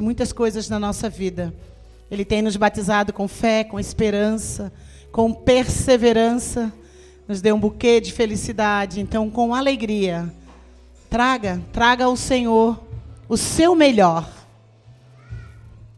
muitas 0.00 0.32
coisas 0.32 0.68
na 0.68 0.78
nossa 0.78 1.08
vida. 1.08 1.54
Ele 2.10 2.24
tem 2.24 2.42
nos 2.42 2.56
batizado 2.56 3.12
com 3.12 3.28
fé, 3.28 3.62
com 3.62 3.78
esperança, 3.78 4.72
com 5.12 5.32
perseverança, 5.32 6.72
nos 7.28 7.40
deu 7.40 7.54
um 7.54 7.60
buquê 7.60 8.00
de 8.00 8.12
felicidade. 8.12 9.00
Então, 9.00 9.30
com 9.30 9.54
alegria, 9.54 10.32
traga, 11.08 11.60
traga 11.72 12.04
ao 12.06 12.16
Senhor 12.16 12.80
o 13.28 13.36
seu 13.36 13.76
melhor, 13.76 14.28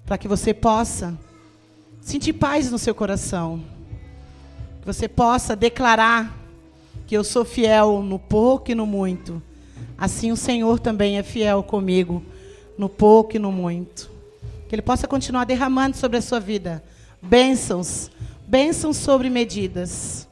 para 0.05 0.19
que 0.19 0.29
você 0.29 0.53
possa 0.53 1.19
sentir 2.01 2.35
paz 2.35 2.71
no 2.71 2.79
seu 2.79 2.95
coração, 2.95 3.63
que 4.81 4.87
você 4.87 5.09
possa 5.09 5.57
declarar 5.57 6.37
que 7.07 7.17
eu 7.17 7.25
sou 7.25 7.45
fiel 7.45 8.03
no 8.03 8.19
pouco 8.19 8.71
e 8.71 8.75
no 8.75 8.85
muito. 8.85 9.43
Assim 9.97 10.31
o 10.33 10.37
Senhor 10.37 10.79
também 10.79 11.17
é 11.17 11.23
fiel 11.23 11.63
comigo 11.63 12.23
no 12.77 12.89
pouco 12.89 13.37
e 13.37 13.39
no 13.39 13.53
muito. 13.53 14.11
Que 14.69 14.75
Ele 14.75 14.83
possa 14.83 15.07
continuar 15.07 15.45
derramando 15.45 15.97
sobre 15.97 16.19
a 16.19 16.23
sua 16.23 16.41
vida 16.41 16.83
bênçãos, 17.23 18.11
bênçãos 18.47 18.97
sobre 18.97 19.31
medidas. 19.31 20.29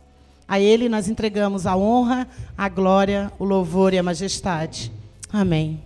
A 0.48 0.58
Ele 0.58 0.88
nós 0.88 1.08
entregamos 1.08 1.64
a 1.64 1.76
honra, 1.76 2.26
a 2.58 2.68
glória, 2.68 3.32
o 3.38 3.44
louvor 3.44 3.94
e 3.94 3.98
a 3.98 4.02
majestade. 4.02 4.90
Amém. 5.32 5.80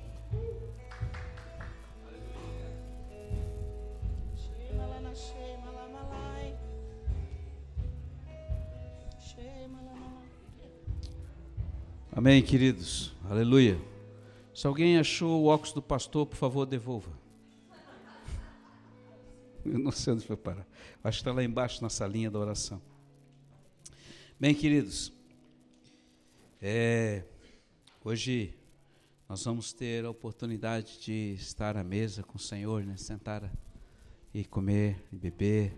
Amém, 12.16 12.40
queridos. 12.40 13.12
Aleluia. 13.28 13.93
Se 14.54 14.68
alguém 14.68 14.98
achou 14.98 15.42
o 15.42 15.46
óculos 15.46 15.72
do 15.72 15.82
pastor, 15.82 16.26
por 16.26 16.36
favor, 16.36 16.64
devolva. 16.64 17.10
Eu 19.66 19.80
não 19.80 19.90
sei 19.90 20.12
onde 20.12 20.24
foi 20.24 20.36
parar. 20.36 20.64
Acho 21.02 21.18
que 21.18 21.22
está 21.22 21.32
lá 21.32 21.42
embaixo 21.42 21.82
na 21.82 21.90
salinha 21.90 22.30
da 22.30 22.38
oração. 22.38 22.80
Bem, 24.38 24.54
queridos, 24.54 25.12
é, 26.62 27.24
hoje 28.04 28.54
nós 29.28 29.42
vamos 29.42 29.72
ter 29.72 30.04
a 30.04 30.10
oportunidade 30.10 31.00
de 31.00 31.34
estar 31.34 31.76
à 31.76 31.82
mesa 31.82 32.22
com 32.22 32.36
o 32.36 32.40
Senhor, 32.40 32.84
né? 32.84 32.96
sentar 32.96 33.50
e 34.32 34.44
comer 34.44 35.04
e 35.12 35.16
beber 35.16 35.76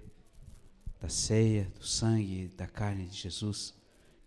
da 1.01 1.09
ceia, 1.09 1.73
do 1.79 1.85
sangue, 1.85 2.49
da 2.49 2.67
carne 2.67 3.07
de 3.07 3.17
Jesus. 3.17 3.75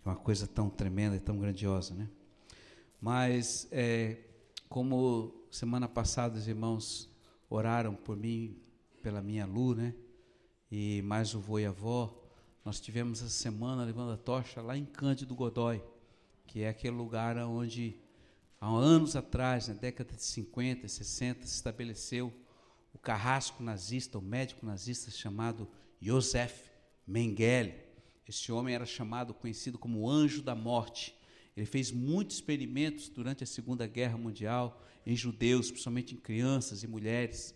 É 0.04 0.10
uma 0.10 0.16
coisa 0.16 0.48
tão 0.48 0.72
tremenda 0.72 1.16
e 1.16 1.20
tão 1.20 1.38
grandiosa, 1.38 1.94
né? 1.94 2.10
Mas, 3.00 3.68
é, 3.72 4.18
como 4.70 5.34
semana 5.50 5.88
passada 5.88 6.38
os 6.38 6.48
irmãos 6.48 7.10
oraram 7.50 7.96
por 7.96 8.16
mim, 8.16 8.56
pela 9.02 9.20
minha 9.20 9.46
Lu, 9.46 9.74
né? 9.74 9.96
E 10.72 11.02
mais 11.02 11.34
o 11.34 11.40
vô 11.40 11.58
e 11.58 11.66
a 11.66 11.70
avó, 11.70 12.16
nós 12.64 12.80
tivemos 12.80 13.20
essa 13.20 13.30
semana 13.30 13.84
levando 13.84 14.12
a 14.12 14.18
tocha 14.18 14.62
lá 14.62 14.78
em 14.78 14.86
Cândido 14.86 15.34
Godói, 15.34 15.84
que 16.46 16.62
é 16.62 16.70
aquele 16.70 16.96
lugar 16.96 17.36
onde, 17.38 18.00
há 18.62 18.68
anos 18.68 19.16
atrás, 19.16 19.68
na 19.68 19.74
década 19.74 20.16
de 20.16 20.22
50 20.24 20.86
e 20.86 20.90
60, 20.90 21.48
se 21.48 21.56
estabeleceu 21.56 22.32
o 22.94 23.00
carrasco 23.00 23.64
nazista, 23.64 24.20
o 24.20 24.22
médico 24.22 24.68
nazista 24.68 25.10
chamado 25.10 25.68
Josef 26.00 26.70
Mengele. 27.08 27.74
Esse 28.28 28.52
homem 28.52 28.76
era 28.76 28.86
chamado, 28.86 29.34
conhecido 29.34 29.80
como 29.80 30.08
anjo 30.08 30.44
da 30.44 30.54
morte. 30.54 31.19
Ele 31.60 31.66
fez 31.66 31.92
muitos 31.92 32.38
experimentos 32.38 33.10
durante 33.10 33.44
a 33.44 33.46
Segunda 33.46 33.86
Guerra 33.86 34.18
Mundial 34.18 34.82
em 35.06 35.14
judeus, 35.14 35.70
principalmente 35.70 36.16
em 36.16 36.18
crianças 36.18 36.84
e 36.84 36.88
mulheres. 36.88 37.54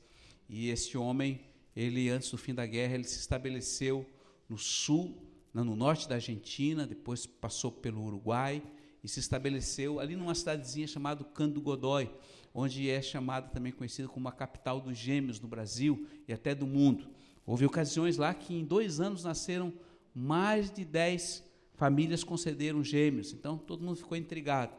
E 0.49 0.67
esse 0.67 0.97
homem, 0.97 1.39
ele 1.73 2.09
antes 2.09 2.29
do 2.29 2.37
fim 2.37 2.53
da 2.53 2.65
guerra, 2.65 2.95
ele 2.95 3.05
se 3.05 3.17
estabeleceu 3.17 4.05
no 4.49 4.57
sul, 4.57 5.17
no 5.53 5.73
norte 5.73 6.09
da 6.09 6.15
Argentina, 6.15 6.85
depois 6.85 7.25
passou 7.25 7.71
pelo 7.71 8.03
Uruguai 8.03 8.61
e 9.01 9.07
se 9.07 9.21
estabeleceu 9.21 10.01
ali 10.01 10.17
numa 10.17 10.35
cidadezinha 10.35 10.85
chamada 10.85 11.23
Cando 11.23 11.61
Godói, 11.61 12.13
onde 12.53 12.89
é 12.89 13.01
chamada 13.01 13.47
também 13.47 13.71
conhecida 13.71 14.09
como 14.09 14.27
a 14.27 14.33
capital 14.33 14.81
dos 14.81 14.97
gêmeos 14.97 15.39
no 15.39 15.47
Brasil 15.47 16.05
e 16.27 16.33
até 16.33 16.53
do 16.53 16.67
mundo. 16.67 17.07
Houve 17.45 17.65
ocasiões 17.65 18.17
lá 18.17 18.33
que 18.33 18.53
em 18.53 18.65
dois 18.65 18.99
anos 18.99 19.23
nasceram 19.23 19.71
mais 20.13 20.69
de 20.69 20.83
dez 20.83 21.41
famílias 21.73 22.23
concederam 22.23 22.83
gêmeos, 22.83 23.33
então 23.33 23.57
todo 23.57 23.83
mundo 23.83 23.97
ficou 23.97 24.17
intrigado. 24.17 24.75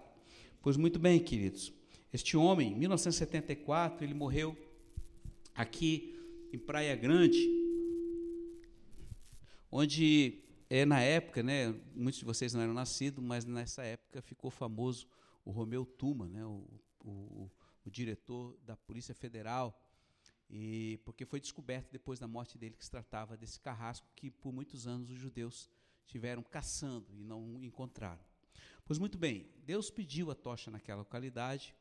Pois 0.63 0.77
muito 0.77 0.99
bem, 0.99 1.19
queridos, 1.19 1.73
este 2.13 2.37
homem, 2.37 2.73
em 2.73 2.77
1974, 2.77 4.05
ele 4.05 4.15
morreu 4.15 4.57
aqui 5.55 6.17
em 6.53 6.59
Praia 6.59 6.95
Grande, 6.95 7.39
onde 9.71 10.39
é 10.71 10.85
na 10.85 11.01
época, 11.01 11.43
né, 11.43 11.75
muitos 11.95 12.21
de 12.21 12.25
vocês 12.25 12.55
não 12.55 12.63
eram 12.63 12.73
nascidos, 12.73 13.23
mas 13.23 13.45
nessa 13.45 13.83
época 13.83 14.23
ficou 14.23 14.51
famoso 14.51 15.07
o 15.45 15.51
Romeu 15.51 15.85
Tuma, 15.85 16.29
né, 16.29 16.45
o, 16.45 16.65
o, 17.05 17.51
o 17.85 17.91
diretor 17.91 18.57
da 18.65 18.77
Polícia 18.77 19.15
Federal, 19.15 19.79
e 20.49 21.01
porque 21.05 21.25
foi 21.25 21.41
descoberto 21.41 21.91
depois 21.91 22.19
da 22.19 22.29
morte 22.29 22.57
dele 22.57 22.77
que 22.77 22.85
se 22.85 22.91
tratava 22.91 23.37
desse 23.37 23.59
carrasco 23.59 24.07
que 24.15 24.31
por 24.31 24.53
muitos 24.53 24.87
anos 24.87 25.11
os 25.11 25.19
judeus 25.19 25.69
estiveram 26.07 26.43
caçando 26.43 27.07
e 27.17 27.25
não 27.25 27.63
encontraram. 27.63 28.23
Pois 28.85 28.99
muito 28.99 29.17
bem, 29.19 29.49
Deus 29.65 29.91
pediu 29.91 30.31
a 30.31 30.35
tocha 30.35 30.71
naquela 30.71 31.01
localidade 31.01 31.75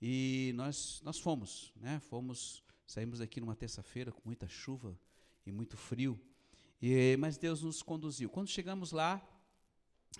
e 0.00 0.52
nós, 0.54 1.00
nós 1.04 1.18
fomos, 1.18 1.72
né? 1.76 1.98
Fomos, 2.00 2.62
saímos 2.86 3.18
daqui 3.18 3.40
numa 3.40 3.56
terça-feira 3.56 4.12
com 4.12 4.22
muita 4.24 4.48
chuva 4.48 4.98
e 5.44 5.52
muito 5.52 5.76
frio, 5.76 6.20
e, 6.80 7.16
mas 7.18 7.36
Deus 7.36 7.62
nos 7.62 7.82
conduziu. 7.82 8.30
Quando 8.30 8.48
chegamos 8.48 8.92
lá, 8.92 9.22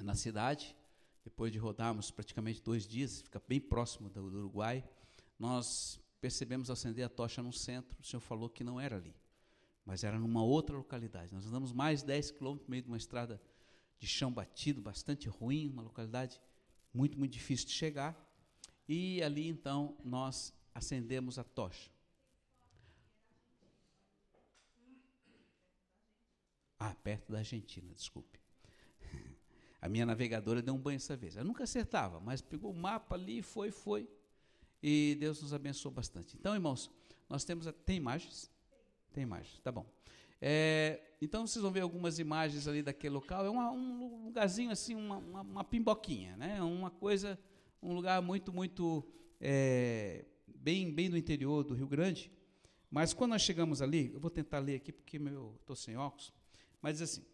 na 0.01 0.15
cidade, 0.15 0.77
depois 1.23 1.53
de 1.53 1.59
rodarmos 1.59 2.11
praticamente 2.11 2.61
dois 2.61 2.87
dias, 2.87 3.23
fica 3.23 3.41
bem 3.47 3.61
próximo 3.61 4.11
do, 4.11 4.29
do 4.29 4.39
Uruguai, 4.39 4.85
nós 5.39 6.01
percebemos 6.21 6.71
acender 6.71 7.05
a 7.05 7.09
tocha 7.09 7.43
no 7.43 7.53
centro, 7.53 7.97
o 8.01 8.05
Senhor 8.05 8.21
falou 8.21 8.49
que 8.49 8.65
não 8.65 8.81
era 8.81 8.97
ali 8.97 9.15
mas 9.85 10.03
era 10.05 10.19
numa 10.19 10.43
outra 10.43 10.77
localidade. 10.77 11.33
Nós 11.33 11.47
andamos 11.47 11.73
mais 11.73 12.01
de 12.01 12.07
10 12.07 12.31
quilômetros 12.33 12.67
no 12.67 12.71
meio 12.71 12.83
de 12.83 12.89
uma 12.89 12.97
estrada 12.97 13.41
de 13.99 14.07
chão 14.07 14.33
batido, 14.33 14.81
bastante 14.81 15.29
ruim, 15.29 15.69
uma 15.69 15.83
localidade 15.83 16.41
muito, 16.93 17.19
muito 17.19 17.33
difícil 17.33 17.67
de 17.67 17.73
chegar. 17.73 18.17
E 18.89 19.23
ali 19.23 19.49
então 19.49 19.97
nós 20.05 20.55
acendemos 20.75 21.39
a 21.39 21.45
tocha. 21.45 21.91
Ah, 26.79 26.95
perto 27.03 27.33
da 27.33 27.39
Argentina, 27.39 27.93
desculpe. 27.95 28.39
A 29.81 29.89
minha 29.89 30.05
navegadora 30.05 30.61
deu 30.61 30.75
um 30.75 30.79
banho 30.79 30.97
essa 30.97 31.17
vez. 31.17 31.37
Eu 31.37 31.45
nunca 31.45 31.65
acertava, 31.65 32.21
mas 32.21 32.43
pegou 32.43 32.71
o 32.71 32.77
mapa 32.77 33.15
ali, 33.15 33.43
foi, 33.43 33.71
foi. 33.71 34.09
E 34.83 35.17
Deus 35.19 35.41
nos 35.41 35.55
abençoou 35.55 35.95
bastante. 35.95 36.37
Então, 36.37 36.53
irmãos, 36.55 36.91
nós 37.29 37.43
temos. 37.43 37.67
Tem 37.87 37.97
imagens? 37.97 38.51
Tem 39.15 39.23
imagens, 39.23 39.61
tá 39.61 39.71
bom. 39.71 39.87
É, 40.41 41.01
então 41.23 41.47
vocês 41.47 41.63
vão 41.63 41.71
ver 41.71 41.83
algumas 41.83 42.19
imagens 42.19 42.67
ali 42.67 42.83
daquele 42.83 43.15
local. 43.15 43.47
É 43.47 43.49
uma, 43.49 43.71
um 43.71 44.25
lugarzinho 44.25 44.73
assim, 44.73 44.97
uma, 44.97 45.19
uma, 45.19 45.41
uma, 45.43 45.65
pimboquinha, 45.65 46.37
né? 46.37 46.61
Uma 46.61 46.91
coisa, 46.91 47.39
um 47.81 47.95
lugar 47.95 48.21
muito, 48.21 48.53
muito 48.53 49.07
é, 49.41 50.25
bem, 50.53 50.93
bem 50.93 51.09
no 51.09 51.17
interior 51.17 51.63
do 51.63 51.75
Rio 51.75 51.87
Grande. 51.87 52.29
Mas 52.91 53.15
quando 53.15 53.31
nós 53.31 53.43
chegamos 53.43 53.81
ali, 53.81 54.11
eu 54.13 54.19
vou 54.19 54.31
tentar 54.31 54.59
ler 54.59 54.75
aqui 54.75 54.93
porque 54.93 55.17
meu 55.17 55.55
estou 55.61 55.77
sem 55.77 55.97
óculos. 55.97 56.33
Mas 56.83 57.01
assim, 57.01 57.25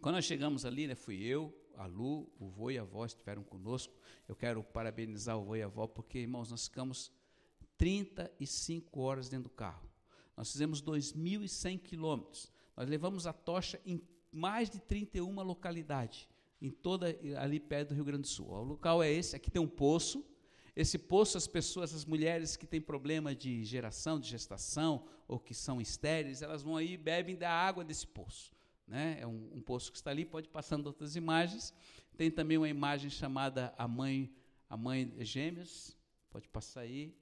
quando 0.00 0.16
nós 0.16 0.24
chegamos 0.24 0.64
ali, 0.64 0.88
né, 0.88 0.96
fui 0.96 1.22
eu, 1.22 1.56
a 1.76 1.86
Lu, 1.86 2.28
o 2.40 2.48
vô 2.48 2.72
e 2.72 2.78
a 2.78 2.82
avó 2.82 3.06
estiveram 3.06 3.44
conosco. 3.44 3.94
Eu 4.26 4.34
quero 4.34 4.64
parabenizar 4.64 5.38
o 5.38 5.44
vô 5.44 5.54
e 5.54 5.62
a 5.62 5.66
avó 5.66 5.86
porque, 5.86 6.18
irmãos, 6.18 6.50
nós 6.50 6.64
ficamos 6.64 7.12
35 7.76 9.00
horas 9.00 9.28
dentro 9.28 9.44
do 9.44 9.54
carro. 9.54 9.87
Nós 10.38 10.52
fizemos 10.52 10.80
2.100 10.80 11.80
quilômetros. 11.80 12.48
Nós 12.76 12.88
levamos 12.88 13.26
a 13.26 13.32
tocha 13.32 13.80
em 13.84 14.00
mais 14.30 14.70
de 14.70 14.78
31 14.78 15.34
localidades, 15.42 16.28
em 16.62 16.70
toda 16.70 17.08
ali 17.40 17.58
perto 17.58 17.88
do 17.88 17.96
Rio 17.96 18.04
Grande 18.04 18.22
do 18.22 18.28
Sul. 18.28 18.48
O 18.48 18.62
local 18.62 19.02
é 19.02 19.10
esse, 19.10 19.34
aqui 19.34 19.50
tem 19.50 19.60
um 19.60 19.66
poço. 19.66 20.24
Esse 20.76 20.96
poço, 20.96 21.36
as 21.36 21.48
pessoas, 21.48 21.92
as 21.92 22.04
mulheres 22.04 22.56
que 22.56 22.68
têm 22.68 22.80
problema 22.80 23.34
de 23.34 23.64
geração, 23.64 24.20
de 24.20 24.28
gestação, 24.28 25.04
ou 25.26 25.40
que 25.40 25.52
são 25.52 25.80
estéreis, 25.80 26.40
elas 26.40 26.62
vão 26.62 26.76
aí 26.76 26.92
e 26.92 26.96
bebem 26.96 27.34
da 27.34 27.50
água 27.50 27.84
desse 27.84 28.06
poço. 28.06 28.52
Né? 28.86 29.18
É 29.20 29.26
um, 29.26 29.50
um, 29.54 29.60
poço 29.60 29.90
que 29.90 29.98
está 29.98 30.12
ali, 30.12 30.24
pode 30.24 30.48
passando 30.48 30.86
outras 30.86 31.16
imagens. 31.16 31.74
Tem 32.16 32.30
também 32.30 32.56
uma 32.56 32.68
imagem 32.68 33.10
chamada 33.10 33.74
a 33.76 33.88
mãe, 33.88 34.32
a 34.70 34.76
mãe 34.76 35.12
gêmeas, 35.18 35.96
pode 36.30 36.46
passar 36.46 36.82
aí. 36.82 37.12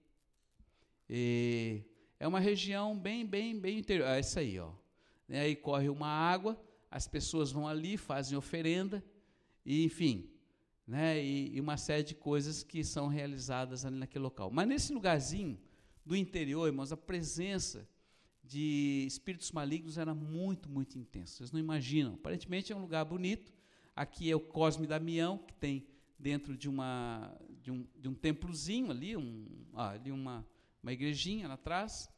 E 1.08 1.82
é 2.18 2.26
uma 2.26 2.40
região 2.40 2.98
bem, 2.98 3.26
bem, 3.26 3.58
bem 3.58 3.78
interior. 3.78 4.06
É 4.08 4.20
isso 4.20 4.38
aí, 4.38 4.58
ó. 4.58 4.72
Né, 5.28 5.40
aí 5.40 5.56
corre 5.56 5.88
uma 5.88 6.08
água, 6.08 6.60
as 6.90 7.06
pessoas 7.06 7.50
vão 7.50 7.66
ali, 7.66 7.96
fazem 7.96 8.38
oferenda, 8.38 9.04
e, 9.64 9.84
enfim, 9.84 10.30
né, 10.86 11.22
e, 11.22 11.56
e, 11.56 11.60
uma 11.60 11.76
série 11.76 12.04
de 12.04 12.14
coisas 12.14 12.62
que 12.62 12.84
são 12.84 13.08
realizadas 13.08 13.84
ali 13.84 13.96
naquele 13.96 14.22
local. 14.22 14.50
Mas 14.50 14.68
nesse 14.68 14.92
lugarzinho, 14.92 15.58
do 16.04 16.14
interior, 16.14 16.66
irmãos, 16.66 16.92
a 16.92 16.96
presença 16.96 17.88
de 18.44 19.04
espíritos 19.08 19.50
malignos 19.50 19.98
era 19.98 20.14
muito, 20.14 20.68
muito 20.68 20.96
intensa. 20.96 21.38
Vocês 21.38 21.50
não 21.50 21.58
imaginam. 21.58 22.14
Aparentemente 22.14 22.72
é 22.72 22.76
um 22.76 22.80
lugar 22.80 23.04
bonito. 23.04 23.52
Aqui 23.94 24.30
é 24.30 24.36
o 24.36 24.40
Cosme 24.40 24.86
Damião, 24.86 25.38
que 25.38 25.52
tem 25.54 25.84
dentro 26.16 26.56
de, 26.56 26.68
uma, 26.68 27.36
de, 27.60 27.72
um, 27.72 27.84
de 27.98 28.08
um 28.08 28.14
templozinho 28.14 28.90
ali, 28.90 29.16
um, 29.16 29.46
ah, 29.74 29.90
ali 29.90 30.12
uma, 30.12 30.46
uma 30.82 30.92
igrejinha 30.92 31.48
lá 31.48 31.54
atrás. 31.54 32.08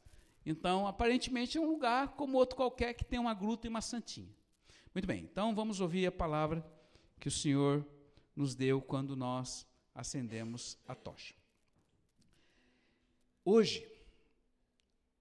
Então, 0.44 0.86
aparentemente 0.86 1.58
é 1.58 1.60
um 1.60 1.70
lugar 1.70 2.14
como 2.16 2.38
outro 2.38 2.56
qualquer 2.56 2.94
que 2.94 3.04
tem 3.04 3.18
uma 3.18 3.34
gruta 3.34 3.66
e 3.66 3.70
uma 3.70 3.80
santinha. 3.80 4.34
Muito 4.94 5.06
bem, 5.06 5.22
então 5.24 5.54
vamos 5.54 5.80
ouvir 5.80 6.06
a 6.06 6.12
palavra 6.12 6.64
que 7.20 7.28
o 7.28 7.30
Senhor 7.30 7.86
nos 8.34 8.54
deu 8.54 8.80
quando 8.80 9.14
nós 9.14 9.66
acendemos 9.94 10.78
a 10.86 10.94
tocha. 10.94 11.34
Hoje, 13.44 13.86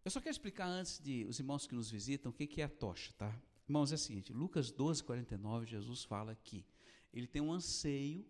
eu 0.06 0.12
só 0.12 0.22
quero 0.22 0.32
explicar 0.32 0.68
antes 0.68 1.00
de 1.00 1.26
os 1.26 1.40
irmãos 1.40 1.68
que 1.68 1.76
nos 1.76 1.90
visitam 1.92 2.32
o 2.32 2.34
que 2.34 2.62
é 2.62 2.66
a 2.66 2.70
tocha, 2.70 3.12
tá? 3.18 3.38
Irmãos, 3.68 3.92
é 3.92 3.96
o 3.96 3.98
seguinte, 3.98 4.32
Lucas 4.32 4.72
12, 4.72 5.04
49, 5.04 5.66
Jesus 5.66 6.04
fala 6.04 6.34
que 6.36 6.66
ele 7.14 7.28
tem 7.28 7.42
um 7.42 7.52
anseio 7.52 8.26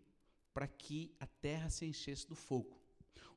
para 0.54 0.68
que 0.68 1.14
a 1.20 1.28
terra 1.28 1.70
se 1.70 1.86
enchesse 1.86 2.28
do 2.28 2.36
fogo. 2.36 2.82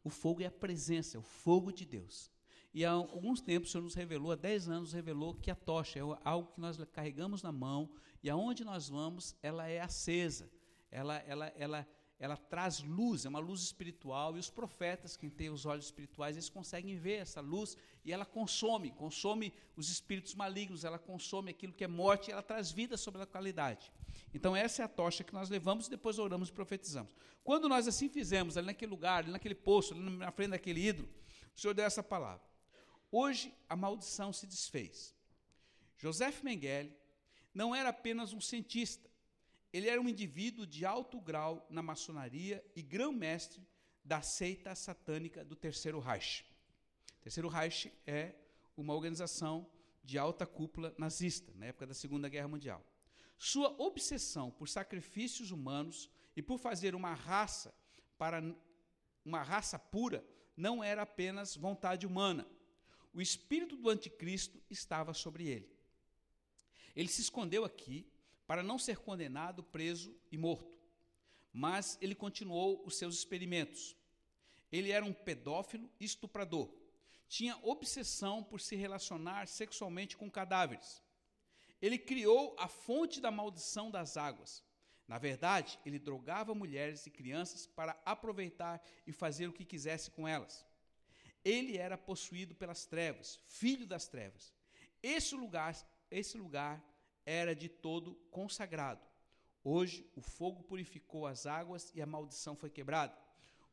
O 0.02 0.10
fogo 0.10 0.42
é 0.42 0.46
a 0.46 0.50
presença, 0.50 1.16
é 1.16 1.20
o 1.20 1.22
fogo 1.22 1.72
de 1.72 1.84
Deus. 1.84 2.30
E 2.72 2.84
há 2.84 2.92
alguns 2.92 3.40
tempos 3.40 3.68
o 3.68 3.72
Senhor 3.72 3.84
nos 3.84 3.94
revelou, 3.94 4.30
há 4.32 4.36
10 4.36 4.68
anos, 4.68 4.92
revelou 4.92 5.34
que 5.34 5.50
a 5.50 5.56
tocha 5.56 5.98
é 5.98 6.02
algo 6.24 6.52
que 6.52 6.60
nós 6.60 6.76
carregamos 6.92 7.42
na 7.42 7.50
mão 7.50 7.90
e 8.22 8.30
aonde 8.30 8.64
nós 8.64 8.88
vamos, 8.88 9.34
ela 9.42 9.66
é 9.66 9.80
acesa. 9.80 10.50
Ela, 10.90 11.16
ela, 11.18 11.46
ela, 11.56 11.88
ela 12.20 12.36
traz 12.36 12.80
luz, 12.80 13.24
é 13.24 13.30
uma 13.30 13.38
luz 13.38 13.62
espiritual, 13.62 14.36
e 14.36 14.38
os 14.38 14.50
profetas, 14.50 15.16
quem 15.16 15.30
tem 15.30 15.48
os 15.48 15.64
olhos 15.64 15.86
espirituais, 15.86 16.36
eles 16.36 16.50
conseguem 16.50 16.94
ver 16.94 17.14
essa 17.14 17.40
luz 17.40 17.78
e 18.04 18.12
ela 18.12 18.26
consome, 18.26 18.90
consome 18.90 19.54
os 19.74 19.88
espíritos 19.88 20.34
malignos, 20.34 20.84
ela 20.84 20.98
consome 20.98 21.50
aquilo 21.50 21.72
que 21.72 21.82
é 21.82 21.88
morte 21.88 22.30
ela 22.30 22.42
traz 22.42 22.70
vida 22.70 22.98
sobre 22.98 23.22
a 23.22 23.26
qualidade. 23.26 23.90
Então, 24.34 24.54
essa 24.54 24.82
é 24.82 24.84
a 24.84 24.88
tocha 24.88 25.24
que 25.24 25.32
nós 25.32 25.48
levamos 25.48 25.86
e 25.86 25.90
depois 25.90 26.18
oramos 26.18 26.50
e 26.50 26.52
profetizamos. 26.52 27.16
Quando 27.42 27.70
nós 27.70 27.88
assim 27.88 28.10
fizemos, 28.10 28.58
ali 28.58 28.66
naquele 28.66 28.90
lugar, 28.90 29.24
ali 29.24 29.32
naquele 29.32 29.54
poço, 29.54 29.94
ali 29.94 30.02
na 30.02 30.30
frente 30.30 30.50
daquele 30.50 30.88
ídolo, 30.88 31.08
o 31.56 31.58
Senhor 31.58 31.72
deu 31.72 31.86
essa 31.86 32.02
palavra. 32.02 32.44
Hoje 33.10 33.52
a 33.66 33.74
maldição 33.74 34.30
se 34.30 34.46
desfez. 34.46 35.14
Joseph 35.96 36.42
Mengele 36.42 36.94
não 37.54 37.74
era 37.74 37.88
apenas 37.88 38.34
um 38.34 38.40
cientista, 38.40 39.09
ele 39.72 39.88
era 39.88 40.00
um 40.00 40.08
indivíduo 40.08 40.66
de 40.66 40.84
alto 40.84 41.20
grau 41.20 41.66
na 41.70 41.82
maçonaria 41.82 42.64
e 42.74 42.82
grão-mestre 42.82 43.66
da 44.04 44.22
seita 44.22 44.74
satânica 44.74 45.44
do 45.44 45.54
Terceiro 45.54 46.00
Reich. 46.00 46.44
O 47.18 47.22
Terceiro 47.22 47.48
Reich 47.48 47.92
é 48.06 48.34
uma 48.76 48.94
organização 48.94 49.70
de 50.02 50.18
alta 50.18 50.46
cúpula 50.46 50.94
nazista, 50.98 51.52
na 51.54 51.66
época 51.66 51.86
da 51.86 51.94
Segunda 51.94 52.28
Guerra 52.28 52.48
Mundial. 52.48 52.84
Sua 53.38 53.68
obsessão 53.80 54.50
por 54.50 54.68
sacrifícios 54.68 55.50
humanos 55.50 56.10
e 56.34 56.42
por 56.42 56.58
fazer 56.58 56.94
uma 56.94 57.14
raça 57.14 57.74
para 58.18 58.42
uma 59.24 59.42
raça 59.42 59.78
pura 59.78 60.24
não 60.56 60.82
era 60.82 61.02
apenas 61.02 61.56
vontade 61.56 62.06
humana, 62.06 62.46
o 63.12 63.20
espírito 63.20 63.76
do 63.76 63.88
anticristo 63.88 64.60
estava 64.68 65.14
sobre 65.14 65.48
ele. 65.48 65.68
Ele 66.94 67.08
se 67.08 67.22
escondeu 67.22 67.64
aqui 67.64 68.06
para 68.50 68.64
não 68.64 68.80
ser 68.80 68.98
condenado, 68.98 69.62
preso 69.62 70.12
e 70.28 70.36
morto. 70.36 70.76
Mas 71.52 71.96
ele 72.00 72.16
continuou 72.16 72.84
os 72.84 72.96
seus 72.96 73.14
experimentos. 73.14 73.96
Ele 74.72 74.90
era 74.90 75.04
um 75.04 75.12
pedófilo 75.12 75.88
estuprador. 76.00 76.68
Tinha 77.28 77.56
obsessão 77.62 78.42
por 78.42 78.60
se 78.60 78.74
relacionar 78.74 79.46
sexualmente 79.46 80.16
com 80.16 80.28
cadáveres. 80.28 81.00
Ele 81.80 81.96
criou 81.96 82.56
a 82.58 82.66
fonte 82.66 83.20
da 83.20 83.30
maldição 83.30 83.88
das 83.88 84.16
águas. 84.16 84.64
Na 85.06 85.16
verdade, 85.16 85.78
ele 85.86 86.00
drogava 86.00 86.52
mulheres 86.52 87.06
e 87.06 87.10
crianças 87.10 87.68
para 87.68 88.02
aproveitar 88.04 88.82
e 89.06 89.12
fazer 89.12 89.46
o 89.46 89.52
que 89.52 89.64
quisesse 89.64 90.10
com 90.10 90.26
elas. 90.26 90.66
Ele 91.44 91.78
era 91.78 91.96
possuído 91.96 92.52
pelas 92.56 92.84
trevas, 92.84 93.38
filho 93.46 93.86
das 93.86 94.08
trevas. 94.08 94.52
Esse 95.00 95.36
lugar, 95.36 95.76
esse 96.10 96.36
lugar 96.36 96.84
era 97.30 97.54
de 97.54 97.68
todo 97.68 98.16
consagrado. 98.30 99.06
Hoje 99.62 100.04
o 100.16 100.20
fogo 100.20 100.64
purificou 100.64 101.26
as 101.26 101.46
águas 101.46 101.92
e 101.94 102.02
a 102.02 102.06
maldição 102.06 102.56
foi 102.56 102.70
quebrada. 102.70 103.16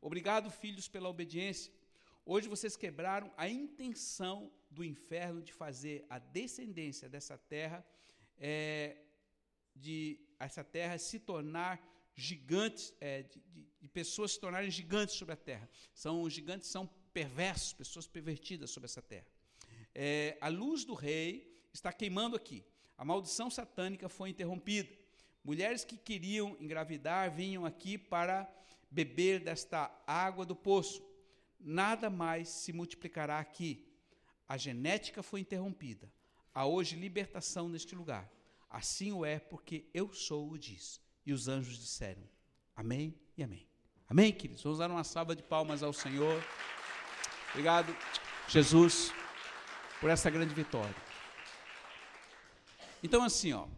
Obrigado, 0.00 0.48
filhos, 0.48 0.86
pela 0.86 1.08
obediência. 1.08 1.72
Hoje 2.24 2.46
vocês 2.46 2.76
quebraram 2.76 3.32
a 3.36 3.48
intenção 3.48 4.52
do 4.70 4.84
inferno 4.84 5.42
de 5.42 5.52
fazer 5.52 6.06
a 6.08 6.18
descendência 6.20 7.08
dessa 7.08 7.36
terra, 7.36 7.84
é, 8.38 8.96
de 9.74 10.20
essa 10.38 10.62
terra 10.62 10.96
se 10.98 11.18
tornar 11.18 11.82
gigantes, 12.14 12.94
é, 13.00 13.22
de, 13.22 13.40
de, 13.40 13.66
de 13.80 13.88
pessoas 13.88 14.32
se 14.32 14.40
tornarem 14.40 14.70
gigantes 14.70 15.16
sobre 15.16 15.34
a 15.34 15.36
terra. 15.36 15.68
São 15.92 16.30
gigantes 16.30 16.68
são 16.68 16.86
perversos, 17.12 17.72
pessoas 17.72 18.06
pervertidas 18.06 18.70
sobre 18.70 18.86
essa 18.86 19.02
terra. 19.02 19.26
É, 19.92 20.38
a 20.40 20.48
luz 20.48 20.84
do 20.84 20.94
rei 20.94 21.60
está 21.72 21.92
queimando 21.92 22.36
aqui. 22.36 22.64
A 22.98 23.04
maldição 23.04 23.48
satânica 23.48 24.08
foi 24.08 24.30
interrompida. 24.30 24.92
Mulheres 25.44 25.84
que 25.84 25.96
queriam 25.96 26.56
engravidar 26.60 27.30
vinham 27.30 27.64
aqui 27.64 27.96
para 27.96 28.52
beber 28.90 29.38
desta 29.38 29.88
água 30.04 30.44
do 30.44 30.56
poço. 30.56 31.00
Nada 31.60 32.10
mais 32.10 32.48
se 32.48 32.72
multiplicará 32.72 33.38
aqui. 33.38 33.86
A 34.48 34.56
genética 34.56 35.22
foi 35.22 35.40
interrompida. 35.40 36.12
Há 36.52 36.66
hoje 36.66 36.96
libertação 36.96 37.68
neste 37.68 37.94
lugar. 37.94 38.28
Assim 38.68 39.12
o 39.12 39.24
é, 39.24 39.38
porque 39.38 39.86
eu 39.94 40.12
sou 40.12 40.50
o 40.50 40.58
diz. 40.58 41.00
E 41.24 41.32
os 41.32 41.46
anjos 41.46 41.78
disseram: 41.78 42.22
Amém 42.74 43.14
e 43.36 43.44
Amém. 43.44 43.66
Amém, 44.08 44.32
queridos? 44.32 44.62
Vamos 44.62 44.78
dar 44.78 44.90
uma 44.90 45.04
salva 45.04 45.36
de 45.36 45.42
palmas 45.42 45.82
ao 45.82 45.92
Senhor. 45.92 46.42
Obrigado, 47.50 47.94
Jesus, 48.48 49.12
por 50.00 50.10
essa 50.10 50.30
grande 50.30 50.54
vitória. 50.54 51.07
Então, 53.02 53.22
assim, 53.22 53.52
ó, 53.52 53.68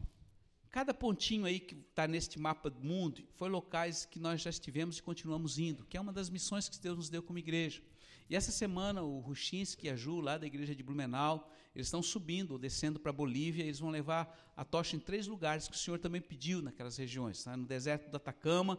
cada 0.71 0.95
pontinho 0.95 1.45
aí 1.45 1.61
que 1.61 1.75
está 1.75 2.09
neste 2.09 2.39
mapa 2.39 2.71
do 2.71 2.81
mundo 2.81 3.23
foi 3.35 3.51
locais 3.51 4.07
que 4.07 4.19
nós 4.19 4.41
já 4.41 4.49
estivemos 4.49 4.99
e 4.99 5.03
continuamos 5.03 5.59
indo, 5.59 5.85
que 5.85 5.97
é 5.97 6.01
uma 6.01 6.13
das 6.13 6.31
missões 6.31 6.69
que 6.69 6.79
Deus 6.79 6.97
nos 6.97 7.11
deu 7.11 7.23
como 7.23 7.39
igreja. 7.39 7.83
E 8.31 8.37
essa 8.37 8.51
semana 8.51 9.03
o 9.03 9.19
Ruchinski 9.19 9.89
e 9.89 9.91
a 9.91 9.97
Ju, 9.97 10.21
lá 10.21 10.39
da 10.39 10.47
igreja 10.47 10.75
de 10.75 10.83
Blumenau, 10.83 11.51
eles 11.75 11.89
estão 11.89 12.03
subindo 12.03 12.53
ou 12.53 12.59
descendo 12.59 12.99
para 12.99 13.11
a 13.11 13.13
Bolívia, 13.13 13.63
eles 13.63 13.79
vão 13.79 13.91
levar 13.91 14.53
a 14.57 14.65
tocha 14.65 14.97
em 14.97 15.01
três 15.01 15.27
lugares 15.27 15.69
que 15.69 15.75
o 15.75 15.79
Senhor 15.79 15.99
também 15.99 16.21
pediu 16.21 16.63
naquelas 16.63 16.97
regiões, 16.97 17.45
tá? 17.45 17.57
no 17.57 17.67
deserto 17.67 18.11
do 18.11 18.17
Atacama, 18.17 18.79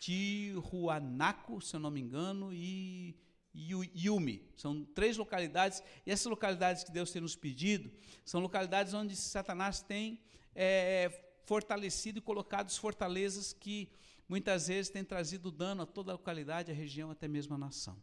Tijuanaco, 0.00 1.60
se 1.60 1.76
eu 1.76 1.80
não 1.80 1.90
me 1.90 2.00
engano, 2.00 2.52
e 2.52 3.14
Yumi. 3.54 4.48
São 4.56 4.84
três 4.84 5.16
localidades, 5.16 5.82
e 6.06 6.10
essas 6.10 6.26
localidades 6.26 6.84
que 6.84 6.90
Deus 6.90 7.10
tem 7.10 7.20
nos 7.20 7.36
pedido 7.36 7.90
são 8.24 8.40
localidades 8.40 8.94
onde 8.94 9.14
Satanás 9.14 9.80
tem 9.80 10.20
é, 10.54 11.10
fortalecido 11.44 12.18
e 12.18 12.22
colocado 12.22 12.66
as 12.66 12.76
fortalezas 12.76 13.52
que 13.52 13.90
muitas 14.28 14.68
vezes 14.68 14.90
têm 14.90 15.04
trazido 15.04 15.50
dano 15.50 15.82
a 15.82 15.86
toda 15.86 16.12
a 16.12 16.14
localidade, 16.14 16.70
a 16.70 16.74
região, 16.74 17.10
até 17.10 17.28
mesmo 17.28 17.54
a 17.54 17.58
nação. 17.58 17.96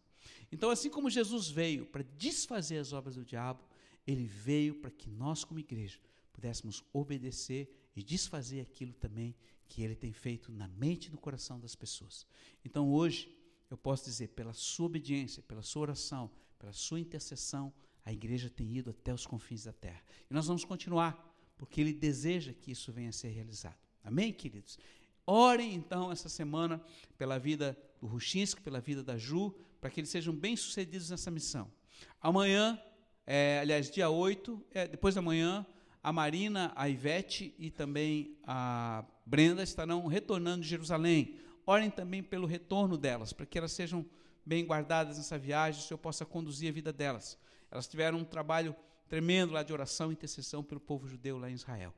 Então, 0.51 0.69
assim 0.69 0.89
como 0.89 1.09
Jesus 1.09 1.49
veio 1.49 1.85
para 1.85 2.03
desfazer 2.03 2.77
as 2.77 2.93
obras 2.93 3.15
do 3.15 3.25
diabo, 3.25 3.63
ele 4.05 4.25
veio 4.25 4.75
para 4.75 4.91
que 4.91 5.09
nós, 5.09 5.43
como 5.43 5.59
igreja, 5.59 5.99
pudéssemos 6.33 6.83
obedecer 6.93 7.69
e 7.95 8.03
desfazer 8.03 8.61
aquilo 8.61 8.93
também 8.93 9.35
que 9.67 9.81
ele 9.83 9.95
tem 9.95 10.11
feito 10.11 10.51
na 10.51 10.67
mente 10.67 11.07
e 11.07 11.11
no 11.11 11.17
coração 11.17 11.59
das 11.59 11.75
pessoas. 11.75 12.25
Então, 12.65 12.91
hoje, 12.91 13.38
eu 13.69 13.77
posso 13.77 14.05
dizer, 14.05 14.29
pela 14.29 14.53
sua 14.53 14.88
obediência, 14.88 15.43
pela 15.43 15.61
sua 15.61 15.83
oração, 15.83 16.31
pela 16.57 16.73
sua 16.73 16.99
intercessão, 16.99 17.73
a 18.03 18.11
igreja 18.11 18.49
tem 18.49 18.77
ido 18.77 18.89
até 18.89 19.13
os 19.13 19.25
confins 19.25 19.65
da 19.65 19.73
terra. 19.73 20.01
E 20.29 20.33
nós 20.33 20.47
vamos 20.47 20.65
continuar, 20.65 21.35
porque 21.57 21.79
Ele 21.79 21.93
deseja 21.93 22.53
que 22.53 22.71
isso 22.71 22.91
venha 22.91 23.09
a 23.09 23.13
ser 23.13 23.29
realizado. 23.29 23.77
Amém, 24.03 24.33
queridos? 24.33 24.79
Orem 25.25 25.75
então 25.75 26.11
essa 26.11 26.27
semana 26.27 26.81
pela 27.17 27.38
vida 27.38 27.77
do 28.01 28.07
Ruchinski, 28.07 28.61
pela 28.61 28.81
vida 28.81 29.03
da 29.03 29.17
Ju, 29.17 29.53
para 29.79 29.89
que 29.89 29.99
eles 29.99 30.09
sejam 30.09 30.33
bem-sucedidos 30.33 31.09
nessa 31.09 31.29
missão. 31.29 31.71
Amanhã, 32.19 32.81
é, 33.27 33.59
aliás, 33.59 33.91
dia 33.91 34.09
8, 34.09 34.65
é, 34.71 34.88
depois 34.88 35.13
da 35.13 35.21
manhã, 35.21 35.65
a 36.01 36.11
Marina, 36.11 36.71
a 36.75 36.89
Ivete 36.89 37.53
e 37.59 37.69
também 37.69 38.38
a 38.43 39.05
Brenda 39.25 39.61
estarão 39.61 40.07
retornando 40.07 40.63
de 40.63 40.69
Jerusalém. 40.69 41.38
Orem 41.69 41.91
também 41.91 42.23
pelo 42.23 42.47
retorno 42.47 42.97
delas, 42.97 43.31
para 43.31 43.45
que 43.45 43.55
elas 43.55 43.71
sejam 43.71 44.03
bem 44.43 44.65
guardadas 44.65 45.17
nessa 45.17 45.38
viagem, 45.38 45.79
o 45.79 45.83
Senhor 45.83 45.99
possa 45.99 46.25
conduzir 46.25 46.67
a 46.67 46.73
vida 46.73 46.91
delas. 46.91 47.38
Elas 47.69 47.88
tiveram 47.88 48.17
um 48.17 48.23
trabalho 48.23 48.75
tremendo 49.07 49.53
lá 49.53 49.61
de 49.61 49.71
oração 49.71 50.09
e 50.09 50.13
intercessão 50.13 50.63
pelo 50.63 50.79
povo 50.81 51.07
judeu 51.07 51.38
lá 51.38 51.47
em 51.47 51.53
Israel. 51.53 51.93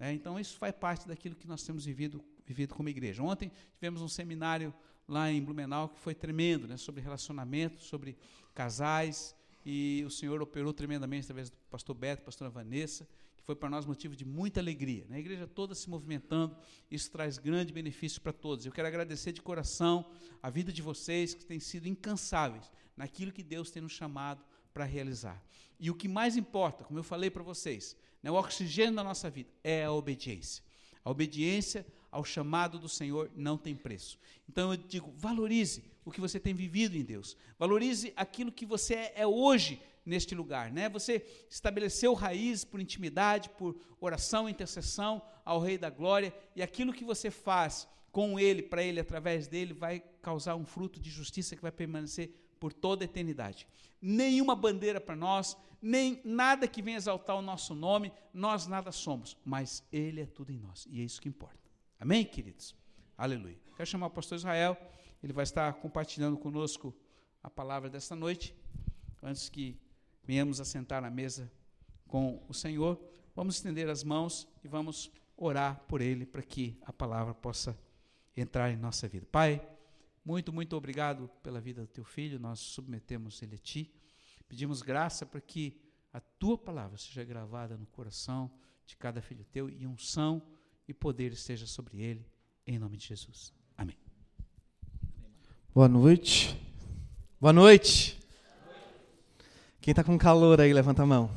É, 0.00 0.12
então, 0.12 0.36
isso 0.40 0.58
faz 0.58 0.74
parte 0.74 1.06
daquilo 1.06 1.36
que 1.36 1.46
nós 1.46 1.62
temos 1.62 1.84
vivido, 1.84 2.24
vivido 2.44 2.74
como 2.74 2.88
igreja. 2.88 3.22
Ontem 3.22 3.52
tivemos 3.76 4.02
um 4.02 4.08
seminário 4.08 4.74
lá 5.06 5.30
em 5.30 5.40
Blumenau 5.40 5.90
que 5.90 6.00
foi 6.00 6.12
tremendo, 6.12 6.66
né, 6.66 6.76
sobre 6.76 7.00
relacionamento, 7.00 7.84
sobre 7.84 8.18
casais, 8.52 9.32
e 9.64 10.02
o 10.04 10.10
Senhor 10.10 10.42
operou 10.42 10.72
tremendamente 10.72 11.26
através 11.26 11.50
do 11.50 11.56
pastor 11.70 11.94
Beto, 11.94 12.24
pastora 12.24 12.50
Vanessa, 12.50 13.08
foi 13.44 13.54
para 13.54 13.68
nós 13.68 13.84
motivo 13.84 14.16
de 14.16 14.24
muita 14.24 14.60
alegria. 14.60 15.04
Né? 15.08 15.16
A 15.16 15.20
igreja 15.20 15.46
toda 15.46 15.74
se 15.74 15.88
movimentando, 15.88 16.56
isso 16.90 17.10
traz 17.10 17.36
grande 17.38 17.72
benefício 17.72 18.20
para 18.20 18.32
todos. 18.32 18.64
Eu 18.64 18.72
quero 18.72 18.88
agradecer 18.88 19.32
de 19.32 19.42
coração 19.42 20.10
a 20.42 20.48
vida 20.48 20.72
de 20.72 20.80
vocês, 20.80 21.34
que 21.34 21.44
têm 21.44 21.60
sido 21.60 21.86
incansáveis 21.86 22.70
naquilo 22.96 23.32
que 23.32 23.42
Deus 23.42 23.70
tem 23.70 23.82
nos 23.82 23.92
chamado 23.92 24.42
para 24.72 24.84
realizar. 24.84 25.42
E 25.78 25.90
o 25.90 25.94
que 25.94 26.08
mais 26.08 26.36
importa, 26.36 26.84
como 26.84 26.98
eu 26.98 27.04
falei 27.04 27.30
para 27.30 27.42
vocês, 27.42 27.96
né, 28.22 28.30
o 28.30 28.34
oxigênio 28.34 28.94
da 28.94 29.04
nossa 29.04 29.28
vida 29.28 29.50
é 29.62 29.84
a 29.84 29.92
obediência. 29.92 30.64
A 31.04 31.10
obediência 31.10 31.86
ao 32.10 32.24
chamado 32.24 32.78
do 32.78 32.88
Senhor 32.88 33.30
não 33.36 33.58
tem 33.58 33.74
preço. 33.74 34.18
Então 34.48 34.72
eu 34.72 34.76
digo, 34.76 35.12
valorize 35.16 35.84
o 36.04 36.10
que 36.10 36.20
você 36.20 36.40
tem 36.40 36.54
vivido 36.54 36.96
em 36.96 37.02
Deus. 37.02 37.36
Valorize 37.58 38.12
aquilo 38.16 38.52
que 38.52 38.64
você 38.64 38.94
é, 38.94 39.12
é 39.16 39.26
hoje 39.26 39.80
neste 40.04 40.34
lugar, 40.34 40.70
né? 40.70 40.88
Você 40.88 41.24
estabeleceu 41.48 42.12
raízes 42.14 42.64
por 42.64 42.80
intimidade, 42.80 43.48
por 43.50 43.76
oração, 44.00 44.48
intercessão 44.48 45.22
ao 45.44 45.60
Rei 45.60 45.78
da 45.78 45.90
Glória, 45.90 46.34
e 46.54 46.62
aquilo 46.62 46.92
que 46.92 47.04
você 47.04 47.30
faz 47.30 47.88
com 48.12 48.38
ele, 48.38 48.62
para 48.62 48.82
ele, 48.82 49.00
através 49.00 49.48
dele, 49.48 49.72
vai 49.72 50.00
causar 50.22 50.54
um 50.54 50.64
fruto 50.64 51.00
de 51.00 51.10
justiça 51.10 51.56
que 51.56 51.62
vai 51.62 51.72
permanecer 51.72 52.32
por 52.60 52.72
toda 52.72 53.04
a 53.04 53.06
eternidade. 53.06 53.66
Nenhuma 54.00 54.54
bandeira 54.54 55.00
para 55.00 55.16
nós, 55.16 55.56
nem 55.82 56.20
nada 56.24 56.68
que 56.68 56.80
venha 56.80 56.96
exaltar 56.96 57.36
o 57.36 57.42
nosso 57.42 57.74
nome, 57.74 58.12
nós 58.32 58.66
nada 58.66 58.92
somos, 58.92 59.36
mas 59.44 59.82
ele 59.92 60.20
é 60.20 60.26
tudo 60.26 60.52
em 60.52 60.58
nós, 60.58 60.86
e 60.90 61.00
é 61.00 61.04
isso 61.04 61.20
que 61.20 61.28
importa. 61.28 61.58
Amém, 61.98 62.24
queridos? 62.24 62.74
Aleluia. 63.18 63.58
Quero 63.76 63.88
chamar 63.88 64.06
o 64.06 64.10
pastor 64.10 64.36
Israel, 64.36 64.76
ele 65.22 65.32
vai 65.32 65.42
estar 65.42 65.72
compartilhando 65.74 66.36
conosco 66.36 66.94
a 67.42 67.50
palavra 67.50 67.90
desta 67.90 68.14
noite, 68.14 68.54
antes 69.22 69.48
que 69.48 69.78
venhamos 70.24 70.60
a 70.60 70.64
sentar 70.64 71.02
na 71.02 71.10
mesa 71.10 71.50
com 72.06 72.42
o 72.48 72.54
Senhor. 72.54 73.00
Vamos 73.34 73.56
estender 73.56 73.88
as 73.88 74.02
mãos 74.02 74.48
e 74.62 74.68
vamos 74.68 75.10
orar 75.36 75.80
por 75.88 76.00
ele 76.00 76.24
para 76.24 76.42
que 76.42 76.78
a 76.82 76.92
palavra 76.92 77.34
possa 77.34 77.78
entrar 78.36 78.70
em 78.70 78.76
nossa 78.76 79.08
vida. 79.08 79.26
Pai, 79.30 79.66
muito, 80.24 80.52
muito 80.52 80.76
obrigado 80.76 81.28
pela 81.42 81.60
vida 81.60 81.82
do 81.82 81.88
teu 81.88 82.04
filho, 82.04 82.38
nós 82.38 82.58
submetemos 82.58 83.42
ele 83.42 83.56
a 83.56 83.58
ti. 83.58 83.92
Pedimos 84.48 84.82
graça 84.82 85.26
para 85.26 85.40
que 85.40 85.80
a 86.12 86.20
tua 86.20 86.56
palavra 86.56 86.96
seja 86.96 87.24
gravada 87.24 87.76
no 87.76 87.86
coração 87.86 88.50
de 88.86 88.96
cada 88.96 89.20
filho 89.20 89.44
teu 89.44 89.68
e 89.68 89.86
unção 89.86 90.42
e 90.86 90.94
poder 90.94 91.32
esteja 91.32 91.66
sobre 91.66 92.00
ele, 92.00 92.26
em 92.66 92.78
nome 92.78 92.96
de 92.96 93.06
Jesus. 93.06 93.52
Amém. 93.76 93.96
Boa 95.74 95.88
noite. 95.88 96.56
Boa 97.40 97.52
noite. 97.52 98.23
Quem 99.84 99.92
está 99.92 100.02
com 100.02 100.16
calor 100.16 100.62
aí, 100.62 100.72
levanta 100.72 101.02
a 101.02 101.06
mão. 101.06 101.30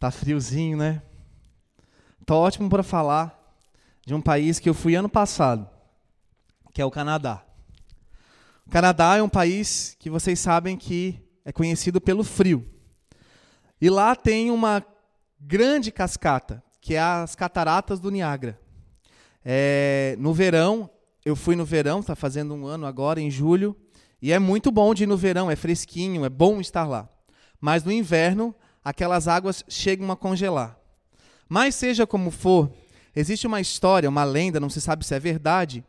Tá 0.00 0.10
friozinho, 0.10 0.76
né? 0.76 1.00
Tá 2.26 2.34
ótimo 2.34 2.68
para 2.68 2.82
falar 2.82 3.54
de 4.04 4.12
um 4.14 4.20
país 4.20 4.58
que 4.58 4.68
eu 4.68 4.74
fui 4.74 4.96
ano 4.96 5.08
passado, 5.08 5.70
que 6.74 6.82
é 6.82 6.84
o 6.84 6.90
Canadá. 6.90 7.40
O 8.66 8.70
Canadá 8.70 9.16
é 9.16 9.22
um 9.22 9.28
país 9.28 9.94
que 10.00 10.10
vocês 10.10 10.40
sabem 10.40 10.76
que 10.76 11.24
é 11.44 11.52
conhecido 11.52 12.00
pelo 12.00 12.24
frio. 12.24 12.68
E 13.80 13.88
lá 13.88 14.16
tem 14.16 14.50
uma 14.50 14.84
grande 15.38 15.92
cascata, 15.92 16.60
que 16.80 16.96
é 16.96 17.00
as 17.00 17.36
Cataratas 17.36 18.00
do 18.00 18.10
Niágara. 18.10 18.58
É, 19.44 20.16
no 20.18 20.34
verão, 20.34 20.90
eu 21.24 21.36
fui 21.36 21.54
no 21.54 21.64
verão, 21.64 22.00
está 22.00 22.16
fazendo 22.16 22.54
um 22.54 22.66
ano 22.66 22.86
agora, 22.86 23.20
em 23.20 23.30
julho, 23.30 23.76
e 24.22 24.32
é 24.32 24.38
muito 24.38 24.70
bom 24.70 24.92
de 24.94 25.04
ir 25.04 25.06
no 25.06 25.16
verão, 25.16 25.50
é 25.50 25.56
fresquinho, 25.56 26.24
é 26.24 26.28
bom 26.28 26.60
estar 26.60 26.86
lá. 26.86 27.08
Mas 27.60 27.84
no 27.84 27.92
inverno, 27.92 28.54
aquelas 28.84 29.28
águas 29.28 29.64
chegam 29.68 30.10
a 30.10 30.16
congelar. 30.16 30.78
Mas 31.48 31.74
seja 31.74 32.06
como 32.06 32.30
for, 32.30 32.70
existe 33.14 33.46
uma 33.46 33.60
história, 33.60 34.08
uma 34.08 34.24
lenda, 34.24 34.60
não 34.60 34.70
se 34.70 34.80
sabe 34.80 35.04
se 35.04 35.14
é 35.14 35.18
verdade, 35.18 35.84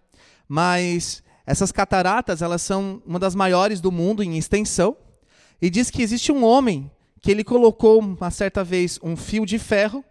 mas 0.47 1.23
essas 1.45 1.71
cataratas, 1.71 2.41
elas 2.41 2.61
são 2.61 3.01
uma 3.05 3.19
das 3.19 3.35
maiores 3.35 3.81
do 3.81 3.91
mundo 3.91 4.23
em 4.23 4.37
extensão, 4.37 4.95
e 5.61 5.69
diz 5.69 5.89
que 5.91 6.01
existe 6.01 6.31
um 6.31 6.43
homem 6.43 6.89
que 7.21 7.29
ele 7.29 7.43
colocou 7.43 7.99
uma 7.99 8.31
certa 8.31 8.63
vez 8.63 8.99
um 9.03 9.15
fio 9.15 9.45
de 9.45 9.59
ferro 9.59 10.03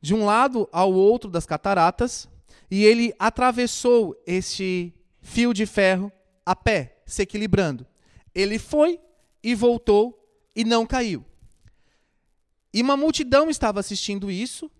de 0.00 0.14
um 0.14 0.24
lado 0.24 0.68
ao 0.72 0.92
outro 0.92 1.30
das 1.30 1.44
cataratas 1.44 2.26
e 2.70 2.84
ele 2.84 3.14
atravessou 3.18 4.16
este 4.26 4.94
fio 5.20 5.52
de 5.52 5.66
ferro 5.66 6.10
a 6.44 6.56
pé 6.56 6.93
se 7.06 7.22
equilibrando. 7.22 7.86
Ele 8.34 8.58
foi 8.58 9.00
e 9.42 9.54
voltou 9.54 10.18
e 10.54 10.64
não 10.64 10.86
caiu. 10.86 11.24
E 12.72 12.82
uma 12.82 12.96
multidão 12.96 13.48
estava 13.48 13.80
assistindo 13.80 14.30
isso 14.30 14.70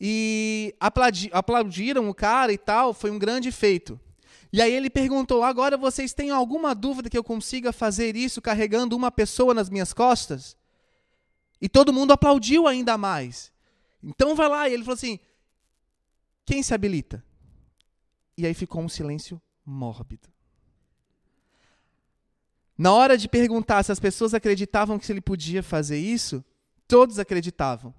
e 0.00 0.74
aplaudiram 1.32 2.08
o 2.08 2.14
cara 2.14 2.52
e 2.52 2.58
tal, 2.58 2.92
foi 2.92 3.10
um 3.10 3.18
grande 3.18 3.52
feito. 3.52 3.98
E 4.52 4.60
aí 4.60 4.72
ele 4.72 4.90
perguntou: 4.90 5.42
agora 5.42 5.76
vocês 5.76 6.12
têm 6.12 6.30
alguma 6.30 6.74
dúvida 6.74 7.08
que 7.08 7.16
eu 7.16 7.24
consiga 7.24 7.72
fazer 7.72 8.16
isso 8.16 8.42
carregando 8.42 8.96
uma 8.96 9.10
pessoa 9.10 9.54
nas 9.54 9.70
minhas 9.70 9.92
costas? 9.92 10.56
E 11.60 11.68
todo 11.68 11.92
mundo 11.92 12.12
aplaudiu 12.12 12.66
ainda 12.66 12.96
mais. 12.98 13.52
Então 14.02 14.34
vai 14.34 14.48
lá. 14.48 14.68
E 14.68 14.72
ele 14.72 14.82
falou 14.82 14.94
assim: 14.94 15.18
quem 16.44 16.62
se 16.62 16.74
habilita? 16.74 17.24
E 18.36 18.46
aí 18.46 18.54
ficou 18.54 18.82
um 18.82 18.88
silêncio 18.88 19.40
mórbido. 19.64 20.28
Na 22.80 22.94
hora 22.94 23.18
de 23.18 23.28
perguntar 23.28 23.82
se 23.82 23.92
as 23.92 24.00
pessoas 24.00 24.32
acreditavam 24.32 24.98
que 24.98 25.12
ele 25.12 25.20
podia 25.20 25.62
fazer 25.62 25.98
isso, 25.98 26.42
todos 26.88 27.18
acreditavam. 27.18 27.92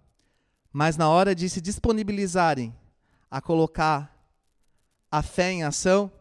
Mas 0.74 0.98
na 0.98 1.08
hora 1.08 1.36
de 1.36 1.48
se 1.48 1.62
disponibilizarem 1.62 2.76
a 3.30 3.40
colocar 3.40 4.12
a 5.12 5.22
fé 5.22 5.52
em 5.52 5.62
ação, 5.62 6.12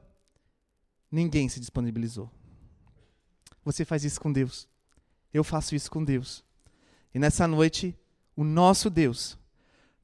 ninguém 1.11 1.49
se 1.49 1.59
disponibilizou. 1.59 2.31
Você 3.65 3.83
faz 3.83 4.05
isso 4.05 4.21
com 4.21 4.31
Deus. 4.31 4.69
Eu 5.33 5.43
faço 5.43 5.75
isso 5.75 5.91
com 5.91 6.05
Deus. 6.05 6.45
E 7.15 7.19
nessa 7.19 7.49
noite, 7.49 7.99
o 8.37 8.45
nosso 8.45 8.91
Deus 8.91 9.39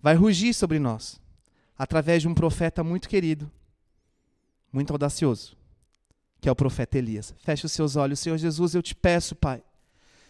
vai 0.01 0.15
rugir 0.15 0.55
sobre 0.55 0.79
nós 0.79 1.21
através 1.77 2.23
de 2.23 2.29
um 2.29 2.33
profeta 2.33 2.83
muito 2.83 3.07
querido, 3.07 3.53
muito 4.73 4.95
audacioso 4.95 5.56
que 6.41 6.49
é 6.49 6.53
o 6.53 6.57
profeta 6.57 6.99
Elias. 6.99 7.35
Feche 7.39 7.67
os 7.67 7.73
seus 7.73 7.97
olhos, 7.97 8.21
Senhor 8.21 8.39
Jesus, 8.39 8.75
eu 8.75 8.83
te 8.83 8.95
peço, 8.95 9.35
Pai, 9.35 9.63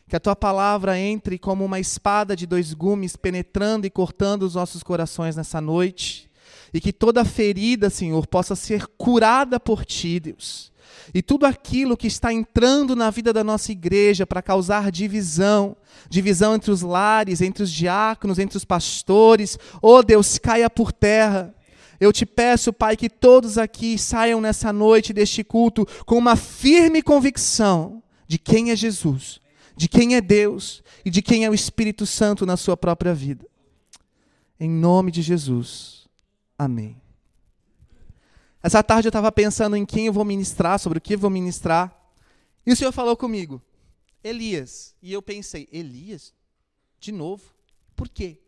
que 0.09 0.17
a 0.17 0.21
tua 0.21 0.37
palavra 0.37 0.99
entre 0.99 1.39
como 1.39 1.65
uma 1.65 1.81
espada 1.81 2.37
de 2.37 2.47
dois 2.47 2.73
gumes, 2.73 3.17
penetrando 3.17 3.87
e 3.87 3.91
cortando 3.91 4.43
os 4.43 4.55
nossos 4.55 4.83
corações 4.83 5.37
nessa 5.37 5.61
noite, 5.61 6.31
e 6.73 6.81
que 6.81 6.93
toda 6.93 7.25
ferida, 7.25 7.91
Senhor, 7.91 8.27
possa 8.27 8.55
ser 8.55 8.87
curada 8.99 9.59
por 9.59 9.85
ti, 9.85 10.21
Deus. 10.21 10.73
E 11.15 11.23
tudo 11.23 11.47
aquilo 11.47 11.97
que 11.97 12.07
está 12.07 12.33
entrando 12.33 12.97
na 12.97 13.11
vida 13.11 13.33
da 13.33 13.45
nossa 13.45 13.73
igreja 13.73 14.27
para 14.27 14.43
causar 14.43 14.91
divisão, 14.91 15.77
divisão 16.09 16.55
entre 16.55 16.71
os 16.71 16.83
lares, 16.83 17.41
entre 17.41 17.63
os 17.63 17.71
diáconos, 17.71 18.39
entre 18.39 18.57
os 18.57 18.65
pastores, 18.65 19.59
oh 19.81 20.03
Deus, 20.03 20.39
caia 20.39 20.69
por 20.69 20.93
terra. 20.93 21.55
Eu 21.99 22.13
te 22.13 22.27
peço, 22.27 22.73
Pai, 22.73 22.97
que 22.97 23.09
todos 23.09 23.59
aqui 23.59 23.99
saiam 23.99 24.41
nessa 24.41 24.73
noite 24.73 25.13
deste 25.13 25.43
culto 25.43 25.87
com 26.05 26.17
uma 26.17 26.37
firme 26.37 27.03
convicção 27.03 28.03
de 28.27 28.39
quem 28.39 28.71
é 28.71 28.77
Jesus, 28.77 29.41
de 29.77 29.89
quem 29.89 30.15
é 30.15 30.21
Deus 30.21 30.83
e 31.05 31.11
de 31.11 31.23
quem 31.23 31.45
é 31.45 31.51
o 31.51 31.55
Espírito 31.55 32.07
Santo 32.07 32.45
na 32.45 32.57
sua 32.57 32.77
própria 32.77 33.15
vida. 33.15 33.47
Em 34.59 34.69
nome 34.69 35.11
de 35.11 35.23
Jesus. 35.23 36.07
Amém. 36.59 37.01
Essa 38.63 38.83
tarde 38.83 39.07
eu 39.07 39.11
estava 39.11 39.31
pensando 39.31 39.77
em 39.77 39.87
quem 39.87 40.07
eu 40.07 40.13
vou 40.13 40.25
ministrar, 40.25 40.79
sobre 40.79 40.99
o 40.99 41.01
que 41.01 41.15
eu 41.15 41.19
vou 41.19 41.31
ministrar. 41.31 41.95
E 42.67 42.73
o 42.73 42.77
Senhor 42.77 42.91
falou 42.91 43.17
comigo, 43.17 43.63
Elias. 44.25 44.95
E 45.01 45.13
eu 45.13 45.23
pensei, 45.23 45.69
Elias? 45.71 46.35
De 46.99 47.13
novo? 47.13 47.45
Por 47.95 48.09
quê? 48.09 48.41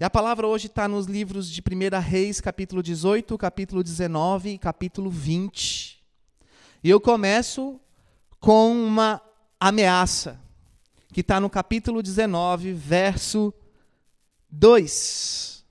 E 0.00 0.04
a 0.04 0.08
palavra 0.08 0.46
hoje 0.46 0.66
está 0.66 0.88
nos 0.88 1.04
livros 1.04 1.50
de 1.50 1.60
1 1.60 2.00
Reis, 2.00 2.40
capítulo 2.40 2.82
18, 2.82 3.36
capítulo 3.36 3.84
19 3.84 4.48
e 4.48 4.58
capítulo 4.58 5.10
20. 5.10 6.02
E 6.82 6.88
eu 6.88 6.98
começo 6.98 7.78
com 8.40 8.72
uma 8.72 9.20
ameaça, 9.60 10.40
que 11.12 11.20
está 11.20 11.38
no 11.38 11.50
capítulo 11.50 12.02
19, 12.02 12.72
verso 12.72 13.52
2. 14.48 15.66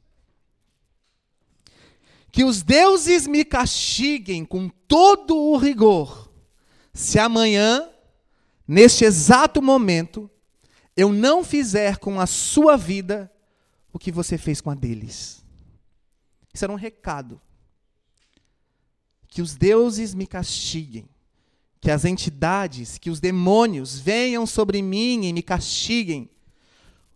Que 2.31 2.43
os 2.43 2.61
deuses 2.61 3.25
me 3.25 3.43
castiguem 3.43 4.45
com 4.45 4.69
todo 4.69 5.35
o 5.35 5.57
rigor, 5.57 6.31
se 6.93 7.17
amanhã, 7.17 7.89
neste 8.67 9.05
exato 9.05 9.59
momento, 9.59 10.29
eu 10.95 11.11
não 11.11 11.43
fizer 11.43 11.97
com 11.97 12.19
a 12.19 12.27
sua 12.27 12.77
vida 12.77 13.31
o 13.91 13.99
que 13.99 14.11
você 14.11 14.37
fez 14.37 14.61
com 14.61 14.69
a 14.69 14.75
deles. 14.75 15.43
Isso 16.53 16.65
era 16.65 16.73
um 16.73 16.77
recado. 16.77 17.41
Que 19.27 19.41
os 19.41 19.55
deuses 19.55 20.13
me 20.15 20.25
castiguem, 20.25 21.07
que 21.79 21.91
as 21.91 22.03
entidades, 22.05 22.97
que 22.97 23.09
os 23.09 23.19
demônios 23.19 23.99
venham 23.99 24.45
sobre 24.45 24.81
mim 24.81 25.25
e 25.25 25.33
me 25.33 25.43
castiguem 25.43 26.29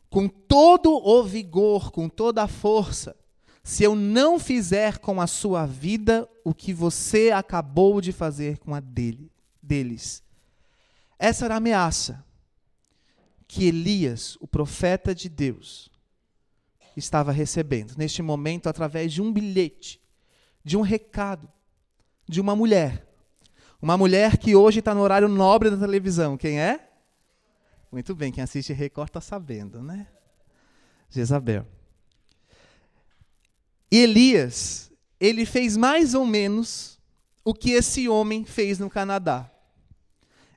com 0.10 0.28
todo 0.28 0.92
o 0.92 1.24
vigor, 1.24 1.92
com 1.92 2.08
toda 2.08 2.44
a 2.44 2.48
força, 2.48 3.16
se 3.64 3.84
eu 3.84 3.96
não 3.96 4.38
fizer 4.38 5.00
com 5.00 5.20
a 5.20 5.26
sua 5.26 5.66
vida 5.66 6.30
o 6.44 6.54
que 6.54 6.74
você 6.74 7.32
acabou 7.32 8.00
de 8.00 8.12
fazer 8.12 8.60
com 8.60 8.76
a 8.76 8.80
dele, 8.80 9.32
deles. 9.62 10.22
Essa 11.18 11.46
era 11.46 11.56
a 11.56 11.58
ameaça 11.58 12.24
que 13.48 13.66
Elias, 13.66 14.38
o 14.40 14.48
profeta 14.48 15.16
de 15.16 15.30
Deus, 15.30 15.90
estava 17.00 17.32
recebendo 17.32 17.96
neste 17.98 18.22
momento 18.22 18.68
através 18.68 19.12
de 19.12 19.22
um 19.22 19.32
bilhete, 19.32 20.02
de 20.64 20.78
um 20.78 20.82
recado, 20.82 21.50
de 22.28 22.40
uma 22.40 22.56
mulher. 22.56 23.08
Uma 23.82 23.98
mulher 23.98 24.38
que 24.38 24.56
hoje 24.56 24.80
está 24.80 24.96
no 24.96 25.02
horário 25.02 25.28
nobre 25.28 25.70
da 25.70 25.78
televisão. 25.78 26.38
Quem 26.38 26.60
é? 26.60 26.90
Muito 27.92 28.16
bem, 28.16 28.32
quem 28.32 28.44
assiste 28.44 28.74
Record 28.74 29.10
está 29.10 29.22
sabendo, 29.22 29.82
né? 29.82 30.08
Jezabel. 31.10 31.68
E 33.92 34.00
Elias, 34.00 34.92
ele 35.20 35.46
fez 35.46 35.78
mais 35.78 36.16
ou 36.16 36.26
menos 36.26 37.00
o 37.44 37.54
que 37.54 37.72
esse 37.72 38.10
homem 38.10 38.46
fez 38.46 38.80
no 38.80 38.90
Canadá. 38.90 39.52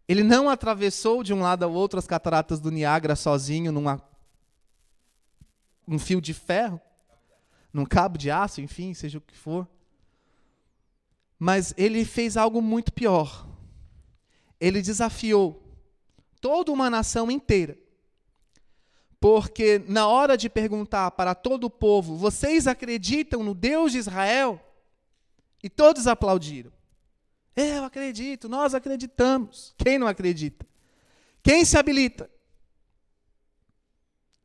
Ele 0.09 0.23
não 0.23 0.49
atravessou 0.49 1.23
de 1.23 1.35
um 1.35 1.41
lado 1.41 1.65
ao 1.65 1.73
outro 1.73 1.99
as 1.99 2.07
cataratas 2.07 2.61
do 2.61 2.71
Niágara 2.71 3.17
sozinho 3.17 3.73
numa 3.73 4.01
um 5.87 5.99
fio 5.99 6.21
de 6.21 6.35
ferro, 6.35 6.81
num 7.73 7.85
cabo 7.85 8.17
de 8.19 8.31
aço, 8.31 8.61
enfim, 8.61 8.95
seja 8.95 9.19
o 9.19 9.21
que 9.21 9.37
for. 9.37 9.69
Mas 11.39 11.75
ele 11.77 12.05
fez 12.05 12.37
algo 12.37 12.63
muito 12.63 12.93
pior. 12.93 13.47
Ele 14.59 14.81
desafiou 14.81 15.63
toda 16.41 16.73
uma 16.73 16.89
nação 16.89 17.31
inteira. 17.31 17.79
Porque 19.21 19.83
na 19.87 20.07
hora 20.07 20.37
de 20.37 20.49
perguntar 20.49 21.11
para 21.11 21.35
todo 21.35 21.65
o 21.65 21.71
povo, 21.71 22.17
vocês 22.17 22.67
acreditam 22.67 23.43
no 23.43 23.55
Deus 23.55 23.93
de 23.93 23.99
Israel? 23.99 24.61
E 25.63 25.69
todos 25.69 26.07
aplaudiram. 26.07 26.73
Eu 27.55 27.85
acredito, 27.85 28.49
nós 28.49 28.75
acreditamos. 28.75 29.75
Quem 29.79 29.99
não 29.99 30.07
acredita? 30.07 30.67
Quem 31.43 31.65
se 31.65 31.79
habilita? 31.79 32.31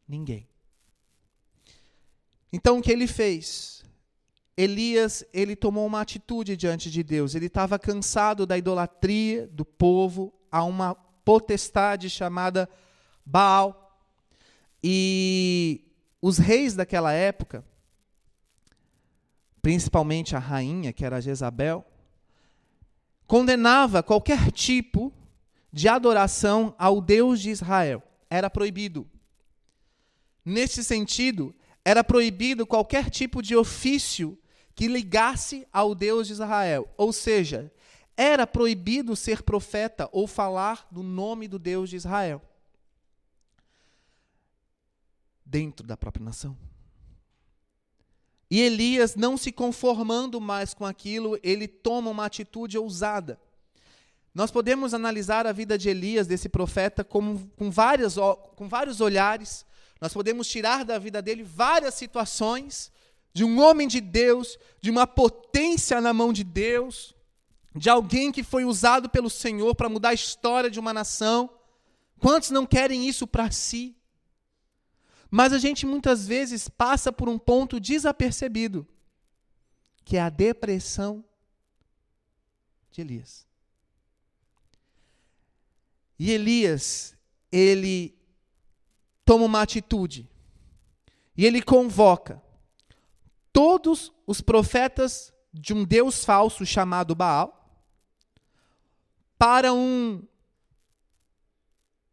Ninguém. 0.07 0.50
Então 2.51 2.79
o 2.79 2.81
que 2.81 2.91
ele 2.91 3.08
fez? 3.08 3.84
Elias, 4.58 5.24
ele 5.34 5.55
tomou 5.55 5.86
uma 5.86 6.01
atitude 6.01 6.58
diante 6.58 6.91
de 6.91 7.01
Deus. 7.01 7.34
Ele 7.34 7.46
estava 7.46 7.79
cansado 7.79 8.46
da 8.46 8.58
idolatria 8.58 9.48
do 9.48 9.63
povo 9.63 10.34
a 10.51 10.63
uma 10.63 10.93
potestade 10.93 12.10
chamada 12.10 12.70
Baal. 13.25 13.98
E 14.84 15.86
os 16.22 16.38
reis 16.38 16.75
daquela 16.75 17.13
época, 17.13 17.63
principalmente 19.62 20.36
a 20.36 20.39
rainha, 20.39 20.91
que 20.91 21.05
era 21.05 21.22
Jezabel, 21.22 21.86
condenava 23.25 24.03
qualquer 24.03 24.51
tipo 24.51 25.13
de 25.72 25.88
adoração 25.88 26.75
ao 26.77 27.00
Deus 27.00 27.39
de 27.39 27.50
Israel. 27.50 28.03
Era 28.29 28.50
proibido. 28.50 29.08
Nesse 30.43 30.84
sentido, 30.84 31.55
era 31.83 32.03
proibido 32.03 32.65
qualquer 32.65 33.09
tipo 33.09 33.41
de 33.41 33.55
ofício 33.55 34.38
que 34.75 34.88
ligasse 34.88 35.67
ao 35.71 35.93
Deus 35.93 36.27
de 36.27 36.33
Israel. 36.33 36.89
Ou 36.97 37.11
seja, 37.11 37.71
era 38.15 38.45
proibido 38.45 39.15
ser 39.15 39.41
profeta 39.41 40.09
ou 40.11 40.27
falar 40.27 40.88
do 40.91 41.01
nome 41.03 41.47
do 41.47 41.57
Deus 41.57 41.89
de 41.89 41.95
Israel 41.95 42.41
dentro 45.45 45.85
da 45.85 45.97
própria 45.97 46.23
nação. 46.23 46.57
E 48.50 48.59
Elias, 48.59 49.15
não 49.15 49.37
se 49.37 49.51
conformando 49.51 50.39
mais 50.39 50.74
com 50.74 50.85
aquilo, 50.85 51.39
ele 51.41 51.67
toma 51.67 52.09
uma 52.09 52.25
atitude 52.25 52.77
ousada. 52.77 53.39
Nós 54.33 54.50
podemos 54.50 54.94
analisar 54.94 55.46
a 55.46 55.51
vida 55.51 55.77
de 55.77 55.89
Elias, 55.89 56.27
desse 56.27 56.48
profeta, 56.48 57.03
como, 57.03 57.50
com, 57.57 57.70
várias, 57.70 58.15
com 58.55 58.67
vários 58.67 59.01
olhares. 59.01 59.65
Nós 60.01 60.14
podemos 60.14 60.48
tirar 60.48 60.83
da 60.83 60.98
vida 60.98 61.22
dele 61.22 61.44
várias 61.44 61.94
situações 61.94 62.92
de 63.31 63.44
um 63.44 63.61
homem 63.61 63.87
de 63.87 64.01
Deus, 64.01 64.57
de 64.81 64.90
uma 64.90 65.05
potência 65.05 66.01
na 66.01 66.11
mão 66.11 66.33
de 66.33 66.44
Deus, 66.44 67.16
de 67.75 67.87
alguém 67.87 68.31
que 68.31 68.44
foi 68.44 68.66
usado 68.66 69.07
pelo 69.07 69.29
Senhor 69.29 69.75
para 69.75 69.87
mudar 69.87 70.09
a 70.09 70.14
história 70.14 70.72
de 70.72 70.79
uma 70.79 70.92
nação. 70.92 71.50
Quantos 72.20 72.50
não 72.50 72.66
querem 72.66 73.07
isso 73.07 73.27
para 73.27 73.51
si? 73.51 73.96
Mas 75.29 75.53
a 75.53 75.59
gente 75.59 75.85
muitas 75.85 76.27
vezes 76.27 76.68
passa 76.68 77.11
por 77.11 77.29
um 77.29 77.37
ponto 77.37 77.79
desapercebido, 77.79 78.85
que 80.03 80.18
é 80.18 80.22
a 80.22 80.29
depressão 80.29 81.24
de 82.92 83.01
Elias. 83.01 83.48
E 86.20 86.31
Elias, 86.31 87.16
ele 87.51 88.21
toma 89.25 89.46
uma 89.46 89.62
atitude. 89.62 90.29
E 91.36 91.46
ele 91.46 91.62
convoca 91.62 92.42
todos 93.51 94.12
os 94.25 94.42
profetas 94.42 95.34
de 95.53 95.74
um 95.74 95.84
Deus 95.84 96.24
falso 96.24 96.66
chamado 96.66 97.16
Baal 97.16 97.57
para 99.38 99.74
um 99.74 100.24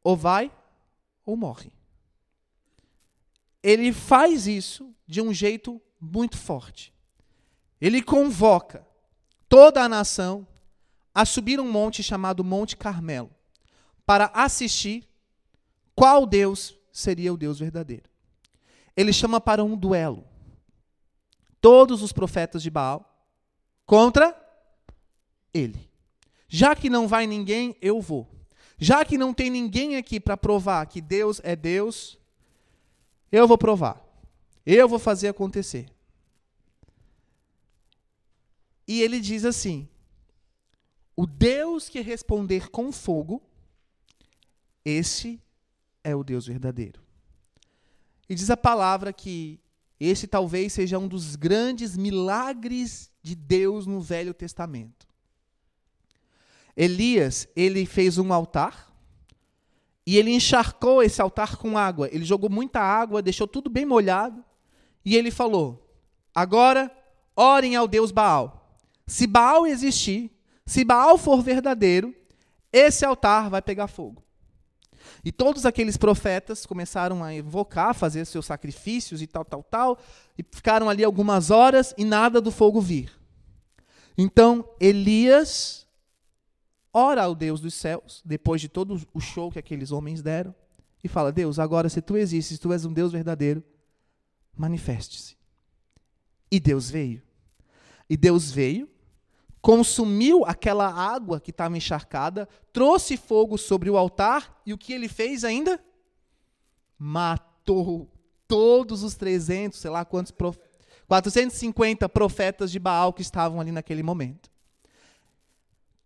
ou 0.03 0.17
vai 0.17 0.51
ou 1.25 1.37
morre 1.37 1.73
ele 3.63 3.93
faz 3.93 4.47
isso 4.47 4.95
de 5.07 5.21
um 5.21 5.31
jeito 5.33 5.79
muito 6.01 6.39
forte. 6.39 6.95
Ele 7.79 8.03
convoca 8.03 8.87
toda 9.47 9.83
a 9.83 9.89
nação 9.89 10.47
a 11.15 11.25
subir 11.25 11.61
um 11.61 11.71
monte 11.71 12.03
chamado 12.03 12.45
Monte 12.45 12.77
Carmelo 12.77 13.31
para 14.07 14.31
assistir 14.35 15.07
qual 15.95 16.25
Deus 16.25 16.78
seria 16.99 17.33
o 17.33 17.37
Deus 17.37 17.59
verdadeiro. 17.61 18.11
Ele 18.97 19.13
chama 19.13 19.41
para 19.41 19.63
um 19.63 19.77
duelo. 19.77 20.25
Todos 21.61 22.03
os 22.03 22.13
profetas 22.13 22.63
de 22.63 22.71
Baal 22.71 23.05
contra 23.87 24.37
ele. 25.55 25.89
Já 26.49 26.75
que 26.75 26.91
não 26.91 27.07
vai 27.07 27.27
ninguém, 27.27 27.77
eu 27.81 28.01
vou. 28.01 28.29
Já 28.77 29.05
que 29.05 29.17
não 29.17 29.33
tem 29.33 29.49
ninguém 29.49 29.97
aqui 29.97 30.19
para 30.19 30.37
provar 30.37 30.87
que 30.87 31.01
Deus 31.01 31.41
é 31.45 31.55
Deus, 31.55 32.19
eu 33.31 33.47
vou 33.47 33.59
provar. 33.59 34.05
Eu 34.67 34.89
vou 34.89 34.99
fazer 34.99 35.29
acontecer. 35.29 35.89
E 38.87 39.03
ele 39.03 39.21
diz 39.21 39.45
assim: 39.45 39.89
O 41.15 41.27
Deus 41.27 41.89
que 41.89 42.01
responder 42.01 42.71
com 42.71 42.91
fogo, 42.91 43.43
esse 44.85 45.41
é 46.09 46.17
o 46.17 46.25
Deus 46.25 46.47
verdadeiro. 46.47 47.01
E 48.29 48.35
diz 48.35 48.51
a 48.51 48.57
palavra 48.57 49.13
que 49.13 49.61
esse 49.99 50.27
talvez 50.27 50.73
seja 50.73 50.99
um 50.99 51.09
dos 51.09 51.35
grandes 51.35 51.97
milagres 51.97 53.11
de 53.23 53.35
Deus 53.35 53.87
no 53.87 54.01
Velho 54.01 54.33
Testamento. 54.33 55.07
Elias, 56.77 57.49
ele 57.57 57.85
fez 57.85 58.19
um 58.19 58.33
altar 58.33 58.89
e 60.07 60.17
ele 60.17 60.31
encharcou 60.31 61.03
esse 61.03 61.21
altar 61.21 61.57
com 61.57 61.77
água. 61.77 62.09
Ele 62.13 62.25
jogou 62.25 62.49
muita 62.49 62.81
água, 62.81 63.21
deixou 63.21 63.47
tudo 63.47 63.69
bem 63.69 63.85
molhado. 63.85 64.45
E 65.05 65.17
ele 65.17 65.31
falou: 65.31 65.87
Agora 66.35 66.91
orem 67.35 67.75
ao 67.77 67.89
Deus 67.89 68.11
Baal. 68.13 68.79
Se 69.07 69.27
Baal 69.27 69.67
existir, 69.67 70.31
se 70.65 70.85
Baal 70.85 71.19
for 71.19 71.43
verdadeiro, 71.43 72.15
esse 72.73 73.05
altar 73.05 73.51
vai 73.51 73.61
pegar 73.61 73.89
fogo. 73.89 74.23
E 75.25 75.33
todos 75.33 75.67
aqueles 75.67 75.97
profetas 75.97 76.65
começaram 76.65 77.25
a 77.25 77.35
invocar, 77.35 77.95
fazer 77.95 78.25
seus 78.25 78.47
sacrifícios 78.47 79.21
e 79.21 79.27
tal, 79.27 79.45
tal, 79.45 79.63
tal, 79.63 79.99
e 80.37 80.43
ficaram 80.43 80.89
ali 80.89 81.03
algumas 81.03 81.51
horas 81.51 81.95
e 81.99 82.05
nada 82.05 82.41
do 82.41 82.51
fogo 82.51 82.81
vir. 82.81 83.11
Então 84.17 84.69
Elias 84.81 85.87
ora 86.93 87.23
ao 87.25 87.35
Deus 87.35 87.61
dos 87.61 87.75
céus, 87.75 88.23
depois 88.25 88.61
de 88.61 88.69
todo 88.69 89.01
o 89.13 89.21
show 89.21 89.51
que 89.51 89.59
aqueles 89.59 89.93
homens 89.93 90.23
deram, 90.23 90.55
e 91.03 91.09
fala: 91.09 91.31
Deus, 91.33 91.59
agora 91.59 91.89
se 91.89 92.01
tu 92.01 92.17
existes, 92.17 92.59
tu 92.59 92.73
és 92.73 92.85
um 92.85 92.93
Deus 92.93 93.13
verdadeiro, 93.13 93.63
manifeste-se. 94.57 95.37
E 96.51 96.59
Deus 96.59 96.91
veio. 96.91 97.23
E 98.09 98.17
Deus 98.17 98.51
veio, 98.51 98.89
consumiu 99.69 100.45
aquela 100.47 100.89
água 100.89 101.41
que 101.41 101.51
estava 101.51 101.77
encharcada, 101.77 102.49
trouxe 102.73 103.17
fogo 103.17 103.59
sobre 103.59 103.91
o 103.91 103.99
altar, 103.99 104.61
e 104.65 104.73
o 104.73 104.79
que 104.79 104.93
ele 104.93 105.09
fez 105.09 105.45
ainda? 105.45 105.79
Matou 106.99 108.11
todos 108.47 109.03
os 109.03 109.15
300, 109.15 109.79
sei 109.79 109.91
lá 109.91 110.05
quantos, 110.05 110.33
450 111.07 112.09
profetas 112.09 112.71
de 112.71 112.79
Baal 112.79 113.13
que 113.13 113.21
estavam 113.21 113.61
ali 113.61 113.71
naquele 113.71 114.03
momento 114.03 114.51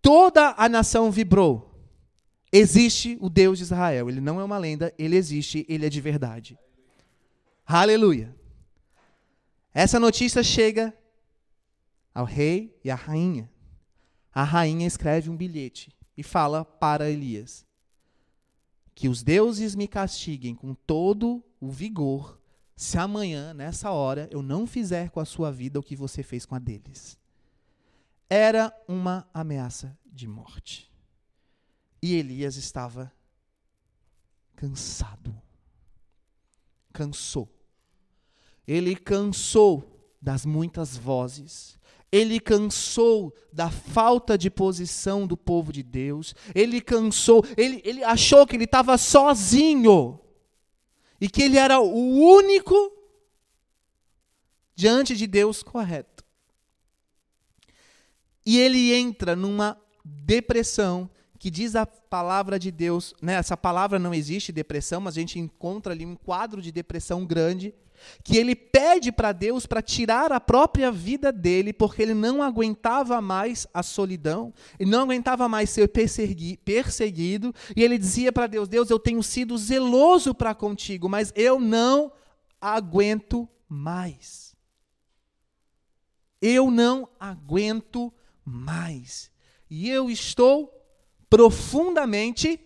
toda 0.03 0.55
a 0.59 0.69
nação 0.69 1.11
vibrou. 1.11 1.71
Existe 2.53 3.17
o 3.21 3.31
Deus 3.31 3.57
de 3.57 3.65
Israel. 3.65 4.11
Ele 4.11 4.21
não 4.21 4.41
é 4.41 4.45
uma 4.45 4.59
lenda, 4.59 4.93
ele 4.99 5.17
existe, 5.17 5.65
ele 5.69 5.87
é 5.87 5.89
de 5.89 6.01
verdade. 6.01 6.59
Aleluia. 7.65 8.35
Essa 9.73 9.99
notícia 9.99 10.43
chega 10.43 10.93
ao 12.13 12.27
rei 12.27 12.79
e 12.85 12.91
à 12.91 12.95
rainha. 12.95 13.49
A 14.35 14.45
rainha 14.45 14.87
escreve 14.87 15.29
um 15.29 15.37
bilhete 15.37 15.95
e 16.17 16.23
fala 16.23 16.65
para 16.65 17.11
Elias: 17.11 17.67
Que 18.95 19.09
os 19.09 19.23
deuses 19.23 19.75
me 19.75 19.87
castiguem 19.87 20.55
com 20.55 20.75
todo 20.75 21.45
o 21.61 21.71
vigor, 21.71 22.41
se 22.77 22.99
amanhã, 22.99 23.55
nessa 23.55 23.91
hora, 23.91 24.29
eu 24.33 24.43
não 24.43 24.67
fizer 24.67 25.11
com 25.11 25.21
a 25.21 25.25
sua 25.25 25.53
vida 25.53 25.79
o 25.79 25.83
que 25.83 25.95
você 25.95 26.23
fez 26.23 26.45
com 26.45 26.55
a 26.55 26.59
deles. 26.59 27.19
Era 28.29 28.75
uma 28.89 29.29
ameaça 29.33 29.97
de 30.05 30.27
morte. 30.27 30.91
E 32.03 32.15
Elias 32.15 32.57
estava 32.57 33.13
cansado. 34.57 35.41
Cansou. 36.93 37.49
Ele 38.67 38.97
cansou 38.97 40.11
das 40.21 40.45
muitas 40.45 40.97
vozes. 40.97 41.79
Ele 42.13 42.39
cansou 42.39 43.35
da 43.51 43.71
falta 43.71 44.37
de 44.37 44.51
posição 44.51 45.27
do 45.27 45.35
povo 45.35 45.73
de 45.73 45.83
Deus. 45.83 46.35
Ele 46.55 46.79
cansou, 46.79 47.43
ele, 47.57 47.81
ele 47.85 48.05
achou 48.05 48.47
que 48.47 48.55
ele 48.55 48.65
estava 48.65 48.99
sozinho. 48.99 50.21
E 51.19 51.29
que 51.29 51.43
ele 51.43 51.57
era 51.57 51.81
o 51.81 52.37
único 52.37 52.93
diante 54.75 55.17
de 55.17 55.27
Deus 55.27 55.63
correto. 55.63 56.23
E 58.45 58.59
ele 58.59 58.93
entra 58.93 59.35
numa 59.35 59.81
depressão 60.05 61.09
que 61.39 61.51
diz 61.51 61.75
a 61.75 61.87
palavra 61.87 62.59
de 62.59 62.71
Deus, 62.71 63.15
né? 63.23 63.35
Essa 63.35 63.57
palavra 63.57 63.99
não 63.99 64.13
existe 64.13 64.53
depressão, 64.53 65.01
mas 65.01 65.17
a 65.17 65.21
gente 65.21 65.39
encontra 65.39 65.93
ali 65.93 66.05
um 66.05 66.15
quadro 66.15 66.61
de 66.61 66.71
depressão 66.71 67.25
grande 67.25 67.75
que 68.23 68.37
ele 68.37 68.55
pede 68.55 69.11
para 69.11 69.33
Deus 69.33 69.67
para 69.67 69.83
tirar 69.83 70.33
a 70.33 70.41
própria 70.41 70.91
vida 70.91 71.33
dele, 71.33 71.73
porque 71.73 72.03
ele 72.03 72.15
não 72.15 72.43
aguentava 72.43 73.21
mais 73.21 73.67
a 73.73 73.83
solidão, 73.83 74.53
ele 74.79 74.91
não 74.91 75.03
aguentava 75.03 75.49
mais 75.49 75.71
ser 75.71 75.89
perseguido, 75.89 77.55
e 77.77 77.83
ele 77.83 77.99
dizia 77.99 78.33
para 78.33 78.47
Deus: 78.47 78.69
Deus, 78.69 78.91
eu 78.91 78.99
tenho 78.99 79.23
sido 79.23 79.57
zeloso 79.57 80.35
para 80.35 80.55
contigo, 80.55 81.09
mas 81.09 81.33
eu 81.35 81.61
não 81.61 82.13
aguento 82.61 83.49
mais. 83.69 84.55
Eu 86.41 86.71
não 86.71 87.09
aguento 87.19 88.13
mais. 88.45 89.31
E 89.71 89.89
eu 89.89 90.11
estou 90.11 90.71
profundamente 91.31 92.61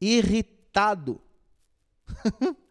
irritado. 0.00 1.20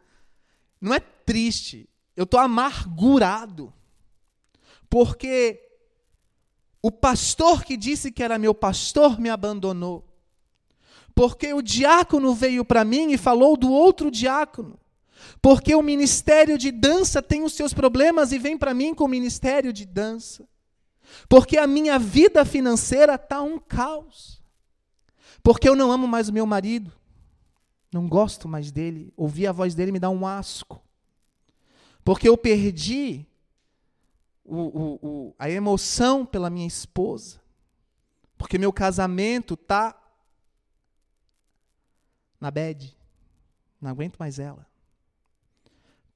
Não 0.84 0.94
é 0.94 1.00
triste, 1.00 1.90
eu 2.14 2.26
estou 2.26 2.38
amargurado. 2.42 3.74
Porque 4.90 5.62
o 6.82 6.92
pastor 6.92 7.64
que 7.64 7.78
disse 7.78 8.12
que 8.12 8.22
era 8.22 8.38
meu 8.38 8.54
pastor 8.54 9.18
me 9.18 9.30
abandonou. 9.30 10.06
Porque 11.16 11.54
o 11.54 11.62
diácono 11.62 12.34
veio 12.34 12.66
para 12.66 12.84
mim 12.84 13.14
e 13.14 13.18
falou 13.18 13.56
do 13.56 13.72
outro 13.72 14.12
diácono. 14.12 14.78
Porque 15.42 15.74
o 15.74 15.82
ministério 15.82 16.58
de 16.58 16.70
dança 16.70 17.22
tem 17.22 17.44
os 17.44 17.54
seus 17.54 17.74
problemas 17.74 18.34
e 18.34 18.38
vem 18.38 18.58
para 18.58 18.74
mim 18.74 18.94
com 18.94 19.06
o 19.06 19.08
ministério 19.08 19.72
de 19.72 19.86
dança. 19.86 20.46
Porque 21.30 21.58
a 21.58 21.66
minha 21.66 21.98
vida 21.98 22.44
financeira 22.44 23.16
está 23.16 23.42
um 23.42 23.58
caos. 23.58 24.44
Porque 25.42 25.70
eu 25.70 25.78
não 25.78 25.94
amo 25.94 26.10
mais 26.10 26.28
o 26.28 26.34
meu 26.34 26.46
marido. 26.46 26.92
Não 27.94 28.08
gosto 28.08 28.48
mais 28.48 28.72
dele. 28.72 29.14
Ouvir 29.16 29.48
a 29.48 29.52
voz 29.52 29.76
dele 29.76 29.92
me 29.92 30.00
dá 30.00 30.10
um 30.10 30.26
asco. 30.26 30.82
Porque 32.04 32.28
eu 32.28 32.38
perdi 32.38 33.26
o, 34.44 34.58
o, 34.58 35.00
o, 35.02 35.36
a 35.38 35.50
emoção 35.50 36.26
pela 36.26 36.50
minha 36.50 36.68
esposa. 36.68 37.42
Porque 38.38 38.58
meu 38.58 38.74
casamento 38.74 39.54
está 39.54 39.98
na 42.40 42.50
bed. 42.50 42.98
Não 43.80 43.90
aguento 43.92 44.18
mais 44.18 44.40
ela. 44.40 44.68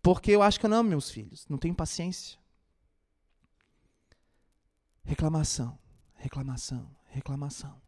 Porque 0.02 0.32
eu 0.32 0.42
acho 0.42 0.60
que 0.60 0.66
eu 0.66 0.70
não 0.70 0.78
amo 0.78 0.90
meus 0.90 1.10
filhos. 1.10 1.46
Não 1.48 1.58
tenho 1.58 1.76
paciência. 1.76 2.40
Reclamação, 5.04 5.78
reclamação, 6.16 6.90
reclamação. 7.06 7.82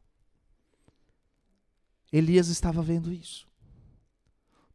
Elias 2.11 2.47
estava 2.47 2.81
vendo 2.81 3.11
isso. 3.11 3.48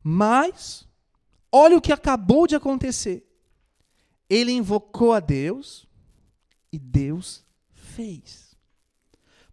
Mas, 0.06 0.86
olha 1.50 1.78
o 1.78 1.80
que 1.80 1.90
acabou 1.90 2.46
de 2.46 2.54
acontecer. 2.54 3.26
Ele 4.28 4.52
invocou 4.52 5.14
a 5.14 5.20
Deus 5.20 5.88
e 6.70 6.78
Deus 6.78 7.42
fez. 7.72 8.54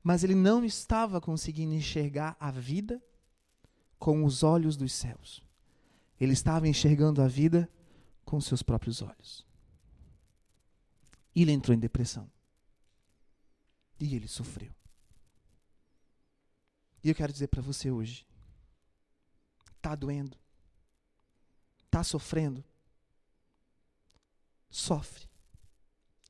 Mas 0.04 0.26
ele 0.26 0.36
não 0.36 0.66
estava 0.66 1.22
conseguindo 1.22 1.74
enxergar 1.74 2.36
a 2.38 2.52
vida 2.52 3.02
com 3.98 4.26
os 4.26 4.44
olhos 4.44 4.76
dos 4.76 4.92
céus. 4.92 5.42
Ele 6.20 6.34
estava 6.34 6.68
enxergando 6.68 7.22
a 7.22 7.28
vida 7.30 7.72
com 8.26 8.42
seus 8.42 8.62
próprios 8.62 9.02
olhos. 9.02 9.46
Ele 11.34 11.54
entrou 11.54 11.74
em 11.74 11.80
depressão. 11.80 12.30
E 13.98 14.16
ele 14.16 14.28
sofreu. 14.28 14.74
E 17.04 17.10
eu 17.10 17.16
quero 17.16 17.32
dizer 17.32 17.48
para 17.48 17.62
você 17.62 17.90
hoje: 17.90 18.26
está 19.78 19.96
doendo, 19.96 20.38
está 21.91 22.06
sofrendo, 22.06 22.63
sofre. 24.69 25.30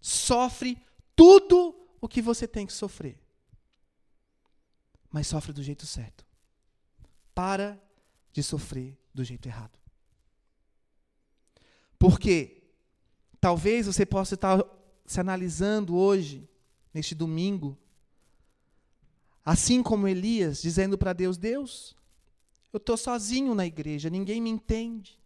Sofre 0.02 0.84
tudo 1.16 1.76
o 2.02 2.08
que 2.08 2.20
você 2.20 2.48
tem 2.48 2.66
que 2.66 2.74
sofrer. 2.74 3.22
Mas 5.12 5.28
sofre 5.28 5.54
do 5.54 5.62
jeito 5.62 5.86
certo. 5.86 6.26
Para 7.36 7.80
de 8.34 8.42
sofrer 8.42 8.98
do 9.14 9.24
jeito 9.24 9.46
errado. 9.48 9.78
Porque 12.00 12.64
talvez 13.40 13.86
você 13.86 14.04
possa 14.04 14.34
estar 14.34 14.66
se 15.06 15.20
analisando 15.20 15.96
hoje, 15.96 16.50
neste 16.92 17.14
domingo, 17.14 17.78
assim 19.46 19.84
como 19.84 20.08
Elias, 20.08 20.60
dizendo 20.60 20.98
para 20.98 21.14
Deus: 21.14 21.38
Deus, 21.38 21.96
eu 22.74 22.78
estou 22.78 22.98
sozinho 22.98 23.54
na 23.54 23.68
igreja, 23.68 24.10
ninguém 24.10 24.42
me 24.42 24.50
entende. 24.50 25.21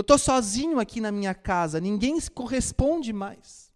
Eu 0.00 0.02
estou 0.02 0.16
sozinho 0.16 0.80
aqui 0.80 0.98
na 0.98 1.12
minha 1.12 1.34
casa, 1.34 1.78
ninguém 1.78 2.18
corresponde 2.32 3.12
mais. 3.12 3.70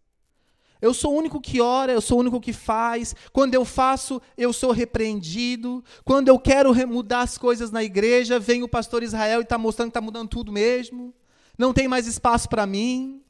Eu 0.80 0.94
sou 0.94 1.12
o 1.12 1.18
único 1.18 1.38
que 1.38 1.60
ora, 1.60 1.92
eu 1.92 2.00
sou 2.00 2.16
o 2.16 2.20
único 2.22 2.40
que 2.40 2.50
faz. 2.50 3.14
Quando 3.30 3.54
eu 3.54 3.62
faço, 3.62 4.22
eu 4.34 4.50
sou 4.50 4.72
repreendido. 4.72 5.84
Quando 6.02 6.28
eu 6.28 6.38
quero 6.38 6.74
mudar 6.88 7.20
as 7.20 7.36
coisas 7.36 7.70
na 7.70 7.84
igreja, 7.84 8.40
vem 8.40 8.62
o 8.62 8.68
pastor 8.68 9.02
Israel 9.02 9.40
e 9.40 9.42
está 9.42 9.58
mostrando 9.58 9.88
que 9.88 9.90
está 9.90 10.00
mudando 10.00 10.30
tudo 10.30 10.50
mesmo. 10.50 11.12
Não 11.58 11.74
tem 11.74 11.86
mais 11.86 12.06
espaço 12.06 12.48
para 12.48 12.64
mim. 12.64 13.22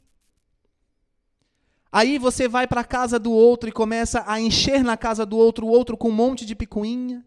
Aí 1.91 2.17
você 2.17 2.47
vai 2.47 2.69
para 2.69 2.83
a 2.83 2.85
casa 2.85 3.19
do 3.19 3.33
outro 3.33 3.69
e 3.69 3.73
começa 3.73 4.23
a 4.25 4.41
encher 4.41 4.85
na 4.85 4.97
casa 4.97 5.27
do 5.27 5.37
outro, 5.37 5.67
o 5.67 5.69
outro 5.69 5.97
com 5.97 6.11
um 6.11 6.13
monte 6.13 6.47
de 6.47 6.55
picuinha. 6.55 7.27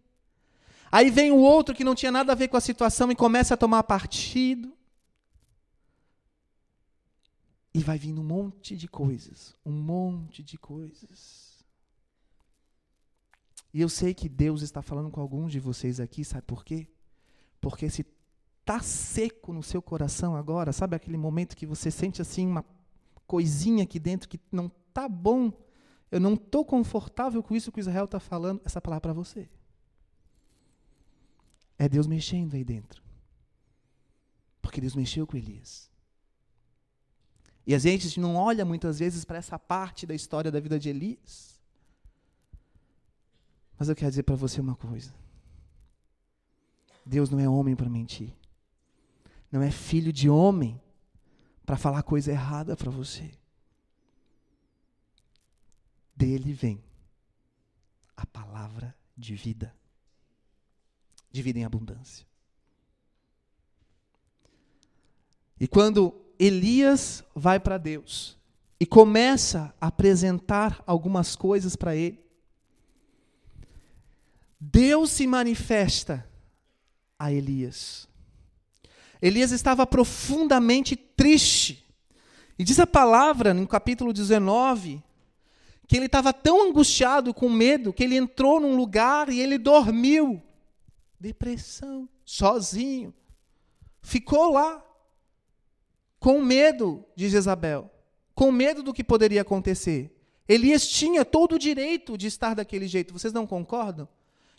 Aí 0.89 1.10
vem 1.10 1.30
o 1.30 1.39
outro 1.39 1.75
que 1.75 1.84
não 1.84 1.93
tinha 1.93 2.10
nada 2.10 2.32
a 2.32 2.36
ver 2.36 2.47
com 2.47 2.56
a 2.56 2.62
situação 2.62 3.12
e 3.12 3.15
começa 3.17 3.56
a 3.56 3.58
tomar 3.58 3.84
partido. 3.84 4.76
E 7.77 7.83
vai 7.83 7.99
vindo 7.99 8.21
um 8.21 8.23
monte 8.23 8.75
de 8.75 8.87
coisas, 8.87 9.53
um 9.63 9.71
monte 9.71 10.41
de 10.41 10.57
coisas. 10.57 11.63
E 13.71 13.79
eu 13.79 13.87
sei 13.87 14.15
que 14.15 14.27
Deus 14.27 14.63
está 14.63 14.81
falando 14.81 15.11
com 15.11 15.21
alguns 15.21 15.51
de 15.51 15.59
vocês 15.59 15.99
aqui, 15.99 16.25
sabe 16.25 16.41
por 16.41 16.65
quê? 16.65 16.87
Porque 17.61 17.87
se 17.87 18.03
tá 18.65 18.79
seco 18.79 19.53
no 19.53 19.61
seu 19.61 19.79
coração 19.79 20.35
agora, 20.35 20.73
sabe 20.73 20.95
aquele 20.95 21.17
momento 21.17 21.55
que 21.55 21.67
você 21.67 21.91
sente 21.91 22.19
assim 22.19 22.47
uma 22.47 22.65
coisinha 23.27 23.83
aqui 23.83 23.99
dentro 23.99 24.27
que 24.27 24.39
não 24.51 24.69
tá 24.91 25.07
bom, 25.07 25.53
eu 26.09 26.19
não 26.19 26.33
estou 26.33 26.65
confortável 26.65 27.43
com 27.43 27.55
isso 27.55 27.71
que 27.71 27.79
o 27.79 27.81
Israel 27.81 28.05
está 28.05 28.19
falando, 28.19 28.59
essa 28.65 28.81
palavra 28.81 29.01
para 29.01 29.13
você. 29.13 29.47
É 31.77 31.87
Deus 31.87 32.07
mexendo 32.07 32.55
aí 32.55 32.63
dentro. 32.63 33.03
Porque 34.63 34.81
Deus 34.81 34.95
mexeu 34.95 35.27
com 35.27 35.37
Elias. 35.37 35.95
E 37.67 37.75
a 37.75 37.77
gente 37.77 38.17
não 38.17 38.38
olha 38.38 38.63
muitas 38.63 38.97
vezes 38.97 39.25
para 39.25 39.38
essa 39.38 39.60
parte 39.60 40.08
da 40.08 40.15
história 40.15 40.49
da 40.49 40.58
vida 40.58 40.80
de 40.80 40.88
Elias. 40.88 41.60
Mas 43.77 43.89
eu 43.89 43.95
quero 43.95 44.10
dizer 44.10 44.23
para 44.23 44.38
você 44.38 44.62
uma 44.62 44.73
coisa. 44.73 45.13
Deus 47.06 47.30
não 47.30 47.41
é 47.41 47.49
homem 47.49 47.75
para 47.75 47.89
mentir. 47.89 48.34
Não 49.51 49.62
é 49.62 49.69
filho 49.69 50.13
de 50.13 50.30
homem 50.30 50.82
para 51.65 51.75
falar 51.75 52.03
coisa 52.03 52.32
errada 52.32 52.77
para 52.77 52.89
você. 52.89 53.30
Dele 56.15 56.53
vem 56.53 56.82
a 58.15 58.25
palavra 58.25 58.95
de 59.15 59.36
vida. 59.36 59.75
De 61.30 61.41
vida 61.41 61.60
em 61.60 61.65
abundância. 61.65 62.25
E 65.60 65.67
quando 65.67 66.26
Elias 66.39 67.23
vai 67.36 67.60
para 67.60 67.78
Deus 67.78 68.38
e 68.80 68.86
começa 68.86 69.73
a 69.82 69.88
apresentar 69.88 70.84
algumas 70.86 71.36
coisas 71.36 71.76
para 71.76 71.95
ele, 71.95 72.23
Deus 74.60 75.12
se 75.12 75.26
manifesta 75.26 76.28
a 77.17 77.32
Elias. 77.32 78.08
Elias 79.21 79.52
estava 79.52 79.86
profundamente 79.86 80.95
triste. 80.95 81.84
E 82.58 82.63
diz 82.63 82.80
a 82.80 82.88
palavra 82.88 83.54
no 83.54 83.67
capítulo 83.67 84.13
19 84.13 85.04
que 85.88 85.95
ele 85.95 86.08
estava 86.08 86.34
tão 86.34 86.67
angustiado 86.69 87.34
com 87.34 87.50
medo 87.50 87.93
que 87.93 88.04
ele 88.04 88.17
entrou 88.17 88.60
num 88.60 88.76
lugar 88.76 89.30
e 89.30 89.39
ele 89.39 89.58
dormiu. 89.58 90.41
Depressão, 91.19 92.10
sozinho. 92.26 93.13
Ficou 94.02 94.52
lá 94.52 94.84
com 96.19 96.41
medo 96.41 97.06
de 97.15 97.30
Jezabel, 97.30 97.91
com 98.34 98.51
medo 98.51 98.82
do 98.84 98.93
que 98.93 99.03
poderia 99.03 99.41
acontecer. 99.41 100.13
Elias 100.47 100.88
tinha 100.88 101.25
todo 101.25 101.56
o 101.56 101.60
direito 101.60 102.17
de 102.17 102.27
estar 102.27 102.53
daquele 102.53 102.88
jeito. 102.88 103.13
Vocês 103.13 103.34
não 103.34 103.45
concordam? 103.45 104.08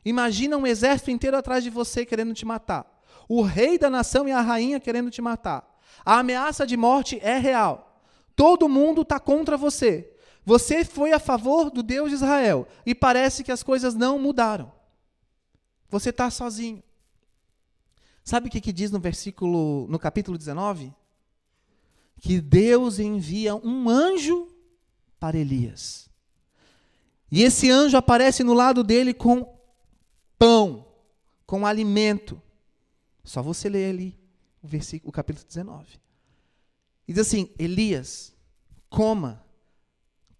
Imagina 0.05 0.57
um 0.57 0.67
exército 0.67 1.11
inteiro 1.11 1.37
atrás 1.37 1.65
de 1.65 1.71
você 1.71 2.05
querendo 2.05 2.35
te 2.35 2.45
matar. 2.45 2.87
O 3.29 3.43
rei 3.43 3.79
da 3.79 3.91
nação 3.91 4.29
e 4.29 4.33
a 4.33 4.41
rainha 4.41 4.81
querendo 4.81 5.11
te 5.11 5.21
matar. 5.21 5.79
A 6.05 6.19
ameaça 6.19 6.67
de 6.67 6.77
morte 6.77 7.19
é 7.23 7.39
real. 7.39 8.03
Todo 8.37 8.69
mundo 8.69 9.03
está 9.03 9.19
contra 9.19 9.57
você. 9.57 10.13
Você 10.45 10.85
foi 10.85 11.13
a 11.13 11.19
favor 11.19 11.71
do 11.71 11.83
Deus 11.83 12.09
de 12.11 12.17
Israel 12.17 12.67
e 12.87 12.95
parece 12.95 13.43
que 13.45 13.53
as 13.53 13.63
coisas 13.63 13.95
não 13.95 14.19
mudaram. 14.19 14.73
Você 15.91 16.11
está 16.11 16.31
sozinho. 16.31 16.83
Sabe 18.25 18.49
o 18.49 18.51
que, 18.51 18.61
que 18.61 18.73
diz 18.73 18.91
no 18.91 19.01
versículo, 19.01 19.87
no 19.89 19.99
capítulo 19.99 20.39
19? 20.39 20.95
Que 22.21 22.41
Deus 22.41 22.99
envia 22.99 23.55
um 23.55 23.89
anjo 23.89 24.49
para 25.19 25.39
Elias. 25.39 26.09
E 27.31 27.43
esse 27.43 27.71
anjo 27.71 27.97
aparece 27.97 28.43
no 28.43 28.55
lado 28.55 28.83
dele 28.83 29.13
com 29.13 29.57
pão, 30.39 30.87
com 31.47 31.67
alimento. 31.67 32.41
Só 33.23 33.43
você 33.43 33.69
ler 33.69 33.91
ali 33.91 34.19
o, 34.63 34.67
versículo, 34.67 35.11
o 35.11 35.13
capítulo 35.13 35.47
19. 35.47 35.87
E 37.07 37.13
diz 37.13 37.27
assim: 37.27 37.51
Elias, 37.59 38.35
coma, 38.89 39.45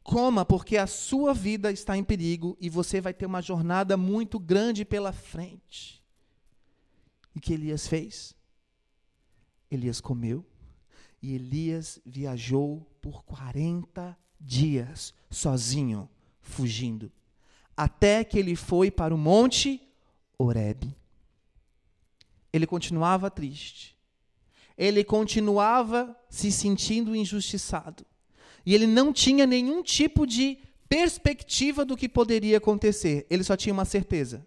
coma, 0.03 0.45
porque 0.45 0.77
a 0.77 0.87
sua 0.87 1.35
vida 1.35 1.71
está 1.71 1.97
em 1.97 2.05
perigo 2.05 2.57
e 2.61 2.71
você 2.71 3.01
vai 3.01 3.13
ter 3.13 3.27
uma 3.27 3.43
jornada 3.43 3.97
muito 3.97 4.39
grande 4.39 4.85
pela 4.85 5.13
frente. 5.13 6.03
E 7.35 7.41
que 7.41 7.53
Elias 7.53 7.87
fez? 7.87 8.35
Elias 9.71 10.01
comeu 10.01 10.45
e 11.23 11.35
Elias 11.35 12.01
viajou 12.05 12.87
por 13.01 13.23
40 13.25 14.17
dias 14.41 15.15
sozinho, 15.31 16.09
fugindo, 16.41 17.11
até 17.77 18.25
que 18.25 18.39
ele 18.39 18.55
foi 18.57 18.91
para 18.91 19.15
o 19.15 19.19
monte 19.19 19.81
Horebe. 20.37 20.97
Ele 22.53 22.67
continuava 22.67 23.31
triste. 23.31 23.97
Ele 24.77 25.03
continuava 25.03 26.17
se 26.31 26.53
sentindo 26.53 27.15
injustiçado. 27.15 28.07
E 28.65 28.75
ele 28.75 28.87
não 28.87 29.13
tinha 29.13 29.47
nenhum 29.47 29.83
tipo 29.83 30.27
de 30.27 30.59
perspectiva 30.89 31.85
do 31.85 31.97
que 31.97 32.09
poderia 32.09 32.59
acontecer. 32.59 33.27
Ele 33.29 33.43
só 33.43 33.57
tinha 33.57 33.73
uma 33.73 33.85
certeza: 33.85 34.47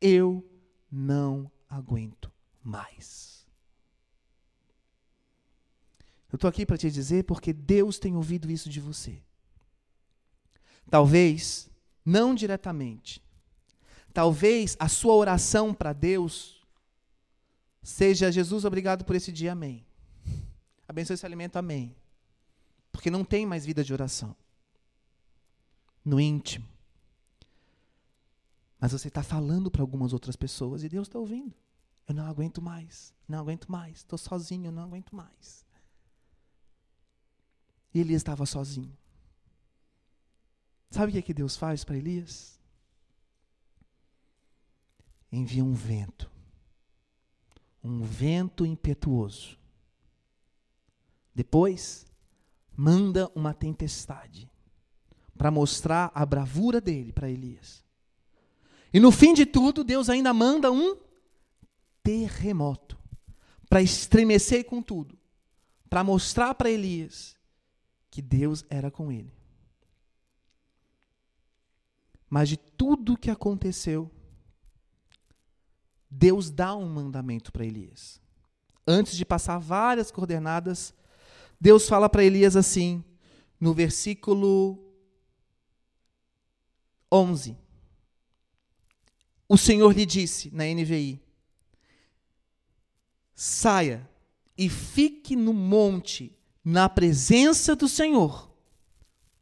eu 0.00 0.44
não 0.90 1.50
aguento 1.68 2.30
mais. 2.62 3.35
Eu 6.36 6.38
estou 6.38 6.48
aqui 6.48 6.66
para 6.66 6.76
te 6.76 6.90
dizer 6.90 7.24
porque 7.24 7.52
Deus 7.52 7.98
tem 7.98 8.14
ouvido 8.14 8.50
isso 8.50 8.68
de 8.68 8.80
você. 8.80 9.22
Talvez, 10.90 11.68
não 12.04 12.34
diretamente, 12.34 13.26
Talvez 14.16 14.78
a 14.80 14.88
sua 14.88 15.12
oração 15.12 15.74
para 15.74 15.92
Deus 15.92 16.66
seja: 17.82 18.32
Jesus, 18.32 18.64
obrigado 18.64 19.04
por 19.04 19.14
esse 19.14 19.30
dia, 19.30 19.52
amém. 19.52 19.84
Abençoe 20.88 21.12
esse 21.12 21.26
alimento, 21.26 21.56
amém. 21.56 21.94
Porque 22.90 23.10
não 23.10 23.22
tem 23.22 23.44
mais 23.44 23.66
vida 23.66 23.84
de 23.84 23.92
oração. 23.92 24.34
No 26.02 26.18
íntimo. 26.18 26.66
Mas 28.80 28.92
você 28.92 29.08
está 29.08 29.22
falando 29.22 29.70
para 29.70 29.82
algumas 29.82 30.14
outras 30.14 30.34
pessoas 30.34 30.82
e 30.82 30.88
Deus 30.88 31.08
está 31.08 31.18
ouvindo. 31.18 31.54
Eu 32.08 32.14
não 32.14 32.24
aguento 32.24 32.62
mais, 32.62 33.12
não 33.28 33.40
aguento 33.40 33.70
mais, 33.70 33.98
estou 33.98 34.18
sozinho, 34.18 34.68
eu 34.68 34.72
não 34.72 34.84
aguento 34.84 35.14
mais. 35.14 35.65
E 37.96 38.00
Elias 38.00 38.20
estava 38.20 38.44
sozinho. 38.44 38.94
Sabe 40.90 41.08
o 41.08 41.12
que, 41.12 41.18
é 41.18 41.22
que 41.22 41.32
Deus 41.32 41.56
faz 41.56 41.82
para 41.82 41.96
Elias? 41.96 42.60
envia 45.32 45.64
um 45.64 45.72
vento. 45.72 46.30
Um 47.82 48.04
vento 48.04 48.66
impetuoso. 48.66 49.58
Depois, 51.34 52.04
manda 52.76 53.32
uma 53.34 53.54
tempestade 53.54 54.46
para 55.34 55.50
mostrar 55.50 56.12
a 56.14 56.26
bravura 56.26 56.82
dele 56.82 57.14
para 57.14 57.30
Elias. 57.30 57.82
E 58.92 59.00
no 59.00 59.10
fim 59.10 59.32
de 59.32 59.46
tudo, 59.46 59.82
Deus 59.82 60.10
ainda 60.10 60.34
manda 60.34 60.70
um 60.70 60.98
terremoto 62.02 62.98
para 63.70 63.80
estremecer 63.80 64.66
com 64.66 64.82
tudo, 64.82 65.18
para 65.88 66.04
mostrar 66.04 66.54
para 66.54 66.70
Elias 66.70 67.35
que 68.10 68.22
Deus 68.22 68.64
era 68.68 68.90
com 68.90 69.10
ele. 69.10 69.32
Mas 72.28 72.48
de 72.48 72.56
tudo 72.56 73.16
que 73.16 73.30
aconteceu, 73.30 74.10
Deus 76.10 76.50
dá 76.50 76.74
um 76.74 76.88
mandamento 76.88 77.52
para 77.52 77.64
Elias. 77.64 78.20
Antes 78.86 79.16
de 79.16 79.24
passar 79.24 79.58
várias 79.58 80.10
coordenadas, 80.10 80.94
Deus 81.60 81.88
fala 81.88 82.08
para 82.08 82.24
Elias 82.24 82.56
assim, 82.56 83.04
no 83.60 83.72
versículo 83.72 84.82
11. 87.10 87.56
O 89.48 89.56
Senhor 89.56 89.94
lhe 89.94 90.04
disse, 90.04 90.50
na 90.50 90.64
NVI: 90.64 91.20
Saia 93.34 94.08
e 94.58 94.68
fique 94.68 95.36
no 95.36 95.52
monte, 95.52 96.35
na 96.66 96.88
presença 96.88 97.76
do 97.76 97.88
Senhor, 97.88 98.50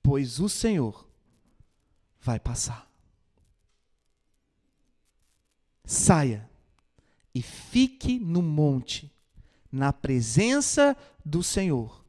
pois 0.02 0.40
o 0.40 0.46
Senhor 0.46 1.08
vai 2.20 2.38
passar. 2.38 2.87
Saia 5.87 6.46
e 7.34 7.40
fique 7.40 8.18
no 8.18 8.42
monte, 8.42 9.10
na 9.72 9.90
presença 9.90 10.94
do 11.24 11.42
Senhor, 11.42 12.04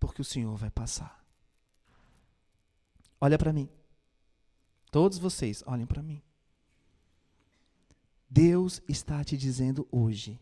porque 0.00 0.22
o 0.22 0.24
Senhor 0.24 0.56
vai 0.56 0.70
passar. 0.70 1.22
Olha 3.20 3.36
para 3.36 3.52
mim. 3.52 3.68
Todos 4.90 5.18
vocês, 5.18 5.62
olhem 5.66 5.84
para 5.86 6.02
mim. 6.02 6.22
Deus 8.30 8.80
está 8.88 9.22
te 9.22 9.36
dizendo 9.36 9.86
hoje: 9.92 10.40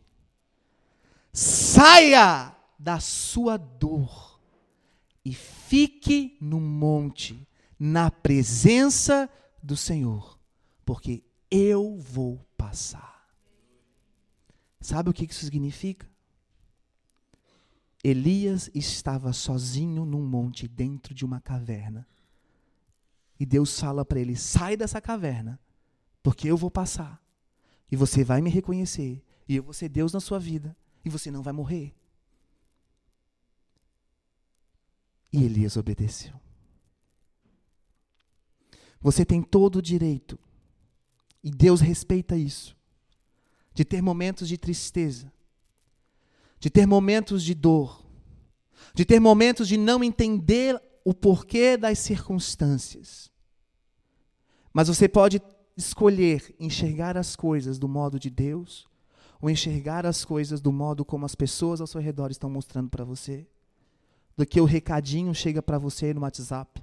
saia 1.32 2.54
da 2.80 2.98
sua 2.98 3.58
dor 3.58 4.40
e 5.22 5.34
fique 5.34 6.38
no 6.40 6.58
monte, 6.58 7.46
na 7.78 8.10
presença 8.10 9.28
do 9.62 9.76
Senhor, 9.76 10.40
porque 10.82 11.22
eu 11.50 11.98
vou 11.98 12.38
passar. 12.56 13.30
Sabe 14.80 15.10
o 15.10 15.12
que 15.12 15.26
isso 15.26 15.44
significa? 15.44 16.08
Elias 18.02 18.70
estava 18.74 19.30
sozinho 19.34 20.06
num 20.06 20.26
monte 20.26 20.66
dentro 20.66 21.14
de 21.14 21.22
uma 21.22 21.38
caverna. 21.38 22.08
E 23.38 23.44
Deus 23.44 23.78
fala 23.78 24.06
para 24.06 24.18
ele: 24.18 24.34
sai 24.34 24.74
dessa 24.74 25.02
caverna, 25.02 25.60
porque 26.22 26.48
eu 26.48 26.56
vou 26.56 26.70
passar. 26.70 27.22
E 27.92 27.96
você 27.96 28.24
vai 28.24 28.40
me 28.40 28.48
reconhecer. 28.48 29.22
E 29.46 29.56
eu 29.56 29.62
vou 29.62 29.74
ser 29.74 29.90
Deus 29.90 30.14
na 30.14 30.20
sua 30.20 30.38
vida. 30.38 30.74
E 31.04 31.10
você 31.10 31.30
não 31.30 31.42
vai 31.42 31.52
morrer. 31.52 31.94
E 35.32 35.44
Elias 35.44 35.76
obedeceu. 35.76 36.32
Você 39.00 39.24
tem 39.24 39.42
todo 39.42 39.76
o 39.76 39.82
direito. 39.82 40.38
E 41.42 41.50
Deus 41.50 41.80
respeita 41.80 42.36
isso 42.36 42.76
de 43.72 43.84
ter 43.84 44.02
momentos 44.02 44.48
de 44.48 44.58
tristeza, 44.58 45.32
de 46.58 46.68
ter 46.68 46.86
momentos 46.86 47.42
de 47.42 47.54
dor, 47.54 48.04
de 48.94 49.04
ter 49.04 49.20
momentos 49.20 49.68
de 49.68 49.76
não 49.76 50.02
entender 50.02 50.80
o 51.04 51.14
porquê 51.14 51.76
das 51.76 51.98
circunstâncias. 51.98 53.30
Mas 54.72 54.88
você 54.88 55.08
pode 55.08 55.40
escolher 55.76 56.54
enxergar 56.60 57.16
as 57.16 57.34
coisas 57.34 57.78
do 57.78 57.88
modo 57.88 58.18
de 58.18 58.28
Deus 58.28 58.86
ou 59.40 59.48
enxergar 59.48 60.04
as 60.04 60.24
coisas 60.24 60.60
do 60.60 60.70
modo 60.70 61.04
como 61.04 61.24
as 61.24 61.34
pessoas 61.34 61.80
ao 61.80 61.86
seu 61.86 62.00
redor 62.00 62.30
estão 62.30 62.50
mostrando 62.50 62.90
para 62.90 63.04
você. 63.04 63.46
Do 64.40 64.46
que 64.46 64.58
o 64.58 64.64
recadinho 64.64 65.34
chega 65.34 65.60
para 65.60 65.76
você 65.76 66.14
no 66.14 66.22
WhatsApp. 66.22 66.82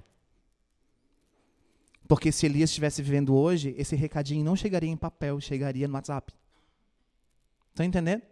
Porque 2.06 2.30
se 2.30 2.46
Elias 2.46 2.70
estivesse 2.70 3.02
vivendo 3.02 3.34
hoje, 3.34 3.74
esse 3.76 3.96
recadinho 3.96 4.44
não 4.44 4.54
chegaria 4.54 4.88
em 4.88 4.96
papel, 4.96 5.40
chegaria 5.40 5.88
no 5.88 5.94
WhatsApp. 5.94 6.32
Estão 7.70 7.84
entendendo? 7.84 8.22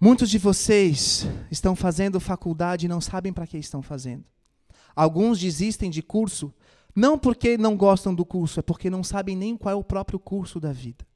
Muitos 0.00 0.28
de 0.28 0.38
vocês 0.38 1.24
estão 1.52 1.76
fazendo 1.76 2.18
faculdade 2.18 2.86
e 2.86 2.88
não 2.88 3.00
sabem 3.00 3.32
para 3.32 3.46
que 3.46 3.56
estão 3.56 3.80
fazendo. 3.80 4.24
Alguns 4.96 5.38
desistem 5.38 5.88
de 5.88 6.02
curso, 6.02 6.52
não 6.96 7.16
porque 7.16 7.56
não 7.56 7.76
gostam 7.76 8.12
do 8.12 8.26
curso, 8.26 8.58
é 8.58 8.62
porque 8.64 8.90
não 8.90 9.04
sabem 9.04 9.36
nem 9.36 9.56
qual 9.56 9.72
é 9.72 9.76
o 9.76 9.84
próprio 9.84 10.18
curso 10.18 10.58
da 10.58 10.72
vida. 10.72 11.06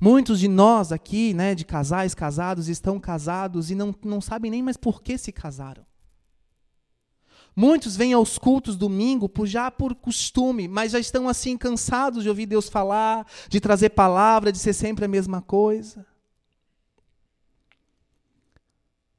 Muitos 0.00 0.40
de 0.40 0.48
nós 0.48 0.92
aqui, 0.92 1.34
né, 1.34 1.54
de 1.54 1.64
casais 1.64 2.14
casados, 2.14 2.68
estão 2.68 2.98
casados 3.00 3.70
e 3.70 3.74
não, 3.74 3.94
não 4.04 4.20
sabem 4.20 4.50
nem 4.50 4.62
mais 4.62 4.76
por 4.76 5.02
que 5.02 5.18
se 5.18 5.32
casaram. 5.32 5.84
Muitos 7.56 7.96
vêm 7.96 8.12
aos 8.12 8.36
cultos 8.36 8.76
domingo 8.76 9.28
por, 9.28 9.46
já 9.46 9.70
por 9.70 9.94
costume, 9.94 10.66
mas 10.66 10.92
já 10.92 10.98
estão 10.98 11.28
assim 11.28 11.56
cansados 11.56 12.24
de 12.24 12.28
ouvir 12.28 12.46
Deus 12.46 12.68
falar, 12.68 13.26
de 13.48 13.60
trazer 13.60 13.90
palavra, 13.90 14.50
de 14.50 14.58
ser 14.58 14.72
sempre 14.72 15.04
a 15.04 15.08
mesma 15.08 15.40
coisa. 15.40 16.04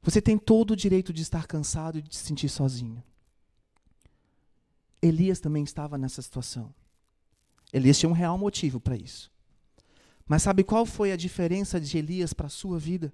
Você 0.02 0.22
tem 0.22 0.38
todo 0.38 0.72
o 0.72 0.76
direito 0.76 1.14
de 1.14 1.22
estar 1.22 1.48
cansado 1.48 1.98
e 1.98 2.02
de 2.02 2.16
se 2.16 2.26
sentir 2.26 2.50
sozinho. 2.50 3.02
Elias 5.02 5.40
também 5.40 5.64
estava 5.64 5.98
nessa 5.98 6.22
situação. 6.22 6.74
Elias 7.72 7.98
tinha 7.98 8.10
um 8.10 8.14
real 8.14 8.38
motivo 8.38 8.80
para 8.80 8.96
isso. 8.96 9.32
Mas 10.28 10.42
sabe 10.42 10.64
qual 10.64 10.86
foi 10.86 11.12
a 11.12 11.18
diferença 11.18 11.80
de 11.80 11.98
Elias 11.98 12.34
para 12.34 12.48
a 12.48 12.50
sua 12.50 12.80
vida? 12.80 13.14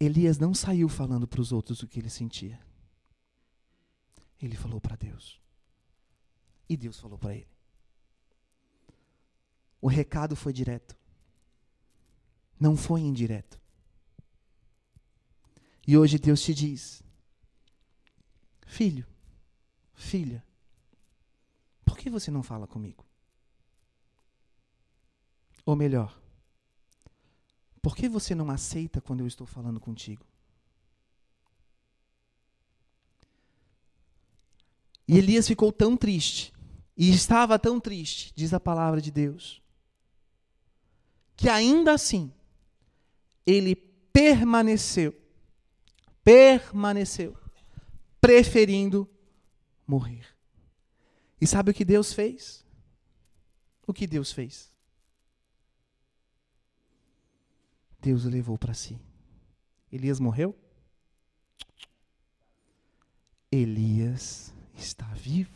Elias 0.00 0.38
não 0.38 0.54
saiu 0.54 0.88
falando 0.88 1.28
para 1.28 1.40
os 1.40 1.52
outros 1.52 1.82
o 1.82 1.86
que 1.86 2.00
ele 2.00 2.10
sentia. 2.10 2.58
Ele 4.40 4.56
falou 4.56 4.80
para 4.80 4.96
Deus. 4.96 5.40
E 6.68 6.76
Deus 6.76 6.98
falou 6.98 7.18
para 7.18 7.34
ele. 7.34 7.48
O 9.80 9.88
recado 9.88 10.34
foi 10.34 10.52
direto. 10.52 10.96
Não 12.58 12.76
foi 12.76 13.00
indireto. 13.00 13.60
E 15.86 15.96
hoje 15.96 16.18
Deus 16.18 16.42
te 16.42 16.54
diz: 16.54 17.02
Filho, 18.66 19.06
filha, 19.94 20.44
por 21.84 21.98
que 21.98 22.08
você 22.08 22.30
não 22.30 22.42
fala 22.42 22.66
comigo? 22.66 23.09
Ou 25.64 25.76
melhor, 25.76 26.20
por 27.82 27.96
que 27.96 28.08
você 28.08 28.34
não 28.34 28.50
aceita 28.50 29.00
quando 29.00 29.20
eu 29.20 29.26
estou 29.26 29.46
falando 29.46 29.80
contigo? 29.80 30.24
E 35.08 35.18
Elias 35.18 35.48
ficou 35.48 35.72
tão 35.72 35.96
triste, 35.96 36.52
e 36.96 37.10
estava 37.10 37.58
tão 37.58 37.80
triste, 37.80 38.32
diz 38.36 38.54
a 38.54 38.60
palavra 38.60 39.00
de 39.00 39.10
Deus, 39.10 39.60
que 41.36 41.48
ainda 41.48 41.92
assim, 41.92 42.32
ele 43.46 43.74
permaneceu, 43.74 45.18
permaneceu, 46.22 47.36
preferindo 48.20 49.08
morrer. 49.86 50.26
E 51.40 51.46
sabe 51.46 51.70
o 51.70 51.74
que 51.74 51.84
Deus 51.84 52.12
fez? 52.12 52.64
O 53.86 53.92
que 53.92 54.06
Deus 54.06 54.30
fez? 54.30 54.69
Deus 58.00 58.24
o 58.24 58.30
levou 58.30 58.56
para 58.56 58.74
si. 58.74 58.98
Elias 59.92 60.20
morreu? 60.20 60.56
Elias 63.50 64.54
está 64.74 65.06
vivo. 65.14 65.52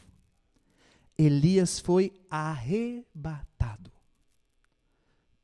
Elias 1.16 1.78
foi 1.78 2.12
arrebatado. 2.28 3.92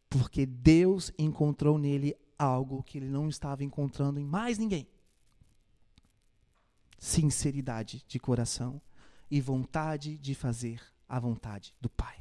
Porque 0.09 0.45
Deus 0.45 1.13
encontrou 1.17 1.79
nele 1.79 2.17
algo 2.37 2.83
que 2.83 2.99
ele 2.99 3.09
não 3.09 3.29
estava 3.29 3.63
encontrando 3.63 4.19
em 4.19 4.25
mais 4.25 4.59
ninguém: 4.59 4.89
sinceridade 6.99 8.05
de 8.09 8.19
coração 8.19 8.83
e 9.31 9.41
vontade 9.41 10.19
de 10.19 10.35
fazer 10.35 10.83
a 11.09 11.21
vontade 11.21 11.73
do 11.81 11.89
Pai. 11.89 12.20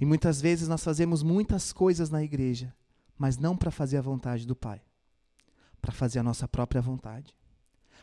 E 0.00 0.06
muitas 0.06 0.40
vezes 0.40 0.68
nós 0.68 0.84
fazemos 0.84 1.22
muitas 1.22 1.72
coisas 1.72 2.08
na 2.10 2.22
igreja, 2.22 2.74
mas 3.16 3.36
não 3.36 3.56
para 3.56 3.70
fazer 3.70 3.96
a 3.96 4.02
vontade 4.02 4.46
do 4.46 4.54
Pai, 4.54 4.80
para 5.80 5.92
fazer 5.92 6.20
a 6.20 6.22
nossa 6.22 6.46
própria 6.46 6.80
vontade, 6.80 7.34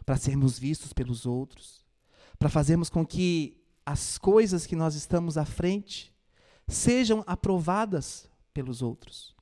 para 0.05 0.17
sermos 0.17 0.59
vistos 0.59 0.91
pelos 0.91 1.25
outros, 1.25 1.85
para 2.37 2.49
fazermos 2.49 2.89
com 2.89 3.05
que 3.05 3.61
as 3.85 4.17
coisas 4.17 4.65
que 4.65 4.75
nós 4.75 4.95
estamos 4.95 5.37
à 5.37 5.45
frente 5.45 6.13
sejam 6.67 7.23
aprovadas 7.25 8.29
pelos 8.53 8.81
outros. 8.81 9.35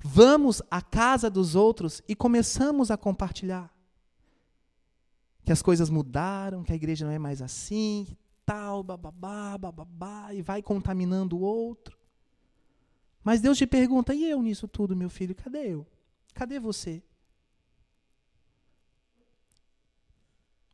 Vamos 0.00 0.62
à 0.70 0.82
casa 0.82 1.30
dos 1.30 1.54
outros 1.54 2.02
e 2.06 2.14
começamos 2.14 2.90
a 2.90 2.96
compartilhar. 2.96 3.72
Que 5.44 5.52
as 5.52 5.62
coisas 5.62 5.88
mudaram, 5.88 6.62
que 6.62 6.72
a 6.72 6.76
igreja 6.76 7.06
não 7.06 7.12
é 7.12 7.18
mais 7.18 7.40
assim, 7.40 8.06
tal, 8.48 8.82
bababá, 8.82 9.58
bababá, 9.58 10.32
e 10.32 10.40
vai 10.40 10.62
contaminando 10.62 11.36
o 11.36 11.42
outro. 11.42 11.98
Mas 13.22 13.42
Deus 13.42 13.58
te 13.58 13.66
pergunta: 13.66 14.14
e 14.14 14.24
eu 14.24 14.40
nisso 14.40 14.66
tudo, 14.66 14.96
meu 14.96 15.10
filho? 15.10 15.34
Cadê 15.34 15.74
eu? 15.74 15.86
Cadê 16.32 16.58
você? 16.58 17.02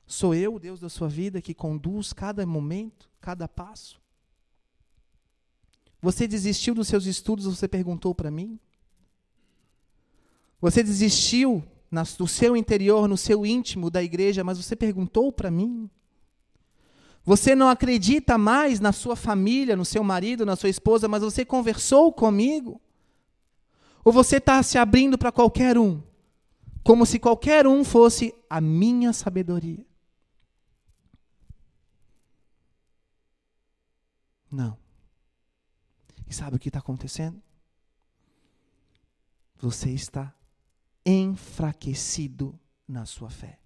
Sou 0.07 0.37
eu, 0.37 0.55
o 0.55 0.61
Deus 0.61 0.79
da 0.79 0.89
sua 0.89 1.09
vida, 1.09 1.43
que 1.43 1.53
conduz 1.53 2.13
cada 2.13 2.47
momento, 2.47 3.11
cada 3.21 3.49
passo? 3.49 4.01
Você 6.01 6.29
desistiu 6.29 6.77
dos 6.77 6.87
seus 6.87 7.07
estudos, 7.07 7.45
você 7.47 7.67
perguntou 7.67 8.15
para 8.15 8.31
mim? 8.31 8.61
Você 10.61 10.81
desistiu 10.81 11.65
no 11.91 12.29
seu 12.29 12.57
interior, 12.57 13.09
no 13.09 13.17
seu 13.17 13.45
íntimo 13.45 13.91
da 13.91 14.03
igreja, 14.03 14.45
mas 14.45 14.59
você 14.59 14.77
perguntou 14.77 15.33
para 15.33 15.51
mim? 15.51 15.91
Você 17.25 17.55
não 17.55 17.69
acredita 17.71 18.37
mais 18.37 18.81
na 18.81 18.93
sua 18.93 19.17
família, 19.17 19.75
no 19.75 19.85
seu 19.85 20.05
marido, 20.05 20.45
na 20.45 20.57
sua 20.57 20.69
esposa, 20.69 21.09
mas 21.09 21.23
você 21.23 21.43
conversou 21.43 22.13
comigo? 22.13 22.81
Ou 24.05 24.13
você 24.13 24.37
está 24.37 24.63
se 24.63 24.77
abrindo 24.77 25.17
para 25.17 25.33
qualquer 25.33 25.79
um, 25.79 26.03
como 26.83 27.07
se 27.07 27.19
qualquer 27.19 27.67
um 27.67 27.83
fosse 27.83 28.35
a 28.49 28.61
minha 28.61 29.15
sabedoria? 29.15 29.87
Não. 34.51 34.77
E 36.27 36.35
sabe 36.35 36.57
o 36.57 36.59
que 36.59 36.69
está 36.69 36.81
acontecendo? 36.81 37.43
Você 39.57 39.91
está 39.91 40.35
enfraquecido 41.07 42.59
na 42.87 43.07
sua 43.07 43.31
fé. 43.31 43.59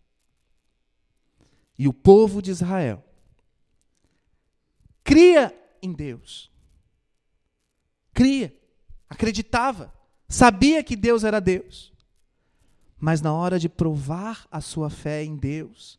E 1.77 1.89
o 1.89 1.93
povo 1.93 2.41
de 2.41 2.53
Israel 2.53 3.08
cria 5.09 5.59
em 5.81 5.91
Deus. 5.91 6.53
Cria, 8.13 8.55
acreditava, 9.09 9.91
sabia 10.29 10.85
que 10.85 10.95
Deus 10.95 11.25
era 11.25 11.41
Deus. 11.41 11.95
Mas 13.01 13.23
na 13.23 13.33
hora 13.33 13.59
de 13.59 13.71
provar 13.71 14.47
a 14.51 14.61
sua 14.61 14.91
fé 14.91 15.25
em 15.25 15.35
Deus, 15.35 15.99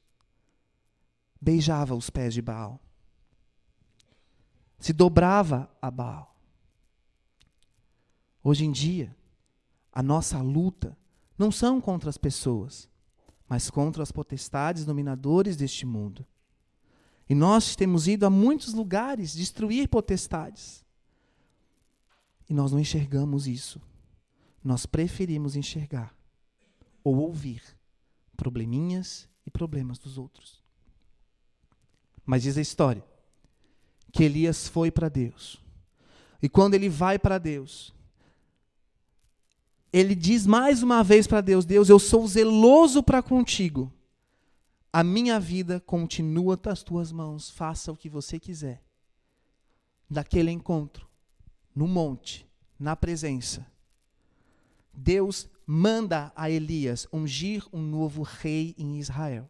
beijava 1.41 1.95
os 1.95 2.11
pés 2.11 2.35
de 2.35 2.41
Baal. 2.41 2.79
Se 4.77 4.93
dobrava 4.93 5.67
a 5.81 5.89
Baal. 5.89 6.35
Hoje 8.43 8.63
em 8.63 8.71
dia, 8.71 9.15
a 9.91 10.03
nossa 10.03 10.39
luta 10.39 10.95
não 11.35 11.51
são 11.51 11.81
contra 11.81 12.11
as 12.11 12.17
pessoas, 12.17 12.87
mas 13.47 13.71
contra 13.71 14.03
as 14.03 14.11
potestades 14.11 14.85
dominadores 14.85 15.57
deste 15.57 15.83
mundo. 15.83 16.23
E 17.29 17.35
nós 17.35 17.75
temos 17.75 18.07
ido 18.07 18.25
a 18.25 18.29
muitos 18.29 18.73
lugares 18.73 19.35
destruir 19.35 19.87
potestades. 19.87 20.83
E 22.49 22.53
nós 22.53 22.71
não 22.71 22.79
enxergamos 22.79 23.47
isso. 23.47 23.79
Nós 24.63 24.87
preferimos 24.87 25.55
enxergar 25.55 26.13
ou 27.03 27.17
ouvir 27.17 27.61
probleminhas 28.35 29.29
e 29.45 29.51
problemas 29.51 29.99
dos 29.99 30.17
outros. 30.17 30.59
Mas 32.25 32.43
diz 32.43 32.57
a 32.57 32.61
história 32.61 33.03
que 34.11 34.23
Elias 34.23 34.67
foi 34.67 34.89
para 34.89 35.07
Deus. 35.07 35.61
E 36.41 36.49
quando 36.49 36.73
ele 36.73 36.89
vai 36.89 37.19
para 37.19 37.37
Deus, 37.37 37.93
ele 39.91 40.15
diz 40.15 40.47
mais 40.47 40.81
uma 40.81 41.03
vez 41.03 41.27
para 41.27 41.41
Deus: 41.41 41.65
Deus, 41.65 41.89
eu 41.89 41.99
sou 41.99 42.27
zeloso 42.27 43.03
para 43.03 43.21
contigo, 43.21 43.91
a 44.91 45.03
minha 45.03 45.39
vida 45.39 45.79
continua 45.79 46.59
nas 46.63 46.81
tuas 46.83 47.11
mãos, 47.11 47.49
faça 47.49 47.91
o 47.91 47.97
que 47.97 48.09
você 48.09 48.39
quiser. 48.39 48.81
Daquele 50.09 50.51
encontro, 50.51 51.07
no 51.75 51.87
monte, 51.87 52.47
na 52.79 52.95
presença, 52.95 53.65
Deus 54.93 55.47
manda 55.65 56.31
a 56.35 56.49
Elias 56.49 57.07
ungir 57.13 57.63
um 57.71 57.81
novo 57.81 58.23
rei 58.23 58.73
em 58.77 58.97
Israel. 58.97 59.47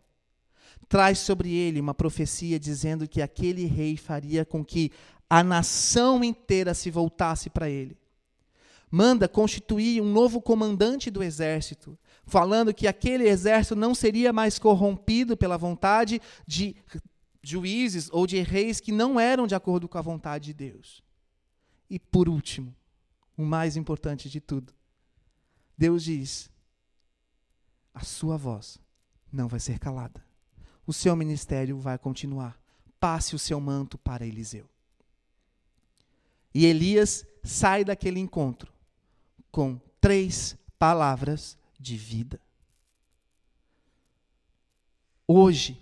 Traz 0.88 1.20
sobre 1.20 1.54
ele 1.54 1.80
uma 1.80 1.94
profecia 1.94 2.60
dizendo 2.60 3.08
que 3.08 3.22
aquele 3.22 3.66
rei 3.66 3.96
faria 3.96 4.44
com 4.44 4.64
que 4.64 4.92
a 5.30 5.44
nação 5.44 6.24
inteira 6.24 6.74
se 6.74 6.90
voltasse 6.90 7.50
para 7.50 7.70
ele. 7.70 7.99
Manda 8.92 9.28
constituir 9.28 10.02
um 10.02 10.12
novo 10.12 10.42
comandante 10.42 11.12
do 11.12 11.22
exército, 11.22 11.98
falando 12.26 12.74
que 12.74 12.88
aquele 12.88 13.28
exército 13.28 13.76
não 13.76 13.94
seria 13.94 14.34
mais 14.34 14.58
corrompido 14.58 15.38
pela 15.38 15.58
vontade 15.58 16.20
de 16.48 16.76
juízes 17.42 18.10
ou 18.12 18.26
de 18.26 18.42
reis 18.42 18.80
que 18.80 18.92
não 18.92 19.20
eram 19.20 19.46
de 19.46 19.54
acordo 19.54 19.88
com 19.88 19.98
a 19.98 20.02
vontade 20.02 20.46
de 20.46 20.54
Deus. 20.54 21.04
E 21.88 22.00
por 22.00 22.28
último, 22.28 22.76
o 23.38 23.46
mais 23.46 23.78
importante 23.78 24.28
de 24.28 24.42
tudo, 24.42 24.74
Deus 25.78 26.04
diz: 26.04 26.50
a 27.94 28.04
sua 28.04 28.38
voz 28.38 28.80
não 29.32 29.48
vai 29.48 29.60
ser 29.60 29.78
calada. 29.78 30.26
O 30.86 30.94
seu 30.94 31.16
ministério 31.16 31.78
vai 31.78 32.00
continuar. 32.00 32.60
Passe 33.00 33.36
o 33.36 33.40
seu 33.40 33.60
manto 33.62 34.00
para 34.00 34.26
Eliseu. 34.26 34.68
E 36.54 36.66
Elias 36.66 37.24
sai 37.44 37.86
daquele 37.86 38.20
encontro 38.20 38.79
com 39.52 39.80
três 40.00 40.58
palavras 40.78 41.58
de 41.80 41.98
vida. 41.98 42.40
Hoje, 45.28 45.82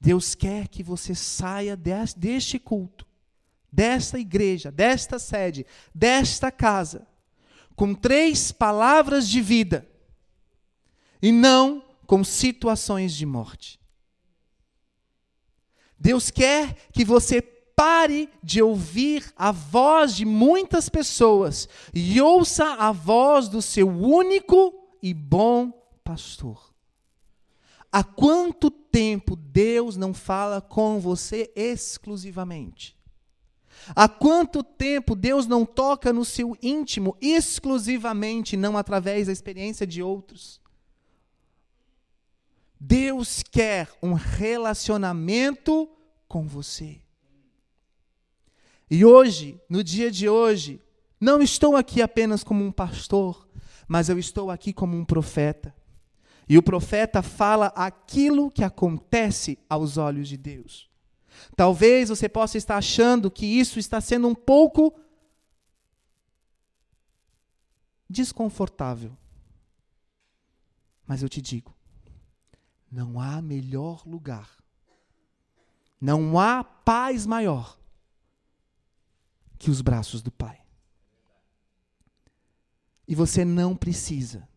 Deus 0.00 0.34
quer 0.34 0.68
que 0.68 0.82
você 0.82 1.14
saia 1.14 1.76
deste 1.76 2.58
culto, 2.58 3.06
desta 3.70 4.18
igreja, 4.18 4.70
desta 4.70 5.18
sede, 5.18 5.66
desta 5.94 6.50
casa, 6.50 7.06
com 7.74 7.94
três 7.94 8.52
palavras 8.52 9.28
de 9.28 9.40
vida 9.40 9.88
e 11.20 11.32
não 11.32 11.84
com 12.06 12.22
situações 12.22 13.12
de 13.14 13.26
morte. 13.26 13.78
Deus 15.98 16.30
quer 16.30 16.74
que 16.92 17.04
você 17.04 17.42
Pare 17.78 18.28
de 18.42 18.60
ouvir 18.60 19.32
a 19.36 19.52
voz 19.52 20.16
de 20.16 20.24
muitas 20.24 20.88
pessoas 20.88 21.68
e 21.94 22.20
ouça 22.20 22.64
a 22.74 22.90
voz 22.90 23.48
do 23.48 23.62
seu 23.62 23.88
único 23.88 24.74
e 25.00 25.14
bom 25.14 25.70
pastor. 26.02 26.74
Há 27.92 28.02
quanto 28.02 28.68
tempo 28.68 29.36
Deus 29.36 29.96
não 29.96 30.12
fala 30.12 30.60
com 30.60 30.98
você 30.98 31.52
exclusivamente? 31.54 32.98
Há 33.94 34.08
quanto 34.08 34.64
tempo 34.64 35.14
Deus 35.14 35.46
não 35.46 35.64
toca 35.64 36.12
no 36.12 36.24
seu 36.24 36.58
íntimo 36.60 37.16
exclusivamente, 37.20 38.56
não 38.56 38.76
através 38.76 39.28
da 39.28 39.32
experiência 39.32 39.86
de 39.86 40.02
outros? 40.02 40.60
Deus 42.80 43.40
quer 43.44 43.88
um 44.02 44.14
relacionamento 44.14 45.88
com 46.26 46.44
você. 46.44 47.00
E 48.90 49.04
hoje, 49.04 49.60
no 49.68 49.84
dia 49.84 50.10
de 50.10 50.28
hoje, 50.28 50.82
não 51.20 51.42
estou 51.42 51.76
aqui 51.76 52.00
apenas 52.00 52.42
como 52.42 52.64
um 52.64 52.72
pastor, 52.72 53.46
mas 53.86 54.08
eu 54.08 54.18
estou 54.18 54.50
aqui 54.50 54.72
como 54.72 54.96
um 54.96 55.04
profeta. 55.04 55.74
E 56.48 56.56
o 56.56 56.62
profeta 56.62 57.22
fala 57.22 57.66
aquilo 57.68 58.50
que 58.50 58.64
acontece 58.64 59.58
aos 59.68 59.98
olhos 59.98 60.28
de 60.28 60.36
Deus. 60.36 60.88
Talvez 61.54 62.08
você 62.08 62.28
possa 62.28 62.56
estar 62.56 62.78
achando 62.78 63.30
que 63.30 63.44
isso 63.44 63.78
está 63.78 64.00
sendo 64.00 64.26
um 64.26 64.34
pouco 64.34 64.98
desconfortável. 68.08 69.16
Mas 71.06 71.22
eu 71.22 71.28
te 71.28 71.42
digo, 71.42 71.74
não 72.90 73.20
há 73.20 73.42
melhor 73.42 74.02
lugar, 74.06 74.50
não 76.00 76.38
há 76.38 76.64
paz 76.64 77.26
maior 77.26 77.77
que 79.58 79.70
os 79.70 79.80
braços 79.80 80.22
do 80.22 80.30
Pai. 80.30 80.60
E 83.06 83.14
você 83.14 83.44
não 83.44 83.74
precisa 83.74 84.48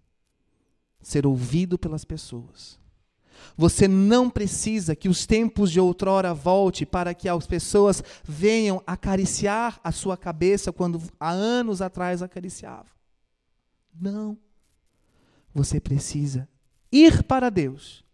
ser 1.02 1.26
ouvido 1.26 1.78
pelas 1.78 2.06
pessoas. 2.06 2.80
Você 3.58 3.88
não 3.88 4.30
precisa 4.30 4.96
que 4.96 5.10
os 5.10 5.26
tempos 5.26 5.72
de 5.72 5.80
outrora 5.80 6.34
volte 6.34 6.86
para 6.86 7.14
que 7.14 7.28
as 7.28 7.48
pessoas 7.48 8.04
venham 8.24 8.84
acariciar 8.86 9.80
a 9.84 9.92
sua 9.92 10.16
cabeça 10.16 10.72
quando 10.72 11.02
há 11.20 11.32
anos 11.32 11.82
atrás 11.82 12.22
acariciavam. 12.22 12.92
Não. 13.94 14.38
Você 15.54 15.80
precisa 15.80 16.48
ir 16.92 17.24
para 17.24 17.50
Deus 17.50 18.06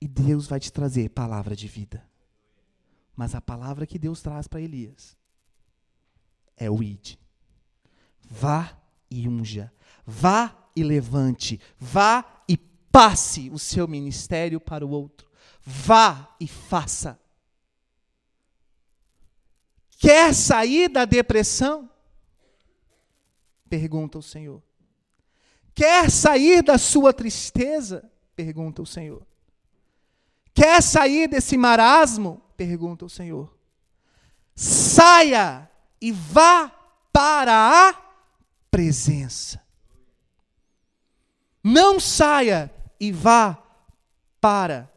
e 0.00 0.06
Deus 0.06 0.46
vai 0.46 0.60
te 0.60 0.72
trazer 0.72 1.10
palavra 1.10 1.56
de 1.56 1.66
vida. 1.66 2.06
Mas 3.16 3.34
a 3.34 3.40
palavra 3.40 3.86
que 3.86 3.98
Deus 3.98 4.22
traz 4.22 4.46
para 4.46 4.60
Elias 4.60 5.17
é 6.58 6.70
o 6.70 6.82
id. 6.82 7.16
Vá 8.28 8.76
e 9.10 9.28
unja. 9.28 9.72
Vá 10.04 10.54
e 10.74 10.82
levante. 10.82 11.60
Vá 11.78 12.42
e 12.48 12.56
passe 12.56 13.48
o 13.50 13.58
seu 13.58 13.88
ministério 13.88 14.60
para 14.60 14.84
o 14.84 14.90
outro. 14.90 15.28
Vá 15.60 16.34
e 16.40 16.46
faça. 16.46 17.18
Quer 19.98 20.34
sair 20.34 20.88
da 20.88 21.04
depressão? 21.04 21.90
Pergunta 23.68 24.18
o 24.18 24.22
Senhor. 24.22 24.62
Quer 25.74 26.10
sair 26.10 26.62
da 26.62 26.78
sua 26.78 27.12
tristeza? 27.12 28.10
Pergunta 28.34 28.82
o 28.82 28.86
Senhor. 28.86 29.26
Quer 30.54 30.82
sair 30.82 31.28
desse 31.28 31.56
marasmo? 31.56 32.42
Pergunta 32.56 33.04
o 33.04 33.08
Senhor. 33.08 33.56
Saia 34.54 35.67
e 36.00 36.12
vá 36.12 36.68
para 37.12 37.88
a 37.88 38.08
presença. 38.70 39.62
Não 41.62 41.98
saia 41.98 42.72
e 43.00 43.10
vá 43.10 43.62
para 44.40 44.92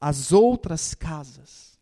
as 0.00 0.32
outras 0.32 0.94
casas. 0.94 1.78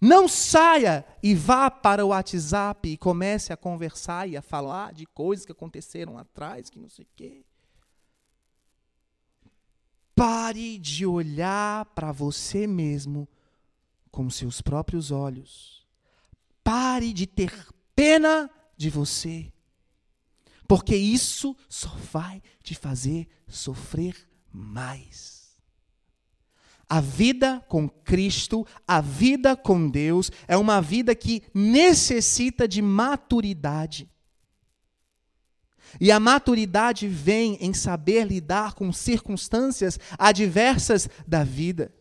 Não 0.00 0.26
saia 0.26 1.04
e 1.22 1.34
vá 1.34 1.70
para 1.70 2.04
o 2.04 2.08
WhatsApp 2.08 2.88
e 2.88 2.96
comece 2.96 3.52
a 3.52 3.56
conversar 3.56 4.28
e 4.28 4.36
a 4.36 4.42
falar 4.42 4.92
de 4.92 5.06
coisas 5.06 5.44
que 5.46 5.52
aconteceram 5.52 6.18
atrás, 6.18 6.68
que 6.68 6.78
não 6.78 6.88
sei 6.88 7.04
o 7.04 7.08
quê. 7.14 7.44
Pare 10.14 10.78
de 10.78 11.06
olhar 11.06 11.84
para 11.86 12.12
você 12.12 12.66
mesmo 12.66 13.28
com 14.10 14.28
seus 14.28 14.60
próprios 14.60 15.10
olhos 15.10 15.81
Pare 16.62 17.12
de 17.12 17.26
ter 17.26 17.52
pena 17.94 18.50
de 18.76 18.90
você. 18.90 19.52
Porque 20.66 20.96
isso 20.96 21.56
só 21.68 21.94
vai 22.12 22.42
te 22.62 22.74
fazer 22.74 23.28
sofrer 23.46 24.16
mais. 24.50 25.42
A 26.88 27.00
vida 27.00 27.64
com 27.68 27.88
Cristo, 27.88 28.66
a 28.86 29.00
vida 29.00 29.56
com 29.56 29.88
Deus, 29.88 30.30
é 30.46 30.56
uma 30.56 30.80
vida 30.80 31.14
que 31.14 31.42
necessita 31.54 32.68
de 32.68 32.82
maturidade. 32.82 34.10
E 36.00 36.10
a 36.10 36.20
maturidade 36.20 37.06
vem 37.08 37.56
em 37.60 37.72
saber 37.74 38.26
lidar 38.26 38.74
com 38.74 38.92
circunstâncias 38.92 39.98
adversas 40.18 41.08
da 41.26 41.44
vida. 41.44 41.92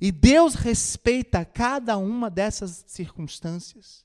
E 0.00 0.10
Deus 0.10 0.54
respeita 0.54 1.44
cada 1.44 1.96
uma 1.96 2.30
dessas 2.30 2.84
circunstâncias. 2.86 4.04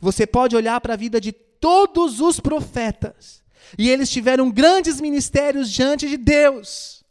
Você 0.00 0.26
pode 0.26 0.56
olhar 0.56 0.80
para 0.80 0.94
a 0.94 0.96
vida 0.96 1.20
de 1.20 1.32
todos 1.32 2.20
os 2.20 2.40
profetas, 2.40 3.42
e 3.78 3.88
eles 3.88 4.10
tiveram 4.10 4.50
grandes 4.50 5.00
ministérios 5.00 5.70
diante 5.70 6.08
de 6.08 6.16
Deus. 6.16 7.04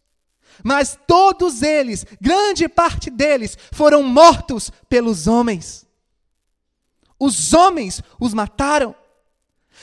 Mas 0.64 0.98
todos 1.08 1.62
eles, 1.62 2.06
grande 2.20 2.68
parte 2.68 3.10
deles, 3.10 3.58
foram 3.72 4.04
mortos 4.04 4.72
pelos 4.90 5.28
homens. 5.28 5.86
Os 7.18 7.54
homens 7.54 8.02
os 8.20 8.34
mataram. 8.34 8.96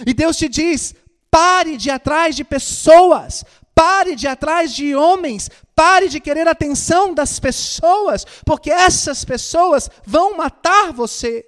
E 0.06 0.12
Deus 0.12 0.36
te 0.36 0.48
diz: 0.48 0.94
pare 1.30 1.76
de 1.76 1.88
ir 1.88 1.92
atrás 1.92 2.36
de 2.36 2.44
pessoas, 2.44 3.44
pare 3.74 4.14
de 4.14 4.26
ir 4.26 4.28
atrás 4.28 4.74
de 4.74 4.94
homens, 4.94 5.50
Pare 5.76 6.08
de 6.08 6.18
querer 6.20 6.48
a 6.48 6.52
atenção 6.52 7.12
das 7.12 7.38
pessoas, 7.38 8.24
porque 8.46 8.70
essas 8.70 9.26
pessoas 9.26 9.90
vão 10.06 10.34
matar 10.34 10.90
você. 10.90 11.46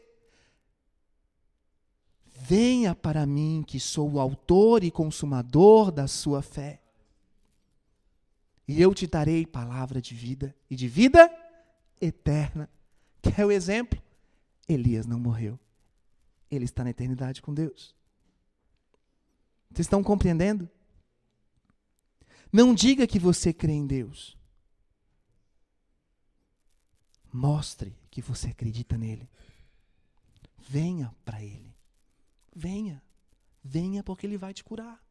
Venha 2.42 2.94
para 2.94 3.24
mim, 3.24 3.64
que 3.66 3.80
sou 3.80 4.12
o 4.12 4.20
autor 4.20 4.84
e 4.84 4.90
consumador 4.90 5.90
da 5.90 6.06
sua 6.06 6.42
fé. 6.42 6.82
e 8.68 8.82
eu 8.82 8.94
te 8.94 9.06
darei 9.06 9.46
palavra 9.46 9.98
de 9.98 10.14
vida 10.14 10.54
e 10.68 10.76
de 10.76 10.86
vida 10.86 11.34
eterna. 11.98 12.68
Quer 13.22 13.46
o 13.46 13.50
exemplo? 13.50 13.98
Elias 14.68 15.06
não 15.06 15.18
morreu. 15.18 15.58
Ele 16.50 16.66
está 16.66 16.84
na 16.84 16.90
eternidade 16.90 17.40
com 17.40 17.54
Deus. 17.54 17.94
Vocês 19.70 19.86
estão 19.86 20.02
compreendendo? 20.02 20.68
Não 22.52 22.74
diga 22.74 23.06
que 23.06 23.18
você 23.18 23.52
crê 23.52 23.72
em 23.72 23.86
Deus. 23.86 24.36
Mostre 27.32 27.94
que 28.10 28.22
você 28.22 28.48
acredita 28.48 28.96
nele. 28.96 29.28
Venha 30.68 31.14
para 31.24 31.42
ele. 31.42 31.74
Venha. 32.54 33.02
Venha 33.62 34.02
porque 34.02 34.26
ele 34.26 34.38
vai 34.38 34.54
te 34.54 34.64
curar. 34.64 35.02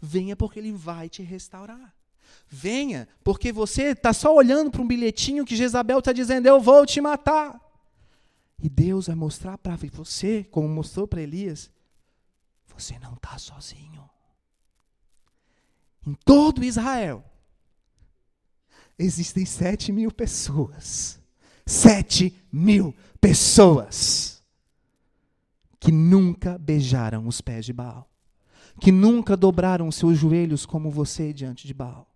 Venha 0.00 0.36
porque 0.36 0.58
ele 0.58 0.72
vai 0.72 1.08
te 1.08 1.22
restaurar. 1.22 1.94
Venha 2.48 3.08
porque 3.24 3.52
você 3.52 3.90
está 3.90 4.12
só 4.12 4.34
olhando 4.34 4.70
para 4.70 4.82
um 4.82 4.86
bilhetinho 4.86 5.44
que 5.44 5.56
Jezabel 5.56 5.98
está 5.98 6.12
dizendo: 6.12 6.46
Eu 6.46 6.60
vou 6.60 6.84
te 6.86 7.00
matar. 7.00 7.60
E 8.62 8.68
Deus 8.68 9.06
vai 9.06 9.16
mostrar 9.16 9.56
para 9.56 9.76
você, 9.76 10.44
como 10.44 10.68
mostrou 10.68 11.08
para 11.08 11.22
Elias, 11.22 11.70
você 12.68 12.98
não 12.98 13.14
está 13.14 13.38
sozinho. 13.38 14.08
Em 16.06 16.14
todo 16.24 16.64
Israel, 16.64 17.24
existem 18.98 19.44
sete 19.44 19.92
mil 19.92 20.10
pessoas. 20.10 21.20
Sete 21.66 22.34
mil 22.50 22.94
pessoas 23.20 24.42
que 25.78 25.90
nunca 25.90 26.58
beijaram 26.58 27.26
os 27.26 27.40
pés 27.40 27.64
de 27.64 27.72
Baal, 27.72 28.10
que 28.80 28.92
nunca 28.92 29.36
dobraram 29.36 29.90
seus 29.90 30.18
joelhos 30.18 30.66
como 30.66 30.90
você 30.90 31.32
diante 31.32 31.66
de 31.66 31.72
Baal. 31.72 32.06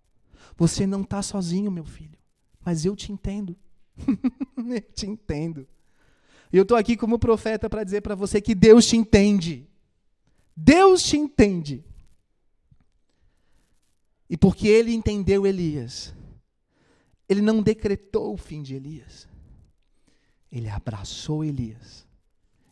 Você 0.57 0.87
não 0.87 1.03
está 1.03 1.23
sozinho, 1.23 1.71
meu 1.71 1.85
filho, 1.85 2.19
mas 2.65 2.85
eu 2.85 2.95
te 2.95 3.11
entendo. 3.11 3.57
eu 4.57 4.81
te 4.93 5.07
entendo. 5.07 5.67
E 6.53 6.57
eu 6.57 6.63
estou 6.63 6.77
aqui 6.77 6.97
como 6.97 7.19
profeta 7.19 7.69
para 7.69 7.83
dizer 7.83 8.03
para 8.03 8.15
você 8.15 8.41
que 8.41 8.55
Deus 8.55 8.87
te 8.87 8.97
entende. 8.97 9.69
Deus 10.57 11.03
te 11.03 11.17
entende. 11.17 11.85
E 14.29 14.37
porque 14.37 14.67
ele 14.69 14.93
entendeu 14.93 15.47
Elias, 15.47 16.15
ele 17.29 17.41
não 17.41 17.63
decretou 17.63 18.35
o 18.35 18.37
fim 18.37 18.63
de 18.63 18.75
Elias. 18.75 19.29
Ele 20.51 20.69
abraçou 20.69 21.45
Elias. 21.45 22.07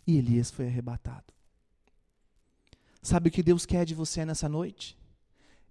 E 0.06 0.16
Elias 0.16 0.50
foi 0.50 0.66
arrebatado. 0.66 1.32
Sabe 3.02 3.28
o 3.28 3.32
que 3.32 3.42
Deus 3.42 3.66
quer 3.66 3.84
de 3.84 3.94
você 3.94 4.24
nessa 4.24 4.48
noite? 4.48 4.96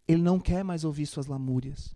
Ele 0.08 0.22
não 0.22 0.40
quer 0.40 0.64
mais 0.64 0.84
ouvir 0.84 1.06
suas 1.06 1.28
lamúrias. 1.28 1.96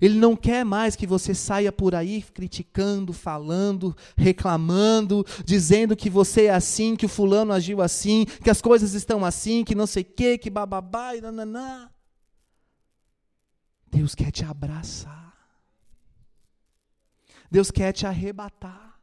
Ele 0.00 0.18
não 0.18 0.36
quer 0.36 0.64
mais 0.64 0.96
que 0.96 1.06
você 1.06 1.34
saia 1.34 1.72
por 1.72 1.94
aí 1.94 2.22
criticando, 2.22 3.12
falando, 3.12 3.96
reclamando, 4.16 5.24
dizendo 5.44 5.96
que 5.96 6.10
você 6.10 6.46
é 6.46 6.50
assim, 6.50 6.94
que 6.94 7.06
o 7.06 7.08
fulano 7.08 7.52
agiu 7.52 7.80
assim, 7.80 8.26
que 8.42 8.50
as 8.50 8.60
coisas 8.60 8.92
estão 8.92 9.24
assim, 9.24 9.64
que 9.64 9.74
não 9.74 9.86
sei 9.86 10.02
o 10.02 10.06
quê, 10.06 10.36
que 10.36 10.50
bababá 10.50 11.16
e 11.16 11.20
nananá. 11.20 11.90
Deus 13.90 14.14
quer 14.14 14.30
te 14.30 14.44
abraçar. 14.44 15.34
Deus 17.50 17.70
quer 17.70 17.92
te 17.92 18.06
arrebatar. 18.06 19.00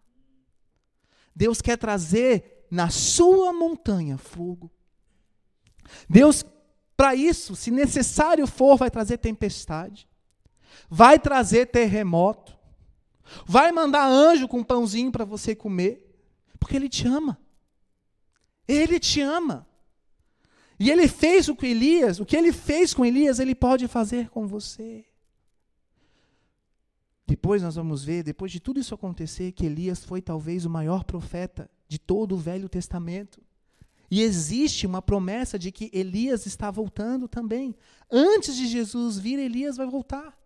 Deus 1.36 1.62
quer 1.62 1.78
trazer 1.78 2.68
na 2.70 2.90
sua 2.90 3.52
montanha 3.52 4.18
fogo. 4.18 4.72
Deus, 6.10 6.44
para 6.96 7.16
isso, 7.16 7.56
se 7.56 7.72
necessário 7.72 8.48
for, 8.48 8.78
vai 8.78 8.90
trazer 8.90 9.18
tempestade 9.18 10.08
vai 10.90 11.20
trazer 11.20 11.68
terremoto, 11.68 12.58
vai 13.46 13.72
mandar 13.72 14.08
anjo 14.08 14.48
com 14.48 14.64
pãozinho 14.64 15.12
para 15.12 15.26
você 15.26 15.56
comer, 15.56 16.02
porque 16.60 16.76
ele 16.76 16.90
te 16.90 17.08
ama. 17.08 17.40
Ele 18.68 19.00
te 19.00 19.22
ama. 19.22 19.68
E 20.80 20.92
ele 20.92 21.08
fez 21.08 21.48
o 21.48 21.56
que 21.56 21.68
Elias, 21.68 22.20
o 22.20 22.26
que 22.26 22.36
ele 22.36 22.52
fez 22.52 22.94
com 22.94 23.06
Elias, 23.06 23.40
ele 23.40 23.56
pode 23.56 23.88
fazer 23.88 24.30
com 24.30 24.46
você. 24.46 25.06
Depois 27.28 27.62
nós 27.64 27.76
vamos 27.76 28.04
ver, 28.04 28.24
depois 28.24 28.52
de 28.52 28.60
tudo 28.60 28.80
isso 28.80 28.94
acontecer, 28.94 29.52
que 29.52 29.66
Elias 29.66 30.04
foi 30.04 30.22
talvez 30.22 30.66
o 30.66 30.70
maior 30.70 31.04
profeta 31.04 31.70
de 31.88 31.98
todo 31.98 32.36
o 32.36 32.38
Velho 32.38 32.70
Testamento. 32.70 33.42
E 34.12 34.22
existe 34.22 34.86
uma 34.86 35.02
promessa 35.02 35.58
de 35.58 35.72
que 35.72 35.90
Elias 35.92 36.46
está 36.46 36.70
voltando 36.70 37.28
também. 37.28 37.76
Antes 38.12 38.56
de 38.56 38.68
Jesus 38.68 39.18
vir, 39.18 39.40
Elias 39.40 39.78
vai 39.78 39.88
voltar. 39.88 40.38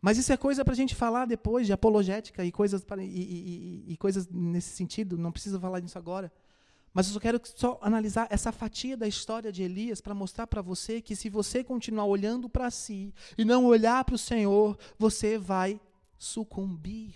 Mas 0.00 0.18
isso 0.18 0.32
é 0.32 0.36
coisa 0.36 0.64
para 0.64 0.72
a 0.72 0.76
gente 0.76 0.94
falar 0.94 1.26
depois, 1.26 1.66
de 1.66 1.72
apologética 1.72 2.44
e 2.44 2.50
coisas, 2.50 2.84
e, 2.98 3.02
e, 3.02 3.84
e, 3.88 3.92
e 3.92 3.96
coisas 3.96 4.28
nesse 4.28 4.74
sentido, 4.74 5.18
não 5.18 5.30
precisa 5.30 5.60
falar 5.60 5.78
disso 5.80 5.98
agora. 5.98 6.32
Mas 6.92 7.06
eu 7.06 7.14
só 7.14 7.20
quero 7.20 7.40
só 7.44 7.78
analisar 7.80 8.26
essa 8.30 8.52
fatia 8.52 8.96
da 8.96 9.08
história 9.08 9.50
de 9.50 9.62
Elias 9.62 10.00
para 10.00 10.14
mostrar 10.14 10.46
para 10.46 10.60
você 10.60 11.00
que 11.00 11.16
se 11.16 11.30
você 11.30 11.64
continuar 11.64 12.04
olhando 12.04 12.48
para 12.48 12.70
si 12.70 13.14
e 13.36 13.44
não 13.44 13.64
olhar 13.64 14.04
para 14.04 14.14
o 14.14 14.18
Senhor, 14.18 14.78
você 14.98 15.38
vai 15.38 15.80
sucumbir. 16.18 17.14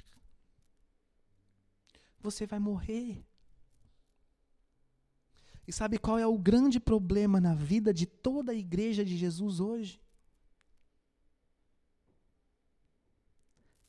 Você 2.21 2.47
vai 2.47 2.59
morrer. 2.59 3.25
E 5.69 5.73
sabe 5.73 5.99
qual 5.99 6.19
é 6.19 6.27
o 6.27 6.39
grande 6.39 6.81
problema 6.81 7.41
na 7.41 7.55
vida 7.55 7.93
de 7.93 8.07
toda 8.07 8.53
a 8.53 8.55
igreja 8.55 9.05
de 9.05 9.17
Jesus 9.17 9.61
hoje? 9.61 10.01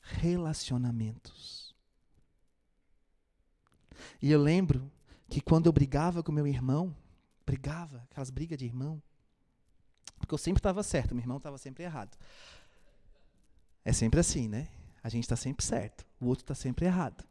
relacionamentos. 0.08 1.74
E 4.20 4.30
eu 4.30 4.40
lembro 4.40 4.90
que 5.28 5.40
quando 5.40 5.66
eu 5.66 5.72
brigava 5.72 6.22
com 6.22 6.32
meu 6.32 6.46
irmão, 6.46 6.94
brigava, 7.44 8.06
aquelas 8.10 8.30
brigas 8.30 8.58
de 8.58 8.64
irmão, 8.64 9.02
porque 10.18 10.34
eu 10.34 10.38
sempre 10.38 10.58
estava 10.58 10.82
certo, 10.82 11.14
meu 11.14 11.22
irmão 11.22 11.36
estava 11.36 11.58
sempre 11.58 11.84
errado. 11.84 12.16
É 13.84 13.92
sempre 13.92 14.20
assim, 14.20 14.48
né? 14.48 14.68
A 15.02 15.08
gente 15.08 15.24
está 15.24 15.36
sempre 15.36 15.64
certo, 15.64 16.04
o 16.20 16.26
outro 16.26 16.42
está 16.42 16.54
sempre 16.54 16.86
errado. 16.86 17.24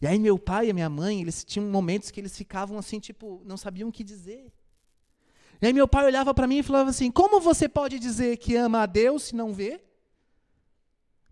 E 0.00 0.06
aí 0.06 0.18
meu 0.18 0.38
pai 0.38 0.68
e 0.68 0.72
minha 0.72 0.90
mãe, 0.90 1.20
eles 1.20 1.44
tinham 1.44 1.68
momentos 1.68 2.10
que 2.10 2.20
eles 2.20 2.36
ficavam 2.36 2.78
assim, 2.78 3.00
tipo, 3.00 3.42
não 3.44 3.56
sabiam 3.56 3.88
o 3.88 3.92
que 3.92 4.04
dizer. 4.04 4.52
E 5.60 5.66
aí 5.66 5.72
meu 5.72 5.88
pai 5.88 6.04
olhava 6.04 6.34
para 6.34 6.46
mim 6.46 6.58
e 6.58 6.62
falava 6.62 6.90
assim: 6.90 7.10
Como 7.10 7.40
você 7.40 7.68
pode 7.68 7.98
dizer 7.98 8.36
que 8.36 8.54
ama 8.56 8.82
a 8.82 8.86
Deus 8.86 9.24
se 9.24 9.34
não 9.34 9.54
vê? 9.54 9.80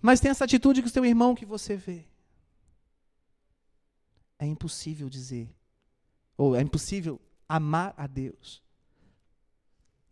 Mas 0.00 0.20
tem 0.20 0.30
essa 0.30 0.44
atitude 0.44 0.80
com 0.82 0.88
o 0.88 0.90
seu 0.90 1.04
irmão 1.04 1.34
que 1.34 1.44
você 1.44 1.76
vê. 1.76 2.06
É 4.44 4.46
impossível 4.46 5.08
dizer, 5.08 5.48
ou 6.36 6.54
é 6.54 6.60
impossível 6.60 7.18
amar 7.48 7.94
a 7.96 8.06
Deus 8.06 8.62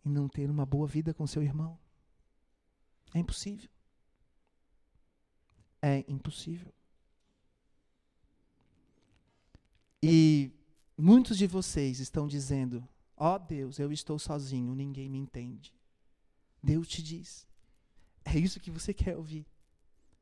e 0.03 0.09
não 0.09 0.27
ter 0.27 0.49
uma 0.49 0.65
boa 0.65 0.87
vida 0.87 1.13
com 1.13 1.27
seu 1.27 1.43
irmão. 1.43 1.77
É 3.13 3.19
impossível. 3.19 3.69
É 5.79 6.03
impossível. 6.07 6.73
E 10.01 10.51
muitos 10.97 11.37
de 11.37 11.45
vocês 11.45 11.99
estão 11.99 12.25
dizendo: 12.25 12.83
Ó 13.15 13.35
oh 13.35 13.37
Deus, 13.39 13.77
eu 13.77 13.91
estou 13.91 14.17
sozinho, 14.17 14.73
ninguém 14.73 15.11
me 15.11 15.19
entende. 15.19 15.71
Deus 16.61 16.87
te 16.87 17.03
diz. 17.03 17.47
É 18.25 18.35
isso 18.35 18.59
que 18.59 18.71
você 18.71 18.95
quer 18.95 19.15
ouvir. 19.15 19.45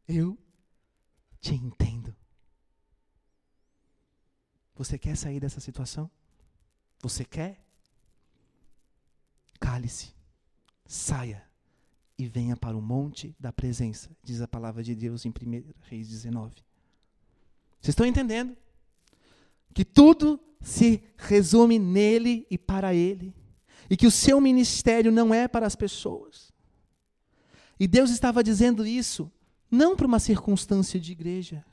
Eu 0.05 0.38
te 1.39 1.53
entendo. 1.53 2.14
Você 4.82 4.98
quer 4.98 5.16
sair 5.16 5.40
dessa 5.40 5.60
situação? 5.60 6.10
Você 7.04 7.24
quer? 7.24 7.64
Cale-se, 9.60 10.12
saia 10.88 11.44
e 12.18 12.28
venha 12.28 12.58
para 12.58 12.76
o 12.76 12.82
monte 12.82 13.36
da 13.40 13.54
presença, 13.54 14.10
diz 14.24 14.42
a 14.42 14.48
palavra 14.48 14.82
de 14.82 14.96
Deus 14.96 15.24
em 15.24 15.30
1 15.30 15.34
Reis 15.82 16.10
19. 16.10 16.56
Vocês 17.80 17.90
estão 17.90 18.08
entendendo? 18.08 18.58
Que 19.72 19.86
tudo 19.86 20.40
se 20.60 21.04
resume 21.16 21.78
nele 21.78 22.48
e 22.50 22.58
para 22.58 22.92
ele. 22.92 23.36
E 23.88 23.96
que 23.96 24.08
o 24.08 24.12
seu 24.12 24.42
ministério 24.42 25.12
não 25.12 25.32
é 25.32 25.48
para 25.48 25.68
as 25.68 25.76
pessoas. 25.76 26.52
E 27.80 27.88
Deus 27.88 28.10
estava 28.10 28.44
dizendo 28.44 28.84
isso 28.84 29.32
não 29.70 29.96
para 29.96 30.08
uma 30.08 30.20
circunstância 30.20 31.00
de 31.00 31.12
igreja. 31.12 31.64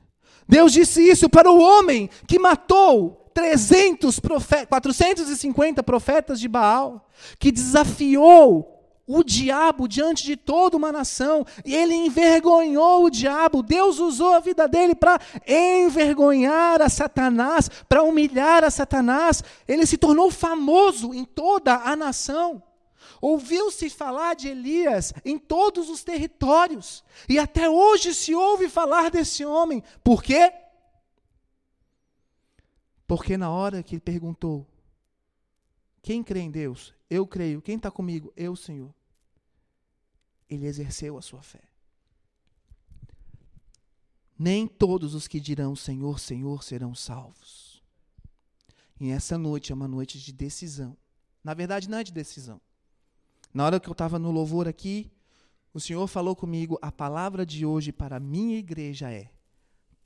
Deus 0.47 0.71
disse 0.71 1.01
isso 1.01 1.29
para 1.29 1.51
o 1.51 1.59
homem 1.59 2.09
que 2.27 2.39
matou 2.39 3.31
300 3.33 4.19
profetas, 4.19 4.67
450 4.67 5.83
profetas 5.83 6.39
de 6.39 6.47
Baal, 6.47 7.07
que 7.37 7.51
desafiou 7.51 8.79
o 9.07 9.23
diabo 9.23 9.87
diante 9.87 10.23
de 10.23 10.37
toda 10.37 10.77
uma 10.77 10.91
nação, 10.91 11.43
e 11.65 11.75
ele 11.75 11.95
envergonhou 11.95 13.05
o 13.05 13.09
diabo. 13.09 13.63
Deus 13.63 13.97
usou 13.97 14.35
a 14.35 14.39
vida 14.39 14.67
dele 14.67 14.93
para 14.93 15.19
envergonhar 15.47 16.79
a 16.79 16.89
Satanás, 16.89 17.69
para 17.89 18.03
humilhar 18.03 18.63
a 18.63 18.69
Satanás. 18.69 19.43
Ele 19.67 19.87
se 19.87 19.97
tornou 19.97 20.29
famoso 20.29 21.11
em 21.11 21.25
toda 21.25 21.73
a 21.73 21.95
nação. 21.95 22.61
Ouviu-se 23.21 23.89
falar 23.89 24.35
de 24.35 24.47
Elias 24.47 25.13
em 25.23 25.37
todos 25.37 25.89
os 25.89 26.03
territórios, 26.03 27.03
e 27.27 27.37
até 27.37 27.69
hoje 27.69 28.13
se 28.13 28.33
ouve 28.33 28.69
falar 28.69 29.09
desse 29.09 29.45
homem. 29.45 29.83
Por 30.03 30.23
quê? 30.23 30.51
Porque 33.07 33.37
na 33.37 33.49
hora 33.49 33.81
que 33.81 33.95
ele 33.95 34.01
perguntou: 34.01 34.67
Quem 36.01 36.23
crê 36.23 36.41
em 36.41 36.51
Deus? 36.51 36.93
Eu 37.09 37.25
creio. 37.25 37.61
Quem 37.61 37.75
está 37.75 37.89
comigo? 37.89 38.31
Eu, 38.37 38.55
Senhor. 38.55 38.93
Ele 40.47 40.67
exerceu 40.67 41.17
a 41.17 41.21
sua 41.21 41.41
fé. 41.41 41.61
Nem 44.37 44.67
todos 44.67 45.15
os 45.15 45.27
que 45.27 45.39
dirão 45.39 45.75
Senhor, 45.75 46.19
Senhor 46.19 46.63
serão 46.63 46.95
salvos. 46.95 47.83
E 48.99 49.09
essa 49.09 49.37
noite 49.37 49.71
é 49.71 49.75
uma 49.75 49.87
noite 49.87 50.19
de 50.19 50.31
decisão. 50.31 50.95
Na 51.43 51.53
verdade, 51.53 51.89
não 51.89 51.97
é 51.97 52.03
de 52.03 52.11
decisão. 52.11 52.61
Na 53.53 53.65
hora 53.65 53.79
que 53.79 53.89
eu 53.89 53.93
estava 53.93 54.19
no 54.19 54.31
louvor 54.31 54.67
aqui, 54.67 55.11
o 55.73 55.79
Senhor 55.79 56.07
falou 56.07 56.35
comigo: 56.35 56.77
a 56.81 56.91
palavra 56.91 57.45
de 57.45 57.65
hoje 57.65 57.91
para 57.91 58.17
a 58.17 58.19
minha 58.19 58.57
igreja 58.57 59.11
é 59.11 59.29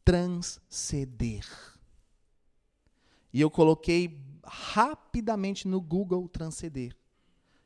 transceder. 0.04 1.46
E 3.32 3.42
eu 3.42 3.50
coloquei 3.50 4.22
rapidamente 4.46 5.68
no 5.68 5.82
Google 5.82 6.28
transceder. 6.28 6.96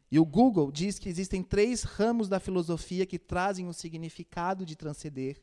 E 0.09 0.19
o 0.19 0.25
Google 0.25 0.71
diz 0.71 0.97
que 0.97 1.09
existem 1.09 1.43
três 1.43 1.83
ramos 1.83 2.29
da 2.29 2.39
filosofia 2.39 3.05
que 3.05 3.19
trazem 3.19 3.67
o 3.67 3.73
significado 3.73 4.65
de 4.65 4.75
transcender, 4.75 5.37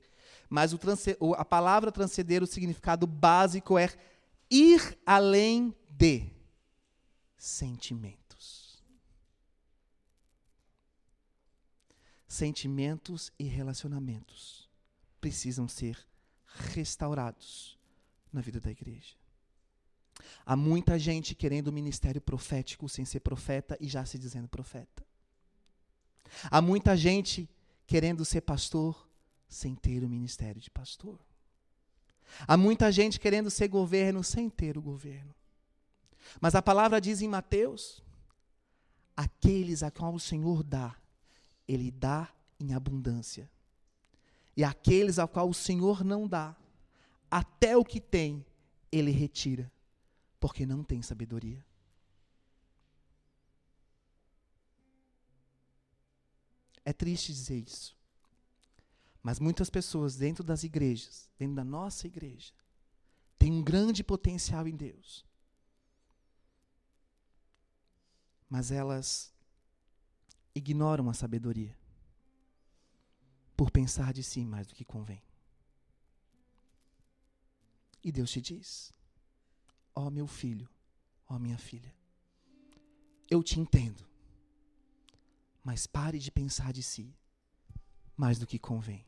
mas 0.49 0.74
a 1.37 1.45
palavra 1.45 1.93
transcender, 1.93 2.43
o 2.43 2.47
significado 2.47 3.07
básico 3.07 3.76
é 3.76 3.91
ir 4.51 4.99
além 5.05 5.74
de 5.91 6.30
sentimentos. 7.37 8.24
Sentimentos 12.35 13.32
e 13.39 13.45
relacionamentos 13.45 14.68
precisam 15.20 15.68
ser 15.68 15.97
restaurados 16.74 17.78
na 18.32 18.41
vida 18.41 18.59
da 18.59 18.72
igreja. 18.72 19.14
Há 20.45 20.57
muita 20.57 20.99
gente 20.99 21.32
querendo 21.32 21.68
o 21.68 21.72
ministério 21.72 22.20
profético 22.20 22.89
sem 22.89 23.05
ser 23.05 23.20
profeta 23.20 23.78
e 23.80 23.87
já 23.87 24.05
se 24.05 24.18
dizendo 24.18 24.49
profeta. 24.49 25.07
Há 26.51 26.61
muita 26.61 26.97
gente 26.97 27.49
querendo 27.87 28.24
ser 28.24 28.41
pastor 28.41 29.09
sem 29.47 29.76
ter 29.76 30.03
o 30.03 30.09
ministério 30.09 30.61
de 30.61 30.72
pastor. 30.72 31.20
Há 32.49 32.57
muita 32.57 32.91
gente 32.91 33.20
querendo 33.20 33.49
ser 33.49 33.68
governo 33.68 34.24
sem 34.24 34.51
ter 34.51 34.76
o 34.76 34.82
governo. 34.82 35.32
Mas 36.41 36.57
a 36.57 36.61
palavra 36.61 37.01
diz 37.01 37.22
em 37.22 37.28
Mateus: 37.28 38.03
aqueles 39.16 39.85
a 39.85 39.91
qual 39.93 40.12
o 40.12 40.18
Senhor 40.18 40.64
dá, 40.64 40.97
Ele 41.67 41.91
dá 41.91 42.33
em 42.59 42.75
abundância. 42.75 43.51
E 44.57 44.62
aqueles 44.62 45.19
a 45.19 45.27
qual 45.27 45.49
o 45.49 45.55
Senhor 45.55 46.05
não 46.05 46.29
dá, 46.29 46.57
até 47.31 47.77
o 47.77 47.85
que 47.85 48.01
tem, 48.01 48.45
Ele 48.93 49.11
retira 49.11 49.73
porque 50.45 50.67
não 50.67 50.85
tem 50.85 51.01
sabedoria. 51.01 51.65
É 56.85 56.93
triste 56.93 57.33
dizer 57.33 57.61
isso. 57.67 57.97
Mas 59.23 59.41
muitas 59.41 59.71
pessoas 59.71 60.17
dentro 60.17 60.45
das 60.45 60.62
igrejas, 60.62 61.31
dentro 61.39 61.55
da 61.55 61.65
nossa 61.65 62.07
igreja, 62.07 62.53
têm 63.39 63.51
um 63.53 63.62
grande 63.65 64.05
potencial 64.05 64.69
em 64.69 64.77
Deus. 64.77 65.25
Mas 68.47 68.71
elas 68.71 69.34
ignoram 70.55 71.11
a 71.11 71.15
sabedoria 71.15 71.77
por 73.57 73.71
pensar 73.71 74.13
de 74.13 74.23
si 74.23 74.45
mais 74.45 74.67
do 74.67 74.75
que 74.75 74.85
convém. 74.85 75.23
E 78.03 78.13
Deus 78.13 78.31
te 78.31 78.41
diz: 78.41 78.93
Ó 79.95 80.07
oh, 80.07 80.11
meu 80.11 80.27
filho, 80.27 80.69
ó 81.29 81.37
oh, 81.37 81.39
minha 81.39 81.59
filha, 81.59 81.93
eu 83.31 83.43
te 83.43 83.59
entendo, 83.59 84.05
mas 85.63 85.87
pare 85.87 86.19
de 86.19 86.31
pensar 86.31 86.73
de 86.73 86.83
si 86.83 87.17
mais 88.17 88.39
do 88.39 88.47
que 88.47 88.59
convém. 88.59 89.05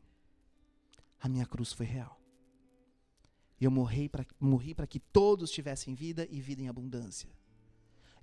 A 1.19 1.29
minha 1.29 1.45
cruz 1.45 1.71
foi 1.71 1.85
real. 1.85 2.19
E 3.59 3.65
eu 3.65 3.71
morri 3.71 4.07
para 4.07 4.25
morri 4.39 4.75
que 4.87 4.99
todos 4.99 5.49
tivessem 5.49 5.95
vida 5.95 6.27
e 6.29 6.39
vida 6.39 6.61
em 6.61 6.67
abundância. 6.67 7.29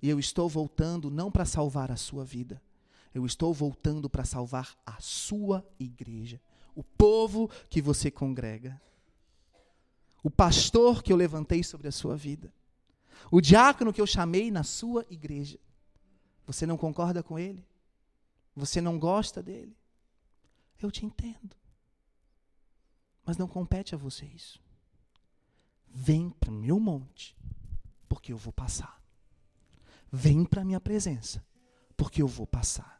E 0.01 0.09
eu 0.09 0.19
estou 0.19 0.47
voltando 0.47 1.09
não 1.09 1.31
para 1.31 1.45
salvar 1.45 1.91
a 1.91 1.97
sua 1.97 2.23
vida, 2.23 2.61
eu 3.15 3.25
estou 3.25 3.51
voltando 3.51 4.07
para 4.07 4.23
salvar 4.23 4.77
a 4.85 4.99
sua 4.99 5.65
igreja, 5.79 6.39
o 6.75 6.83
povo 6.83 7.49
que 7.69 7.81
você 7.81 8.11
congrega 8.11 8.79
o 10.25 10.31
pastor 10.31 11.03
que 11.03 11.13
eu 11.13 11.17
levantei 11.17 11.63
sobre 11.63 11.87
a 11.87 11.91
sua 11.91 12.17
vida, 12.17 12.51
o 13.29 13.39
diácono 13.39 13.93
que 13.93 14.01
eu 14.01 14.07
chamei 14.07 14.49
na 14.49 14.63
sua 14.63 15.05
igreja. 15.07 15.59
Você 16.47 16.65
não 16.65 16.79
concorda 16.79 17.21
com 17.21 17.37
ele? 17.37 17.63
Você 18.55 18.81
não 18.81 18.97
gosta 18.97 19.43
dele? 19.43 19.77
Eu 20.81 20.89
te 20.89 21.05
entendo. 21.05 21.55
Mas 23.23 23.37
não 23.37 23.47
compete 23.47 23.93
a 23.93 23.99
você 23.99 24.25
isso. 24.25 24.59
Vem 25.87 26.31
para 26.31 26.49
o 26.49 26.53
meu 26.53 26.79
monte, 26.79 27.37
porque 28.09 28.33
eu 28.33 28.37
vou 28.37 28.51
passar. 28.51 28.99
Vem 30.11 30.43
para 30.43 30.63
a 30.63 30.65
minha 30.65 30.81
presença, 30.81 31.45
porque 31.95 32.23
eu 32.23 32.27
vou 32.27 32.47
passar. 32.47 32.99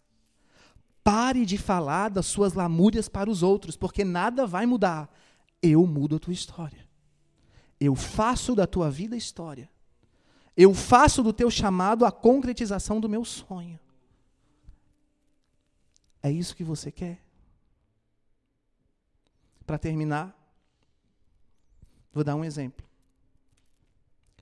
Pare 1.05 1.45
de 1.45 1.55
falar 1.55 2.09
das 2.09 2.25
suas 2.25 2.53
lamúrias 2.53 3.07
para 3.07 3.29
os 3.29 3.43
outros, 3.43 3.77
porque 3.77 4.03
nada 4.03 4.47
vai 4.47 4.65
mudar. 4.65 5.07
Eu 5.61 5.85
mudo 5.85 6.15
a 6.15 6.19
tua 6.19 6.33
história. 6.33 6.89
Eu 7.79 7.95
faço 7.95 8.55
da 8.55 8.65
tua 8.65 8.89
vida 8.89 9.15
história. 9.15 9.69
Eu 10.57 10.73
faço 10.73 11.21
do 11.21 11.31
teu 11.31 11.51
chamado 11.51 12.07
a 12.07 12.11
concretização 12.11 12.99
do 12.99 13.07
meu 13.07 13.23
sonho. 13.23 13.79
É 16.23 16.31
isso 16.31 16.55
que 16.55 16.63
você 16.63 16.91
quer? 16.91 17.23
Para 19.63 19.77
terminar, 19.77 20.35
vou 22.11 22.23
dar 22.23 22.33
um 22.35 22.43
exemplo. 22.43 22.83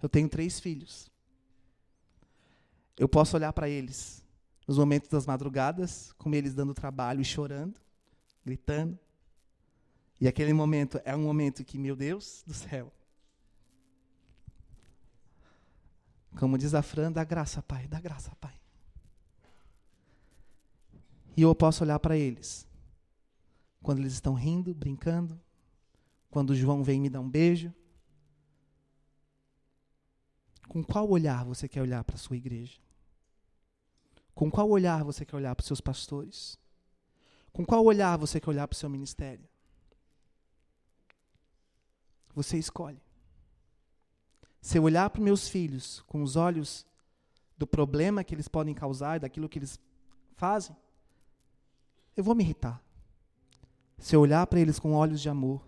Eu 0.02 0.08
tenho 0.08 0.30
três 0.30 0.62
filhos. 0.62 1.12
Eu 2.98 3.10
posso 3.10 3.36
olhar 3.36 3.52
para 3.52 3.68
eles 3.68 4.23
nos 4.68 4.78
momentos 4.78 5.10
das 5.10 5.26
madrugadas, 5.26 6.14
com 6.14 6.34
eles 6.34 6.54
dando 6.54 6.74
trabalho 6.74 7.22
e 7.22 7.26
chorando, 7.26 7.80
gritando. 8.46 8.98
E 10.20 10.28
aquele 10.28 10.54
momento 10.54 11.02
é 11.04 11.16
um 11.16 11.24
momento 11.24 11.64
que, 11.64 11.78
meu 11.78 11.96
Deus 11.96 12.44
do 12.46 12.54
céu, 12.54 12.92
Como 16.38 16.58
diz 16.58 16.74
a 16.74 16.82
Fran, 16.82 17.12
dá 17.12 17.24
graça, 17.24 17.62
Pai, 17.62 17.88
dá 17.88 18.00
graça, 18.00 18.36
Pai. 18.40 18.60
E 21.36 21.42
eu 21.42 21.54
posso 21.56 21.84
olhar 21.84 22.00
para 22.00 22.18
eles. 22.18 22.68
Quando 23.82 24.00
eles 24.00 24.14
estão 24.14 24.34
rindo, 24.34 24.74
brincando. 24.74 25.40
Quando 26.30 26.52
o 26.52 26.56
João 26.56 26.84
vem 26.84 27.00
me 27.00 27.10
dar 27.10 27.20
um 27.20 27.30
beijo. 27.30 27.74
Com 30.68 30.84
qual 30.84 31.10
olhar 31.10 31.44
você 31.46 31.68
quer 31.68 31.82
olhar 31.82 32.04
para 32.04 32.16
a 32.16 32.20
sua 32.20 32.38
igreja? 32.38 32.80
Com 34.34 34.50
qual 34.50 34.70
olhar 34.70 35.04
você 35.04 35.26
quer 35.26 35.36
olhar 35.36 35.56
para 35.56 35.62
os 35.62 35.68
seus 35.68 35.82
pastores? 35.82 36.58
Com 37.52 37.66
qual 37.66 37.84
olhar 37.86 38.18
você 38.18 38.40
quer 38.40 38.50
olhar 38.50 38.68
para 38.68 38.76
o 38.76 38.78
seu 38.78 38.90
ministério? 38.90 39.48
Você 42.34 42.58
escolhe. 42.58 43.02
Se 44.60 44.78
eu 44.78 44.84
olhar 44.84 45.10
para 45.10 45.22
meus 45.22 45.48
filhos 45.48 46.02
com 46.08 46.24
os 46.24 46.36
olhos 46.36 46.86
do 47.58 47.68
problema 47.68 48.24
que 48.24 48.34
eles 48.34 48.48
podem 48.48 48.74
causar, 48.74 49.20
daquilo 49.20 49.48
que 49.48 49.60
eles 49.60 49.80
fazem, 50.36 50.76
eu 52.16 52.24
vou 52.24 52.34
me 52.34 52.44
irritar. 52.44 52.82
Se 53.98 54.16
eu 54.16 54.22
olhar 54.22 54.46
para 54.48 54.60
eles 54.60 54.80
com 54.80 54.94
olhos 54.94 55.22
de 55.22 55.30
amor, 55.30 55.68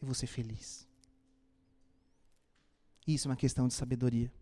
eu 0.00 0.06
vou 0.06 0.14
ser 0.14 0.26
feliz. 0.26 0.86
Isso 3.06 3.26
é 3.26 3.30
uma 3.30 3.36
questão 3.36 3.66
de 3.66 3.74
sabedoria. 3.74 4.32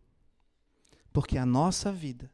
Porque 1.13 1.39
a 1.39 1.47
nossa 1.47 1.91
vida, 1.93 2.31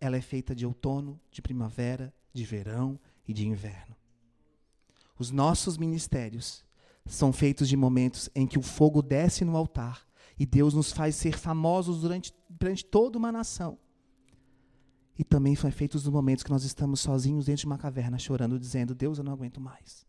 ela 0.00 0.16
é 0.16 0.20
feita 0.20 0.54
de 0.54 0.64
outono, 0.64 1.20
de 1.30 1.42
primavera, 1.42 2.14
de 2.32 2.44
verão 2.44 2.98
e 3.26 3.32
de 3.32 3.46
inverno. 3.46 3.96
Os 5.18 5.30
nossos 5.30 5.76
ministérios 5.76 6.64
são 7.04 7.32
feitos 7.32 7.68
de 7.68 7.76
momentos 7.76 8.30
em 8.34 8.46
que 8.46 8.58
o 8.58 8.62
fogo 8.62 9.02
desce 9.02 9.44
no 9.44 9.56
altar 9.56 10.06
e 10.38 10.46
Deus 10.46 10.74
nos 10.74 10.92
faz 10.92 11.16
ser 11.16 11.36
famosos 11.36 12.02
durante, 12.02 12.32
durante 12.48 12.84
toda 12.84 13.18
uma 13.18 13.32
nação. 13.32 13.78
E 15.18 15.24
também 15.24 15.56
foi 15.56 15.72
feitos 15.72 16.04
nos 16.04 16.12
momentos 16.12 16.44
que 16.44 16.50
nós 16.50 16.62
estamos 16.62 17.00
sozinhos 17.00 17.46
dentro 17.46 17.62
de 17.62 17.66
uma 17.66 17.76
caverna, 17.76 18.18
chorando, 18.18 18.58
dizendo: 18.58 18.94
Deus, 18.94 19.18
eu 19.18 19.24
não 19.24 19.32
aguento 19.32 19.60
mais. 19.60 20.06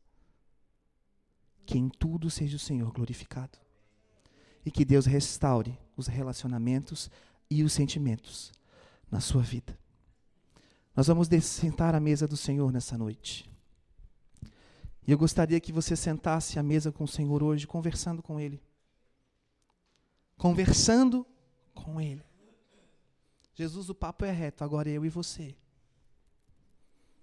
Que 1.65 1.79
em 1.79 1.89
tudo 1.89 2.29
seja 2.29 2.57
o 2.57 2.59
Senhor 2.59 2.91
glorificado. 2.91 3.57
E 4.63 4.69
que 4.69 4.85
Deus 4.85 5.07
restaure 5.07 5.79
os 5.97 6.05
relacionamentos 6.05 7.09
e 7.49 7.63
os 7.63 7.73
sentimentos 7.73 8.51
na 9.11 9.19
sua 9.19 9.41
vida. 9.41 9.77
Nós 10.95 11.07
vamos 11.07 11.27
sentar 11.43 11.95
à 11.95 11.99
mesa 11.99 12.27
do 12.27 12.35
Senhor 12.35 12.71
nessa 12.71 12.97
noite. 12.97 13.49
E 15.07 15.11
eu 15.11 15.17
gostaria 15.17 15.59
que 15.59 15.71
você 15.71 15.95
sentasse 15.95 16.59
à 16.59 16.63
mesa 16.63 16.91
com 16.91 17.03
o 17.03 17.07
Senhor 17.07 17.41
hoje, 17.41 17.65
conversando 17.65 18.21
com 18.21 18.39
Ele. 18.39 18.61
Conversando 20.37 21.25
com 21.73 21.99
Ele. 21.99 22.23
Jesus, 23.55 23.89
o 23.89 23.95
papo 23.95 24.23
é 24.25 24.31
reto, 24.31 24.63
agora 24.63 24.89
eu 24.89 25.05
e 25.05 25.09
você. 25.09 25.55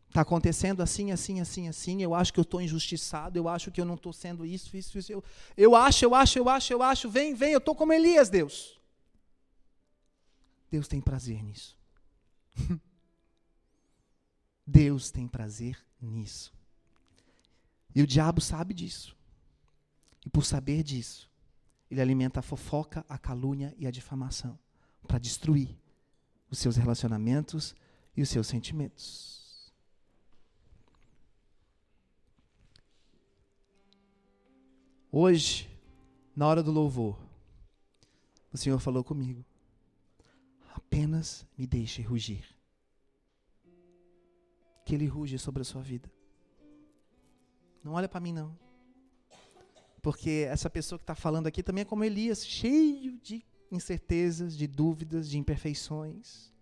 Está 0.09 0.23
acontecendo 0.23 0.83
assim, 0.83 1.13
assim, 1.13 1.41
assim, 1.41 1.69
assim. 1.69 2.03
Eu 2.03 2.15
acho 2.15 2.33
que 2.33 2.41
eu 2.41 2.43
estou 2.43 2.61
injustiçado. 2.61 3.39
Eu 3.39 3.49
acho 3.49 3.71
que 3.71 3.81
eu 3.81 3.85
não 3.85 3.95
estou 3.95 4.13
sendo 4.13 4.47
isso, 4.47 4.77
isso, 4.77 4.99
isso. 4.99 5.13
Eu, 5.13 5.23
eu 5.57 5.77
acho, 5.77 6.05
eu 6.05 6.15
acho, 6.15 6.39
eu 6.39 6.49
acho, 6.49 6.73
eu 6.73 6.83
acho. 6.83 7.09
Vem, 7.09 7.35
vem, 7.35 7.53
eu 7.53 7.59
estou 7.59 7.75
como 7.75 7.93
Elias, 7.93 8.31
Deus. 8.31 8.81
Deus 10.77 10.87
tem 10.87 11.01
prazer 11.01 11.43
nisso. 11.43 11.75
Deus 14.67 15.11
tem 15.11 15.27
prazer 15.27 15.83
nisso. 15.99 16.53
E 17.95 18.03
o 18.03 18.07
diabo 18.07 18.43
sabe 18.43 18.75
disso. 18.75 19.17
E 20.27 20.29
por 20.29 20.45
saber 20.45 20.83
disso, 20.83 21.31
ele 21.91 22.03
alimenta 22.03 22.41
a 22.41 22.43
fofoca, 22.43 23.07
a 23.09 23.17
calúnia 23.17 23.75
e 23.79 23.87
a 23.87 23.91
difamação 23.91 24.59
para 25.09 25.19
destruir 25.19 25.75
os 26.51 26.59
seus 26.59 26.77
relacionamentos 26.77 27.75
e 28.15 28.21
os 28.21 28.29
seus 28.29 28.47
sentimentos. 28.47 29.73
Hoje, 35.11 35.71
na 36.37 36.47
hora 36.47 36.63
do 36.63 36.71
louvor, 36.71 37.19
o 38.53 38.59
Senhor 38.59 38.79
falou 38.79 39.03
comigo: 39.03 39.43
apenas 40.77 41.47
me 41.57 41.67
deixe 41.67 42.03
rugir. 42.03 42.45
Que 44.85 44.95
Ele 44.95 45.07
ruge 45.07 45.39
sobre 45.39 45.63
a 45.63 45.65
sua 45.65 45.83
vida. 45.83 46.11
Não 47.83 47.93
olha 47.93 48.09
para 48.09 48.21
mim, 48.21 48.33
não. 48.33 48.57
Porque 50.03 50.47
essa 50.49 50.71
pessoa 50.71 50.99
que 50.99 51.03
está 51.03 51.15
falando 51.15 51.47
aqui 51.47 51.63
também 51.63 51.83
é 51.83 51.85
como 51.85 52.05
Elias, 52.05 52.47
cheio 52.47 53.19
de 53.19 53.45
incertezas, 53.71 54.57
de 54.57 54.67
dúvidas, 54.67 55.29
de 55.29 55.39
imperfeições. 55.39 56.53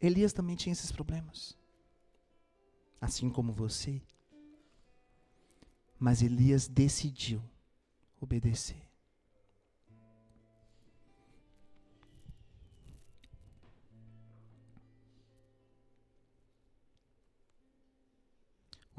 Elias 0.00 0.32
também 0.32 0.56
tinha 0.56 0.72
esses 0.72 0.90
problemas. 0.90 1.56
Assim 3.00 3.30
como 3.30 3.52
você. 3.52 4.02
Mas 5.98 6.22
Elias 6.22 6.66
decidiu 6.66 7.42
obedecer. 8.20 8.87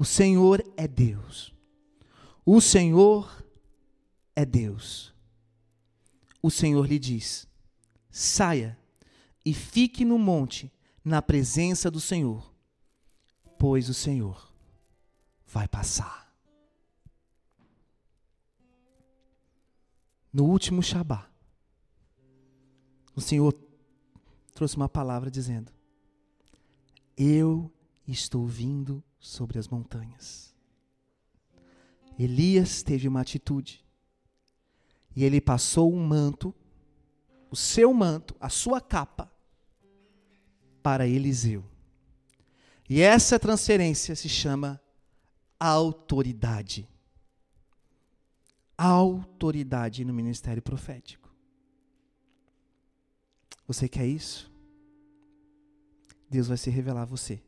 O 0.00 0.04
Senhor 0.06 0.64
é 0.78 0.88
Deus. 0.88 1.54
O 2.42 2.58
Senhor 2.58 3.44
é 4.34 4.46
Deus. 4.46 5.14
O 6.40 6.50
Senhor 6.50 6.86
lhe 6.86 6.98
diz: 6.98 7.46
saia 8.10 8.78
e 9.44 9.52
fique 9.52 10.02
no 10.02 10.18
monte, 10.18 10.72
na 11.04 11.20
presença 11.20 11.90
do 11.90 12.00
Senhor, 12.00 12.50
pois 13.58 13.90
o 13.90 13.94
Senhor 13.94 14.50
vai 15.46 15.68
passar. 15.68 16.34
No 20.32 20.46
último 20.46 20.82
Shabá, 20.82 21.30
o 23.14 23.20
Senhor 23.20 23.52
trouxe 24.54 24.78
uma 24.78 24.88
palavra 24.88 25.30
dizendo: 25.30 25.70
Eu 27.14 27.70
estou 28.08 28.46
vindo 28.46 29.04
sobre 29.20 29.58
as 29.58 29.68
montanhas. 29.68 30.52
Elias 32.18 32.82
teve 32.82 33.06
uma 33.06 33.20
atitude. 33.20 33.84
E 35.14 35.22
ele 35.22 35.40
passou 35.40 35.92
um 35.92 36.04
manto, 36.04 36.54
o 37.50 37.56
seu 37.56 37.92
manto, 37.94 38.34
a 38.40 38.48
sua 38.48 38.80
capa, 38.80 39.30
para 40.82 41.06
Eliseu. 41.06 41.64
E 42.88 43.00
essa 43.00 43.38
transferência 43.38 44.16
se 44.16 44.28
chama 44.28 44.80
autoridade 45.58 46.88
autoridade 48.80 50.06
no 50.06 50.14
ministério 50.14 50.62
profético. 50.62 51.28
Você 53.66 53.86
quer 53.86 54.06
isso? 54.06 54.50
Deus 56.30 56.48
vai 56.48 56.56
se 56.56 56.70
revelar 56.70 57.02
a 57.02 57.04
você 57.04 57.42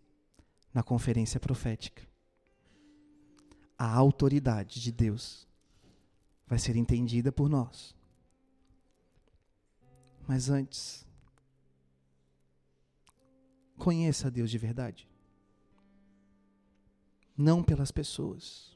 na 0.72 0.82
conferência 0.82 1.38
profética. 1.38 2.06
A 3.78 3.92
autoridade 3.94 4.80
de 4.80 4.92
Deus 4.92 5.48
vai 6.46 6.58
ser 6.58 6.76
entendida 6.76 7.32
por 7.32 7.48
nós. 7.48 7.94
Mas 10.26 10.48
antes, 10.48 11.06
conheça 13.76 14.30
Deus 14.30 14.50
de 14.50 14.58
verdade. 14.58 15.08
Não 17.36 17.62
pelas 17.62 17.90
pessoas 17.90 18.72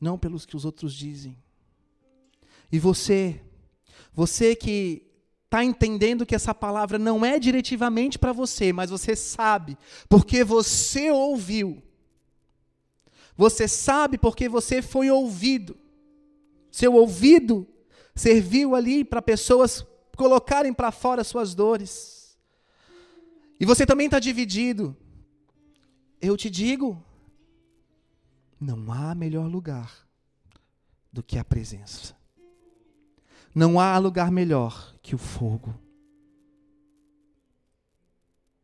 não 0.00 0.18
pelos 0.18 0.46
que 0.46 0.56
os 0.56 0.64
outros 0.64 0.94
dizem. 0.94 1.36
E 2.72 2.78
você, 2.78 3.42
você 4.12 4.56
que 4.56 5.09
está 5.50 5.64
entendendo 5.64 6.24
que 6.24 6.36
essa 6.36 6.54
palavra 6.54 6.96
não 6.96 7.24
é 7.24 7.36
diretivamente 7.36 8.16
para 8.16 8.32
você, 8.32 8.72
mas 8.72 8.88
você 8.88 9.16
sabe, 9.16 9.76
porque 10.08 10.44
você 10.44 11.10
ouviu. 11.10 11.82
Você 13.36 13.66
sabe 13.66 14.16
porque 14.16 14.48
você 14.48 14.80
foi 14.80 15.10
ouvido. 15.10 15.76
Seu 16.70 16.94
ouvido 16.94 17.66
serviu 18.14 18.76
ali 18.76 19.04
para 19.04 19.20
pessoas 19.20 19.84
colocarem 20.16 20.72
para 20.72 20.92
fora 20.92 21.24
suas 21.24 21.52
dores. 21.52 22.38
E 23.58 23.66
você 23.66 23.84
também 23.84 24.04
está 24.04 24.20
dividido. 24.20 24.96
Eu 26.20 26.36
te 26.36 26.48
digo, 26.48 27.02
não 28.60 28.92
há 28.92 29.16
melhor 29.16 29.50
lugar 29.50 30.06
do 31.12 31.24
que 31.24 31.38
a 31.38 31.44
presença. 31.44 32.19
Não 33.54 33.80
há 33.80 33.98
lugar 33.98 34.30
melhor 34.30 34.94
que 35.02 35.14
o 35.14 35.18
fogo. 35.18 35.74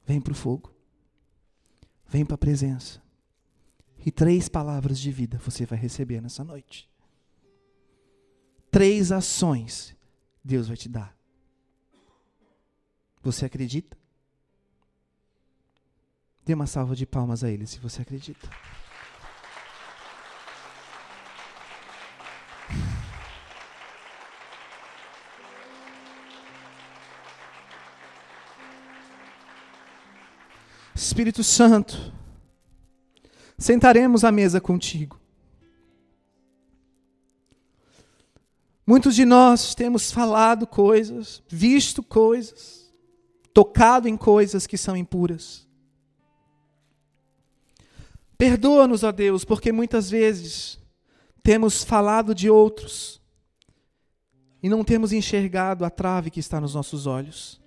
Vem 0.05 0.20
para 0.20 0.32
o 0.32 0.37
fogo. 0.37 0.72
Vem 2.07 2.24
para 2.24 2.37
a 2.37 2.39
presença. 2.39 3.03
E 4.05 4.11
três 4.12 4.49
palavras 4.49 4.99
de 5.01 5.11
vida 5.11 5.39
você 5.39 5.66
vai 5.66 5.78
receber 5.78 6.20
nessa 6.20 6.45
noite. 6.45 6.89
Três 8.70 9.11
ações 9.11 9.97
Deus 10.45 10.68
vai 10.68 10.76
te 10.76 10.89
dar. 10.89 11.16
Você 13.22 13.45
acredita? 13.45 13.99
Dê 16.45 16.55
uma 16.55 16.68
salva 16.68 16.95
de 16.95 17.05
palmas 17.05 17.43
a 17.43 17.51
Ele 17.51 17.66
se 17.66 17.80
você 17.80 18.03
acredita. 18.03 18.49
Espírito 31.07 31.44
Santo, 31.44 32.12
sentaremos 33.57 34.24
à 34.24 34.32
mesa 34.32 34.61
contigo. 34.61 35.20
Muitos 38.84 39.14
de 39.14 39.24
nós 39.24 39.72
temos 39.72 40.11
falado 40.11 40.66
coisas, 40.66 41.44
visto 41.48 42.02
coisas, 42.02 42.92
tocado 43.54 44.09
em 44.09 44.16
coisas 44.16 44.66
que 44.66 44.76
são 44.76 44.96
impuras. 44.96 45.64
Perdoa-nos, 48.36 49.04
ó 49.04 49.12
Deus, 49.12 49.44
porque 49.44 49.70
muitas 49.70 50.11
vezes 50.11 50.76
temos 51.40 51.84
falado 51.84 52.34
de 52.34 52.50
outros 52.50 53.22
e 54.61 54.68
não 54.68 54.82
temos 54.82 55.12
enxergado 55.12 55.84
a 55.84 55.90
trave 55.90 56.30
que 56.30 56.40
está 56.40 56.61
nos 56.61 56.74
nossos 56.74 57.07
olhos. 57.07 57.64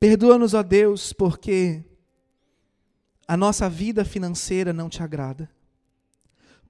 Perdoa-nos, 0.00 0.54
ó 0.54 0.62
Deus, 0.62 1.12
porque 1.12 1.84
a 3.26 3.36
nossa 3.36 3.68
vida 3.68 4.04
financeira 4.04 4.72
não 4.72 4.88
te 4.88 5.02
agrada. 5.02 5.50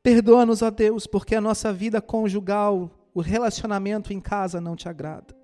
Perdoa-nos, 0.03 0.63
ó 0.63 0.71
Deus, 0.71 1.07
porque 1.07 1.35
a 1.35 1.41
nossa 1.41 1.73
vida 1.73 2.01
conjugal, 2.01 2.91
o 3.13 3.21
relacionamento 3.21 4.13
em 4.13 4.21
casa 4.21 4.61
não 4.61 4.75
te 4.75 4.89
agrada. 4.89 5.37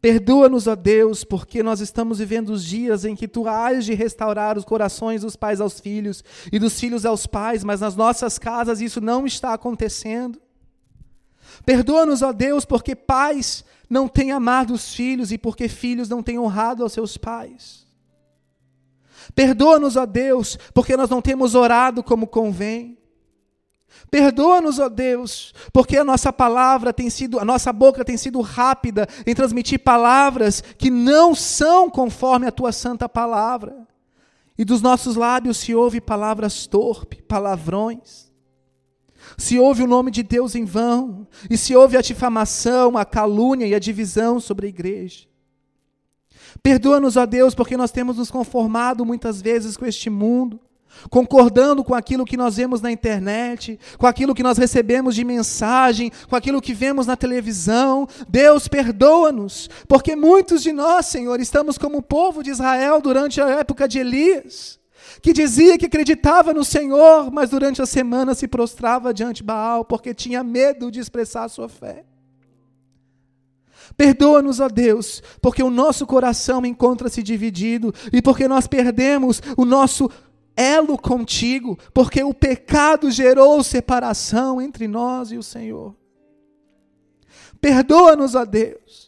Perdoa-nos, 0.00 0.66
ó 0.66 0.74
Deus, 0.74 1.24
porque 1.24 1.62
nós 1.62 1.80
estamos 1.80 2.18
vivendo 2.18 2.50
os 2.50 2.64
dias 2.64 3.04
em 3.04 3.14
que 3.14 3.28
tu 3.28 3.46
hás 3.48 3.84
de 3.84 3.94
restaurar 3.94 4.58
os 4.58 4.64
corações 4.64 5.22
dos 5.22 5.36
pais 5.36 5.60
aos 5.60 5.80
filhos 5.80 6.24
e 6.52 6.58
dos 6.58 6.78
filhos 6.78 7.06
aos 7.06 7.26
pais, 7.26 7.64
mas 7.64 7.80
nas 7.80 7.94
nossas 7.96 8.38
casas 8.38 8.80
isso 8.80 9.00
não 9.00 9.24
está 9.26 9.54
acontecendo. 9.54 10.42
Perdoa-nos, 11.64 12.20
ó 12.20 12.32
Deus, 12.32 12.64
porque 12.64 12.96
pais 12.96 13.64
não 13.92 14.08
têm 14.08 14.32
amado 14.32 14.72
os 14.72 14.94
filhos 14.94 15.30
e 15.32 15.36
porque 15.36 15.68
filhos 15.68 16.08
não 16.08 16.22
têm 16.22 16.38
honrado 16.38 16.82
aos 16.82 16.94
seus 16.94 17.18
pais. 17.18 17.86
Perdoa-nos, 19.34 19.96
ó 19.96 20.06
Deus, 20.06 20.58
porque 20.72 20.96
nós 20.96 21.10
não 21.10 21.20
temos 21.20 21.54
orado 21.54 22.02
como 22.02 22.26
convém. 22.26 22.96
Perdoa-nos, 24.10 24.78
ó 24.78 24.88
Deus, 24.88 25.52
porque 25.74 25.98
a 25.98 26.04
nossa 26.04 26.32
palavra 26.32 26.90
tem 26.90 27.10
sido, 27.10 27.38
a 27.38 27.44
nossa 27.44 27.70
boca 27.70 28.02
tem 28.02 28.16
sido 28.16 28.40
rápida 28.40 29.06
em 29.26 29.34
transmitir 29.34 29.80
palavras 29.80 30.62
que 30.78 30.90
não 30.90 31.34
são 31.34 31.90
conforme 31.90 32.46
a 32.46 32.52
tua 32.52 32.72
santa 32.72 33.06
palavra. 33.10 33.86
E 34.56 34.64
dos 34.64 34.80
nossos 34.80 35.16
lábios 35.16 35.58
se 35.58 35.74
ouve 35.74 36.00
palavras 36.00 36.66
torpes, 36.66 37.20
palavrões. 37.28 38.31
Se 39.36 39.58
ouve 39.58 39.82
o 39.82 39.86
nome 39.86 40.10
de 40.10 40.22
Deus 40.22 40.54
em 40.54 40.64
vão, 40.64 41.26
e 41.50 41.56
se 41.56 41.74
ouve 41.74 41.96
a 41.96 42.02
difamação, 42.02 42.96
a 42.96 43.04
calúnia 43.04 43.66
e 43.66 43.74
a 43.74 43.78
divisão 43.78 44.40
sobre 44.40 44.66
a 44.66 44.68
igreja. 44.68 45.26
Perdoa-nos, 46.62 47.16
ó 47.16 47.26
Deus, 47.26 47.54
porque 47.54 47.76
nós 47.76 47.90
temos 47.90 48.18
nos 48.18 48.30
conformado 48.30 49.04
muitas 49.04 49.40
vezes 49.40 49.76
com 49.76 49.86
este 49.86 50.10
mundo 50.10 50.60
concordando 51.10 51.82
com 51.84 51.94
aquilo 51.94 52.24
que 52.24 52.36
nós 52.36 52.56
vemos 52.56 52.80
na 52.80 52.90
internet, 52.90 53.78
com 53.98 54.06
aquilo 54.06 54.34
que 54.34 54.42
nós 54.42 54.58
recebemos 54.58 55.14
de 55.14 55.24
mensagem, 55.24 56.12
com 56.28 56.36
aquilo 56.36 56.60
que 56.60 56.74
vemos 56.74 57.06
na 57.06 57.16
televisão. 57.16 58.06
Deus, 58.28 58.68
perdoa-nos, 58.68 59.68
porque 59.88 60.14
muitos 60.14 60.62
de 60.62 60.72
nós, 60.72 61.06
Senhor, 61.06 61.40
estamos 61.40 61.78
como 61.78 61.98
o 61.98 62.02
povo 62.02 62.42
de 62.42 62.50
Israel 62.50 63.00
durante 63.00 63.40
a 63.40 63.48
época 63.48 63.88
de 63.88 63.98
Elias, 63.98 64.78
que 65.22 65.32
dizia 65.32 65.78
que 65.78 65.86
acreditava 65.86 66.52
no 66.52 66.64
Senhor, 66.64 67.30
mas 67.30 67.50
durante 67.50 67.80
a 67.80 67.86
semana 67.86 68.34
se 68.34 68.48
prostrava 68.48 69.14
diante 69.14 69.36
de 69.36 69.44
Baal, 69.44 69.84
porque 69.84 70.12
tinha 70.12 70.42
medo 70.42 70.90
de 70.90 70.98
expressar 70.98 71.44
a 71.44 71.48
sua 71.48 71.68
fé. 71.68 72.04
Perdoa-nos, 73.96 74.58
ó 74.58 74.68
Deus, 74.68 75.22
porque 75.40 75.62
o 75.62 75.70
nosso 75.70 76.06
coração 76.06 76.64
encontra-se 76.66 77.22
dividido 77.22 77.94
e 78.12 78.20
porque 78.20 78.48
nós 78.48 78.66
perdemos 78.66 79.40
o 79.56 79.64
nosso 79.64 80.10
elo 80.56 80.98
contigo, 80.98 81.78
porque 81.94 82.22
o 82.22 82.34
pecado 82.34 83.10
gerou 83.10 83.62
separação 83.62 84.60
entre 84.60 84.88
nós 84.88 85.30
e 85.30 85.38
o 85.38 85.42
Senhor. 85.42 85.94
Perdoa-nos, 87.60 88.34
ó 88.34 88.44
Deus, 88.44 89.01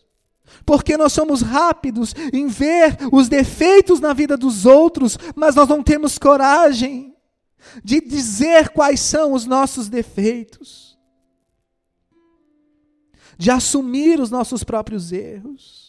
porque 0.64 0.96
nós 0.96 1.12
somos 1.12 1.42
rápidos 1.42 2.14
em 2.32 2.46
ver 2.46 2.96
os 3.12 3.28
defeitos 3.28 4.00
na 4.00 4.12
vida 4.12 4.36
dos 4.36 4.66
outros, 4.66 5.18
mas 5.34 5.54
nós 5.54 5.68
não 5.68 5.82
temos 5.82 6.18
coragem 6.18 7.14
de 7.82 8.00
dizer 8.00 8.70
quais 8.70 9.00
são 9.00 9.32
os 9.32 9.46
nossos 9.46 9.88
defeitos, 9.88 10.98
de 13.36 13.50
assumir 13.50 14.20
os 14.20 14.30
nossos 14.30 14.62
próprios 14.62 15.12
erros. 15.12 15.84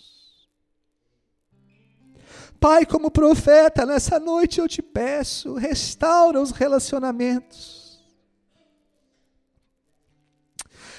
Pai, 2.59 2.85
como 2.85 3.11
profeta, 3.11 3.85
nessa 3.85 4.19
noite 4.19 4.59
eu 4.59 4.67
te 4.67 4.81
peço, 4.81 5.53
restaura 5.53 6.41
os 6.41 6.51
relacionamentos. 6.51 7.74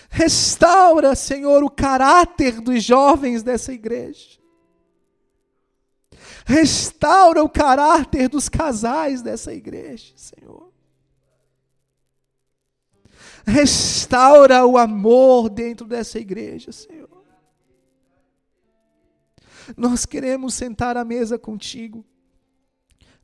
Restaura, 0.09 1.14
Senhor, 1.14 1.62
o 1.62 1.70
caráter 1.70 2.61
dos 2.61 2.82
jovens 2.82 3.42
dessa 3.42 3.72
igreja. 3.72 4.38
Restaura 6.44 7.42
o 7.42 7.48
caráter 7.48 8.28
dos 8.28 8.48
casais 8.48 9.20
dessa 9.20 9.52
igreja, 9.52 10.12
Senhor. 10.16 10.72
Restaura 13.44 14.64
o 14.64 14.78
amor 14.78 15.48
dentro 15.48 15.86
dessa 15.86 16.18
igreja, 16.18 16.70
Senhor. 16.70 17.24
Nós 19.76 20.07
queremos 20.07 20.54
sentar 20.54 20.96
à 20.96 21.04
mesa 21.04 21.36
contigo, 21.36 22.04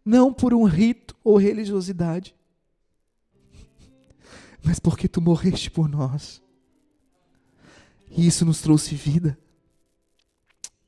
não 0.05 0.33
por 0.33 0.53
um 0.53 0.65
rito 0.65 1.17
ou 1.23 1.37
religiosidade, 1.37 2.35
mas 4.65 4.81
porque 4.81 5.07
tu 5.07 5.21
morreste 5.21 5.71
por 5.71 5.89
nós. 5.89 6.42
E 8.17 8.27
isso 8.27 8.45
nos 8.45 8.61
trouxe 8.61 8.95
vida. 8.95 9.39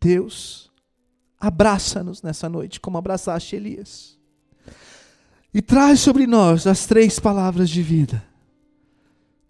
Deus, 0.01 0.71
abraça-nos 1.41 2.23
nessa 2.23 2.49
noite, 2.49 2.79
como 2.79 2.99
abraçaste 2.99 3.57
Elias. 3.57 4.19
E 5.53 5.63
traz 5.63 6.01
sobre 6.01 6.27
nós 6.27 6.67
as 6.67 6.87
três 6.87 7.19
palavras 7.19 7.71
de 7.71 7.83
vida. 7.83 8.23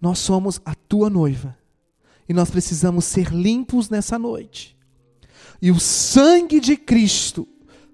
Nós 0.01 0.18
somos 0.18 0.61
a 0.64 0.75
tua 0.75 1.11
noiva. 1.11 1.57
E 2.29 2.33
nós 2.33 2.51
precisamos 2.51 3.05
ser 3.05 3.33
limpos 3.33 3.91
nessa 3.91 4.18
noite 4.18 4.75
e 5.64 5.70
o 5.70 5.81
sangue 5.81 6.61
de 6.61 6.77
Cristo 6.77 7.49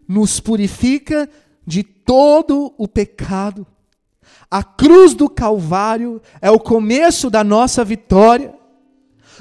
nos 0.09 0.41
purifica 0.41 1.31
de 1.65 1.85
todo 1.85 2.75
o 2.77 2.89
pecado. 2.89 3.65
A 4.51 4.65
cruz 4.65 5.15
do 5.15 5.29
Calvário 5.29 6.21
é 6.43 6.51
o 6.51 6.59
começo 6.59 7.31
da 7.31 7.45
nossa 7.45 7.85
vitória, 7.85 8.53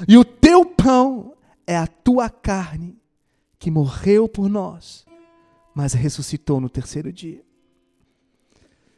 e 0.08 0.16
o 0.16 0.24
teu 0.24 0.64
pão 0.64 1.34
é 1.66 1.76
a 1.76 1.86
tua 1.86 2.28
carne, 2.28 2.98
que 3.58 3.70
morreu 3.70 4.28
por 4.28 4.48
nós, 4.48 5.06
mas 5.74 5.92
ressuscitou 5.92 6.60
no 6.60 6.68
terceiro 6.68 7.12
dia. 7.12 7.44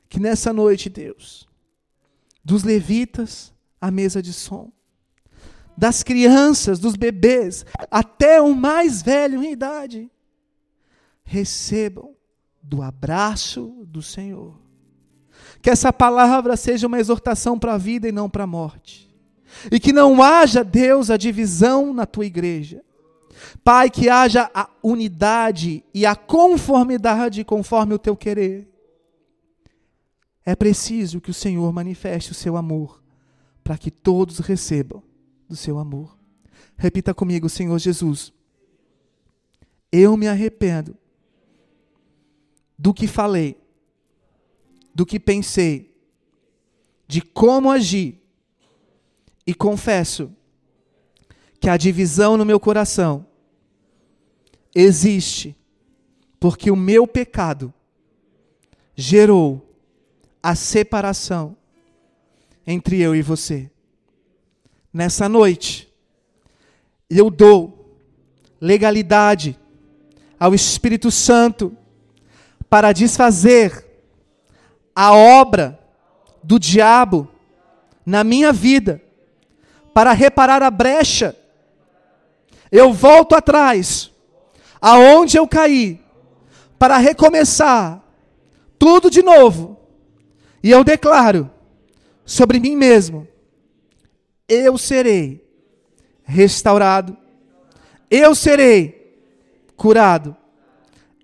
Que 0.09 0.21
nessa 0.21 0.53
noite, 0.53 0.89
Deus, 0.89 1.49
dos 2.45 2.63
levitas 2.63 3.53
à 3.81 3.91
mesa 3.91 4.23
de 4.23 4.33
som, 4.33 4.71
das 5.77 6.03
crianças, 6.03 6.79
dos 6.79 6.97
bebês, 6.97 7.65
até 7.91 8.41
o 8.41 8.55
mais 8.55 9.03
velho 9.03 9.43
em 9.43 9.53
idade, 9.53 10.11
recebam 11.25 12.15
do 12.63 12.83
abraço 12.83 13.85
do 13.87 14.03
Senhor. 14.03 14.61
Que 15.61 15.71
essa 15.71 15.93
palavra 15.93 16.57
seja 16.57 16.87
uma 16.87 17.01
exortação 17.01 17.59
para 17.59 17.75
a 17.75 17.79
vida 17.79 18.09
e 18.09 18.13
não 18.13 18.29
para 18.29 18.45
a 18.45 18.47
morte. 18.47 19.12
E 19.71 19.79
que 19.79 19.93
não 19.93 20.23
haja, 20.23 20.65
Deus, 20.65 21.11
a 21.11 21.17
divisão 21.17 21.93
na 21.93 22.07
tua 22.07 22.27
igreja. 22.27 22.83
Pai, 23.63 23.91
que 23.91 24.09
haja 24.09 24.51
a 24.55 24.69
unidade 24.83 25.85
e 25.93 26.07
a 26.07 26.15
conformidade 26.15 27.45
conforme 27.45 27.95
o 27.95 27.99
teu 27.99 28.17
querer. 28.17 28.69
É 30.45 30.57
preciso 30.57 31.21
que 31.21 31.31
o 31.31 31.35
Senhor 31.35 31.73
manifeste 31.73 32.33
o 32.33 32.35
seu 32.35 32.57
amor 32.57 33.03
para 33.63 33.79
que 33.79 33.91
todos 33.91 34.39
recebam 34.39 35.03
do 35.49 35.57
seu 35.57 35.79
amor. 35.79 36.19
Repita 36.77 37.15
comigo, 37.15 37.49
Senhor 37.49 37.79
Jesus. 37.79 38.33
Eu 39.91 40.17
me 40.17 40.27
arrependo 40.27 40.97
do 42.77 42.93
que 42.93 43.07
falei, 43.07 43.57
do 44.95 45.07
que 45.07 45.21
pensei, 45.21 45.95
de 47.07 47.21
como 47.21 47.71
agi, 47.71 48.22
e 49.47 49.55
confesso 49.55 50.31
que 51.61 51.69
a 51.69 51.77
divisão 51.77 52.37
no 52.37 52.45
meu 52.45 52.59
coração 52.59 53.27
existe 54.75 55.57
porque 56.41 56.71
o 56.71 56.77
meu 56.77 57.07
pecado 57.07 57.73
gerou 58.97 59.65
a 60.43 60.55
separação 60.55 61.57
entre 62.67 63.01
eu 63.01 63.15
e 63.15 63.23
você. 63.23 63.71
Nessa 64.93 65.29
noite, 65.29 65.93
eu 67.09 67.31
dou 67.31 67.97
legalidade 68.61 69.59
ao 70.39 70.55
Espírito 70.55 71.11
Santo 71.11 71.77
para 72.69 72.93
desfazer 72.93 73.87
a 74.95 75.15
obra 75.15 75.79
do 76.43 76.59
diabo 76.59 77.29
na 78.05 78.25
minha 78.25 78.53
vida, 78.53 79.01
para 79.93 80.13
reparar 80.13 80.63
a 80.63 80.71
brecha. 80.71 81.37
Eu 82.71 82.93
volto 82.93 83.35
atrás, 83.35 84.11
aonde 84.81 85.37
eu 85.37 85.47
caí, 85.47 86.01
para 86.79 86.97
recomeçar 86.97 88.03
tudo 88.79 89.11
de 89.11 89.23
novo. 89.23 89.79
E 90.63 90.71
eu 90.71 90.83
declaro 90.83 91.51
sobre 92.25 92.59
mim 92.59 92.77
mesmo 92.77 93.29
eu 94.53 94.77
serei 94.77 95.43
restaurado, 96.23 97.17
eu 98.11 98.35
serei 98.35 99.17
curado, 99.77 100.37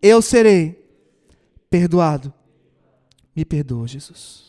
eu 0.00 0.22
serei 0.22 0.82
perdoado. 1.68 2.32
Me 3.36 3.44
perdoa, 3.44 3.86
Jesus. 3.86 4.47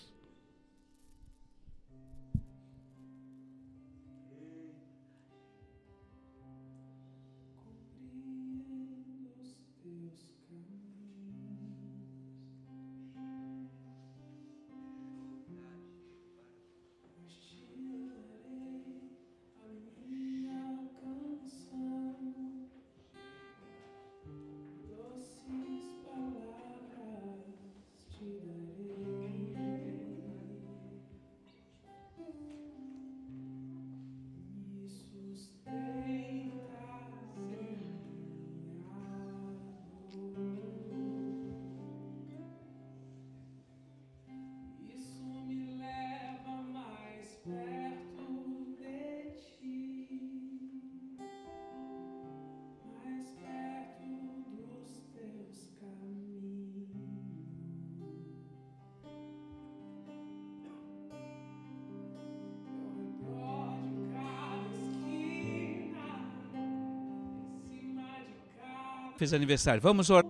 Fez 69.20 69.34
aniversário. 69.34 69.82
Vamos 69.82 70.10
orar. 70.10 70.29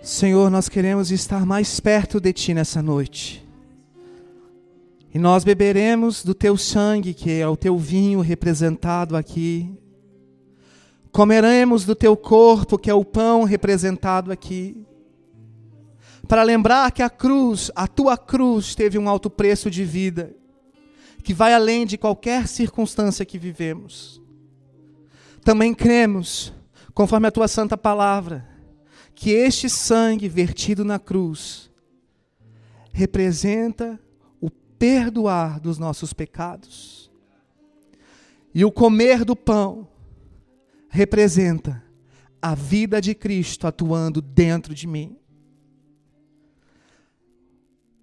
Senhor, 0.00 0.48
nós 0.48 0.68
queremos 0.68 1.10
estar 1.10 1.44
mais 1.44 1.80
perto 1.80 2.20
de 2.20 2.32
Ti 2.32 2.54
nessa 2.54 2.80
noite. 2.80 3.44
E 5.12 5.18
nós 5.18 5.42
beberemos 5.42 6.22
do 6.22 6.34
Teu 6.34 6.56
sangue, 6.56 7.12
que 7.12 7.32
é 7.32 7.48
o 7.48 7.56
Teu 7.56 7.76
vinho 7.76 8.20
representado 8.20 9.16
aqui. 9.16 9.68
Comeremos 11.10 11.84
do 11.84 11.96
Teu 11.96 12.16
corpo, 12.16 12.78
que 12.78 12.88
é 12.88 12.94
o 12.94 13.04
pão 13.04 13.42
representado 13.42 14.30
aqui. 14.30 14.86
Para 16.28 16.44
lembrar 16.44 16.92
que 16.92 17.02
a 17.02 17.10
cruz, 17.10 17.70
a 17.74 17.88
Tua 17.88 18.16
cruz, 18.16 18.76
teve 18.76 18.98
um 18.98 19.08
alto 19.08 19.28
preço 19.28 19.68
de 19.68 19.84
vida, 19.84 20.32
que 21.24 21.34
vai 21.34 21.52
além 21.52 21.84
de 21.84 21.98
qualquer 21.98 22.46
circunstância 22.46 23.26
que 23.26 23.36
vivemos. 23.36 24.22
Também 25.42 25.74
cremos, 25.74 26.52
conforme 26.94 27.26
a 27.26 27.32
Tua 27.32 27.48
santa 27.48 27.76
palavra, 27.76 28.57
que 29.18 29.30
este 29.30 29.68
sangue 29.68 30.28
vertido 30.28 30.84
na 30.84 30.96
cruz 30.96 31.72
representa 32.92 33.98
o 34.40 34.48
perdoar 34.48 35.58
dos 35.58 35.76
nossos 35.76 36.12
pecados. 36.12 37.10
E 38.54 38.64
o 38.64 38.70
comer 38.70 39.24
do 39.24 39.34
pão 39.34 39.88
representa 40.88 41.82
a 42.40 42.54
vida 42.54 43.00
de 43.00 43.12
Cristo 43.12 43.66
atuando 43.66 44.22
dentro 44.22 44.72
de 44.72 44.86
mim. 44.86 45.18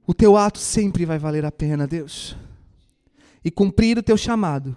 O 0.05 0.13
teu 0.13 0.36
ato 0.36 0.59
sempre 0.59 1.05
vai 1.05 1.18
valer 1.18 1.45
a 1.45 1.51
pena, 1.51 1.88
Deus. 1.88 2.36
E 3.41 3.49
cumprir 3.49 3.97
o 3.97 4.03
teu 4.03 4.18
chamado 4.18 4.76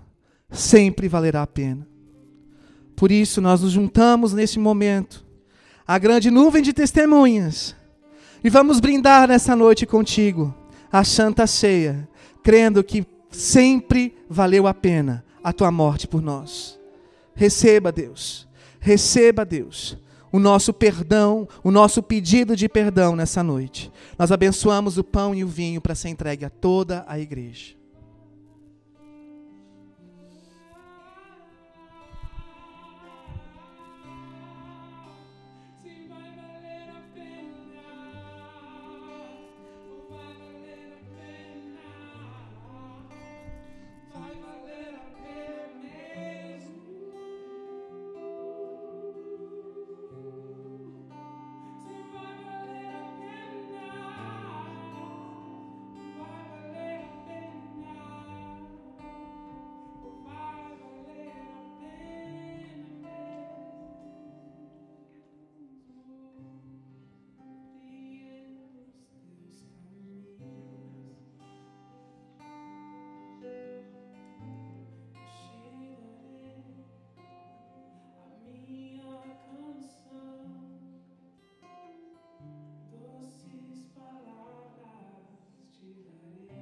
sempre 0.52 1.08
valerá 1.08 1.42
a 1.42 1.48
pena. 1.48 1.84
Por 2.94 3.10
isso, 3.10 3.40
nós 3.40 3.60
nos 3.60 3.72
juntamos 3.72 4.32
nesse 4.32 4.60
momento 4.60 5.26
a 5.88 5.98
grande 5.98 6.30
nuvem 6.30 6.62
de 6.62 6.74
testemunhas. 6.74 7.74
E 8.44 8.50
vamos 8.50 8.78
brindar 8.78 9.26
nessa 9.26 9.56
noite 9.56 9.86
contigo 9.86 10.54
a 10.92 11.02
santa 11.02 11.46
ceia, 11.46 12.06
crendo 12.42 12.84
que 12.84 13.06
sempre 13.30 14.14
valeu 14.28 14.66
a 14.66 14.74
pena 14.74 15.24
a 15.42 15.50
tua 15.50 15.70
morte 15.70 16.06
por 16.06 16.20
nós. 16.20 16.78
Receba, 17.34 17.90
Deus, 17.90 18.46
receba, 18.78 19.46
Deus, 19.46 19.96
o 20.30 20.38
nosso 20.38 20.74
perdão, 20.74 21.48
o 21.64 21.70
nosso 21.70 22.02
pedido 22.02 22.54
de 22.54 22.68
perdão 22.68 23.16
nessa 23.16 23.42
noite. 23.42 23.90
Nós 24.18 24.30
abençoamos 24.30 24.98
o 24.98 25.04
pão 25.04 25.34
e 25.34 25.42
o 25.42 25.48
vinho 25.48 25.80
para 25.80 25.94
ser 25.94 26.10
entregue 26.10 26.44
a 26.44 26.50
toda 26.50 27.02
a 27.08 27.18
igreja. 27.18 27.77
She 85.88 85.94
that 86.48 86.54
is. 86.54 86.57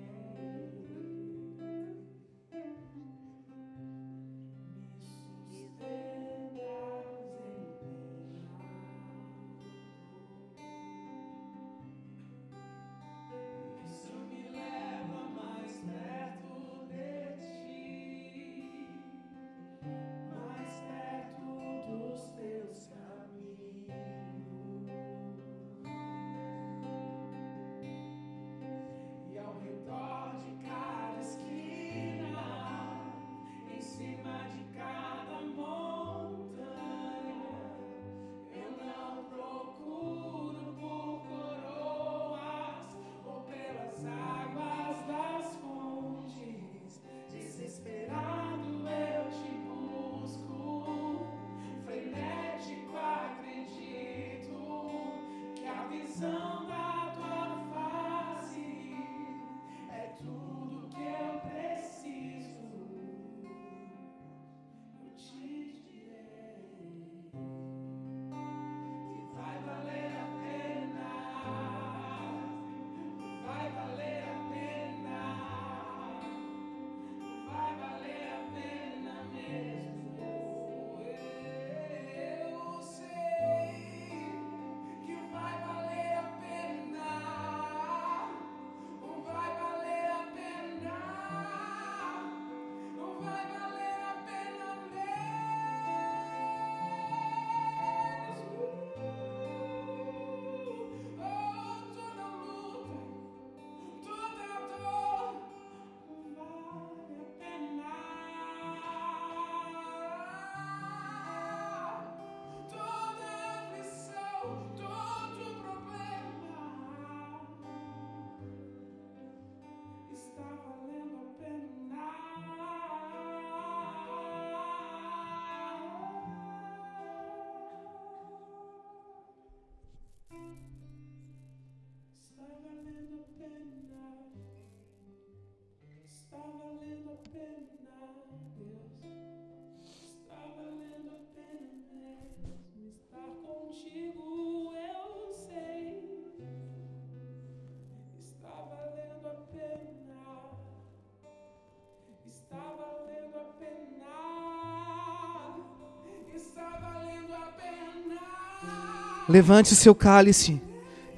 Levante 159.29 159.74
seu 159.74 159.95
cálice 159.95 160.61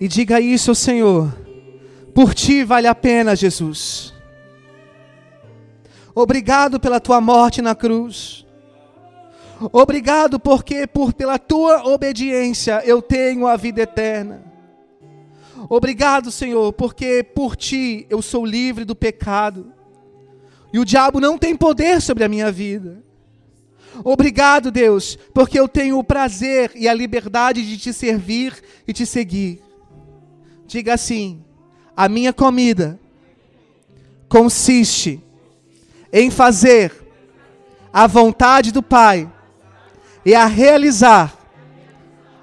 e 0.00 0.08
diga 0.08 0.40
isso 0.40 0.70
ao 0.70 0.74
Senhor. 0.74 1.36
Por 2.14 2.34
ti 2.34 2.64
vale 2.64 2.86
a 2.86 2.94
pena, 2.94 3.36
Jesus. 3.36 4.14
Obrigado 6.14 6.80
pela 6.80 6.98
tua 6.98 7.20
morte 7.20 7.62
na 7.62 7.74
cruz. 7.74 8.46
Obrigado 9.72 10.38
porque 10.38 10.86
por 10.86 11.12
pela 11.12 11.38
tua 11.38 11.86
obediência 11.86 12.82
eu 12.84 13.02
tenho 13.02 13.46
a 13.46 13.56
vida 13.56 13.82
eterna. 13.82 14.42
Obrigado, 15.68 16.30
Senhor, 16.30 16.72
porque 16.72 17.22
por 17.22 17.56
ti 17.56 18.06
eu 18.08 18.22
sou 18.22 18.46
livre 18.46 18.84
do 18.84 18.94
pecado. 18.94 19.72
E 20.72 20.78
o 20.78 20.84
diabo 20.84 21.20
não 21.20 21.36
tem 21.36 21.56
poder 21.56 22.00
sobre 22.00 22.24
a 22.24 22.28
minha 22.28 22.50
vida. 22.52 23.02
Obrigado, 24.04 24.70
Deus, 24.70 25.18
porque 25.34 25.58
eu 25.58 25.68
tenho 25.68 25.98
o 25.98 26.04
prazer 26.04 26.72
e 26.74 26.88
a 26.88 26.94
liberdade 26.94 27.66
de 27.66 27.76
te 27.76 27.92
servir 27.92 28.54
e 28.86 28.92
te 28.92 29.04
seguir. 29.04 29.62
Diga 30.66 30.94
assim: 30.94 31.42
a 31.96 32.08
minha 32.08 32.32
comida 32.32 32.98
consiste 34.28 35.22
em 36.12 36.30
fazer 36.30 36.92
a 37.92 38.06
vontade 38.06 38.70
do 38.70 38.82
Pai 38.82 39.30
e 40.24 40.34
a 40.34 40.46
realizar 40.46 41.36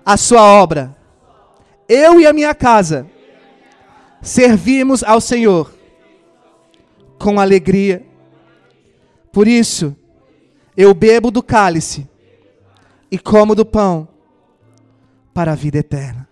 a 0.06 0.18
sua 0.18 0.42
obra. 0.42 0.96
Eu 1.88 2.20
e 2.20 2.26
a 2.26 2.34
minha 2.34 2.54
casa 2.54 3.10
servimos 4.22 5.04
ao 5.04 5.22
Senhor 5.22 5.74
com 7.20 7.40
alegria. 7.40 8.06
Por 9.32 9.48
isso, 9.48 9.96
eu 10.76 10.94
bebo 10.94 11.32
do 11.32 11.42
cálice 11.42 12.08
e 13.10 13.18
como 13.18 13.56
do 13.56 13.66
pão 13.66 14.08
para 15.34 15.54
a 15.54 15.56
vida 15.56 15.78
eterna. 15.78 16.25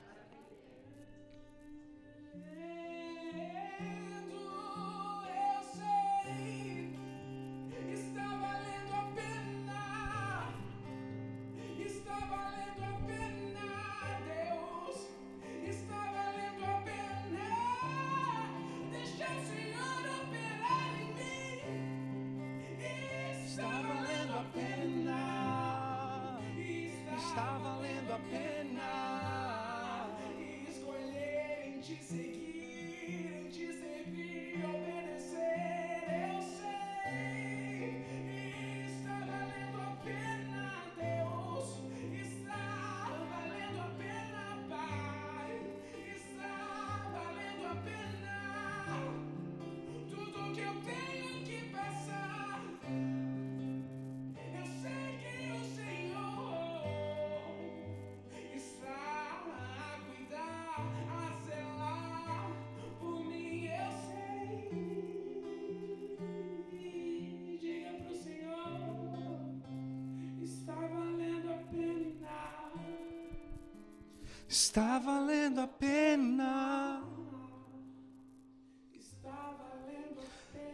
Está 74.53 74.99
valendo 74.99 75.61
a 75.61 75.67
pena. 75.67 77.01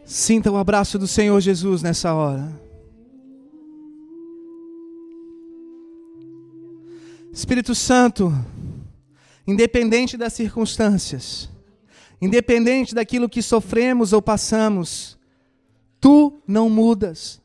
Sinta 0.04 0.50
o 0.50 0.58
abraço 0.58 0.98
do 0.98 1.08
Senhor 1.08 1.40
Jesus 1.40 1.80
nessa 1.80 2.12
hora. 2.12 2.60
Espírito 7.32 7.74
Santo, 7.74 8.30
independente 9.46 10.14
das 10.14 10.34
circunstâncias, 10.34 11.48
independente 12.20 12.94
daquilo 12.94 13.30
que 13.30 13.40
sofremos 13.40 14.12
ou 14.12 14.20
passamos, 14.20 15.18
tu 15.98 16.42
não 16.46 16.68
mudas. 16.68 17.40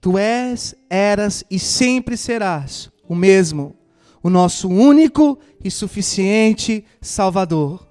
Tu 0.00 0.18
és, 0.18 0.74
eras 0.90 1.44
e 1.48 1.56
sempre 1.56 2.16
serás 2.16 2.90
o 3.08 3.14
mesmo 3.14 3.80
o 4.22 4.30
nosso 4.30 4.68
único 4.68 5.38
e 5.62 5.70
suficiente 5.70 6.84
Salvador. 7.00 7.86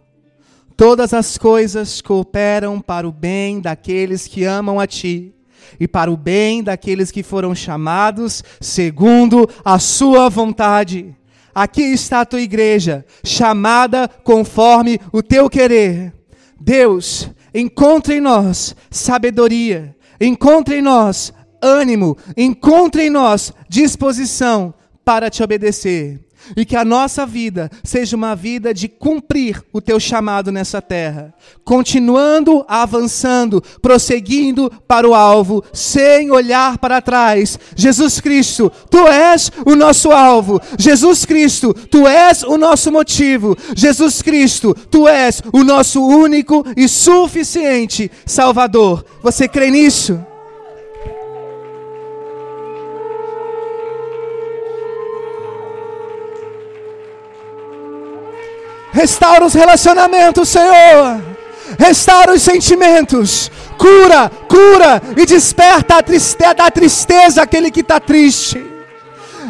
Todas 0.78 1.14
as 1.14 1.38
coisas 1.38 2.02
cooperam 2.02 2.80
para 2.80 3.08
o 3.08 3.12
bem 3.12 3.60
daqueles 3.60 4.28
que 4.28 4.44
amam 4.44 4.80
a 4.80 4.88
Ti 4.88 5.34
e 5.80 5.88
para 5.88 6.12
o 6.12 6.18
bem 6.18 6.64
daqueles 6.64 7.12
que 7.12 7.22
foram 7.22 7.54
chamados 7.54 8.44
segundo 8.60 9.48
a 9.64 9.78
Sua 9.78 10.30
vontade. 10.30 11.16
Aqui 11.54 11.82
está 11.82 12.22
a 12.22 12.26
tua 12.26 12.42
igreja, 12.42 13.06
chamada 13.24 14.08
conforme 14.24 15.00
o 15.12 15.22
teu 15.22 15.50
querer. 15.50 16.14
Deus, 16.60 17.30
encontre 17.54 18.16
em 18.16 18.22
nós 18.22 18.76
sabedoria, 18.90 19.96
encontre 20.20 20.78
em 20.78 20.82
nós 20.82 21.34
ânimo, 21.62 22.18
encontre 22.38 23.08
em 23.08 23.10
nós 23.10 23.54
disposição 23.68 24.74
para 25.04 25.30
te 25.30 25.44
obedecer. 25.44 26.20
E 26.56 26.66
que 26.66 26.76
a 26.76 26.84
nossa 26.84 27.26
vida 27.26 27.70
seja 27.84 28.16
uma 28.16 28.36
vida 28.36 28.74
de 28.74 28.88
cumprir 28.88 29.64
o 29.72 29.80
teu 29.80 30.00
chamado 30.00 30.52
nessa 30.52 30.82
terra, 30.82 31.34
continuando 31.64 32.66
avançando, 32.68 33.62
prosseguindo 33.82 34.72
para 34.88 35.08
o 35.08 35.14
alvo, 35.14 35.64
sem 35.72 36.32
olhar 36.32 36.80
para 36.80 37.02
trás. 37.02 37.60
Jesus 37.76 38.20
Cristo, 38.20 38.72
tu 38.90 39.08
és 39.08 39.52
o 39.66 39.76
nosso 39.76 40.12
alvo. 40.12 40.60
Jesus 40.78 41.26
Cristo, 41.26 41.74
tu 41.74 42.08
és 42.08 42.44
o 42.44 42.58
nosso 42.58 42.92
motivo. 42.92 43.56
Jesus 43.76 44.22
Cristo, 44.22 44.74
tu 44.90 45.08
és 45.08 45.42
o 45.54 45.64
nosso 45.64 46.02
único 46.06 46.66
e 46.76 46.88
suficiente 46.88 48.12
Salvador. 48.26 49.06
Você 49.22 49.48
crê 49.48 49.70
nisso? 49.70 50.31
Restaura 58.92 59.46
os 59.46 59.54
relacionamentos, 59.54 60.50
Senhor. 60.50 61.22
Restaura 61.80 62.34
os 62.34 62.42
sentimentos. 62.42 63.52
Cura, 63.78 64.30
cura 64.48 65.02
e 65.18 65.26
desperta 65.26 65.96
a 65.96 66.04
tristeza, 66.04 66.54
da 66.54 66.70
tristeza 66.70 67.42
aquele 67.42 67.72
que 67.72 67.80
está 67.80 68.00
triste. 68.00 68.64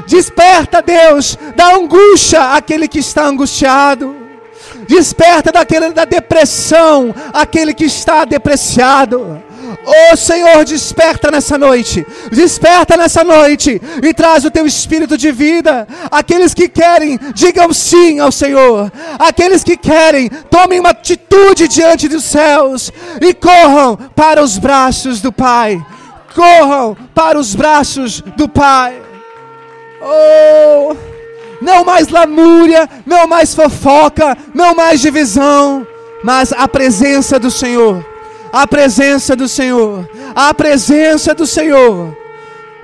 Desperta, 0.08 0.82
Deus, 0.82 1.38
da 1.56 1.76
angústia 1.76 2.54
aquele 2.54 2.88
que 2.88 3.00
está 3.00 3.26
angustiado. 3.26 4.16
Desperta 4.88 5.52
daquele 5.52 5.92
da 5.92 6.06
depressão 6.06 7.14
aquele 7.34 7.74
que 7.74 7.86
está 7.86 8.26
depreciado. 8.26 9.42
Oh 9.86 10.16
Senhor, 10.16 10.64
desperta 10.66 11.32
nessa 11.32 11.58
noite, 11.58 12.06
desperta 12.32 12.98
nessa 12.98 13.24
noite 13.24 13.82
e 14.02 14.14
traz 14.14 14.46
o 14.46 14.52
teu 14.52 14.66
espírito 14.66 15.18
de 15.18 15.32
vida. 15.32 15.88
Aqueles 16.12 16.54
que 16.54 16.68
querem, 16.68 17.20
digam 17.34 17.74
sim 17.74 18.20
ao 18.20 18.32
Senhor. 18.32 18.92
Aqueles 19.20 19.64
que 19.64 19.78
querem, 19.78 20.30
tomem 20.50 20.80
uma 20.80 20.90
atitude 20.90 21.68
diante 21.68 22.08
dos 22.08 22.24
céus 22.24 22.92
e 23.22 23.34
corram 23.34 23.98
para 24.16 24.44
os 24.44 24.58
braços 24.58 25.22
do 25.22 25.32
Pai. 25.32 25.84
Corram 26.36 26.96
para 27.14 27.40
os 27.40 27.56
braços 27.56 28.22
do 28.22 28.48
Pai. 28.48 29.02
Oh, 30.02 30.96
não 31.62 31.84
mais 31.86 32.08
lamúria, 32.08 32.90
não 33.06 33.28
mais 33.28 33.54
fofoca, 33.54 34.38
não 34.54 34.74
mais 34.74 35.00
divisão, 35.00 35.86
mas 36.24 36.52
a 36.52 36.68
presença 36.68 37.38
do 37.38 37.52
Senhor 37.52 38.11
a 38.52 38.68
presença 38.68 39.36
do 39.36 39.48
Senhor, 39.48 40.10
a 40.36 40.54
presença 40.54 41.34
do 41.34 41.46
Senhor. 41.46 42.18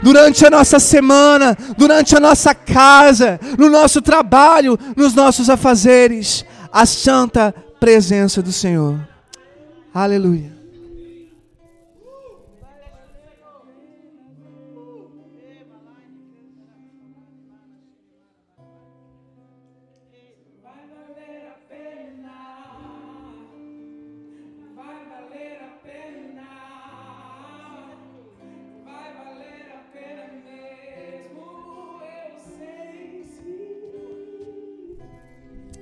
Durante 0.02 0.46
a 0.46 0.50
nossa 0.50 0.80
semana, 0.80 1.58
durante 1.76 2.16
a 2.16 2.20
nossa 2.20 2.54
casa, 2.54 3.40
no 3.58 3.70
nosso 3.70 4.02
trabalho, 4.02 4.78
nos 4.96 5.14
nossos 5.16 5.50
afazeres, 5.50 6.46
a 6.72 6.86
santa 6.86 7.54
presença 7.80 8.42
do 8.42 8.52
Senhor. 8.52 9.00
Aleluia. 9.94 10.57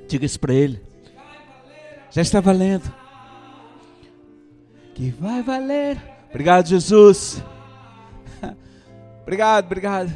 Diga 0.07 0.25
isso 0.25 0.39
para 0.39 0.53
ele. 0.53 0.81
Já 2.11 2.21
está 2.21 2.39
valendo. 2.39 2.93
Que 4.93 5.09
vai 5.11 5.41
valer. 5.41 6.01
Obrigado, 6.29 6.67
Jesus. 6.67 7.43
Obrigado, 9.23 9.65
obrigado. 9.65 10.13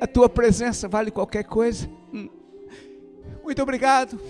A 0.00 0.06
tua 0.06 0.28
presença 0.28 0.88
vale 0.88 1.10
qualquer 1.10 1.44
coisa. 1.44 1.88
Hum. 2.12 2.28
Muito 3.42 3.62
obrigado. 3.62 4.20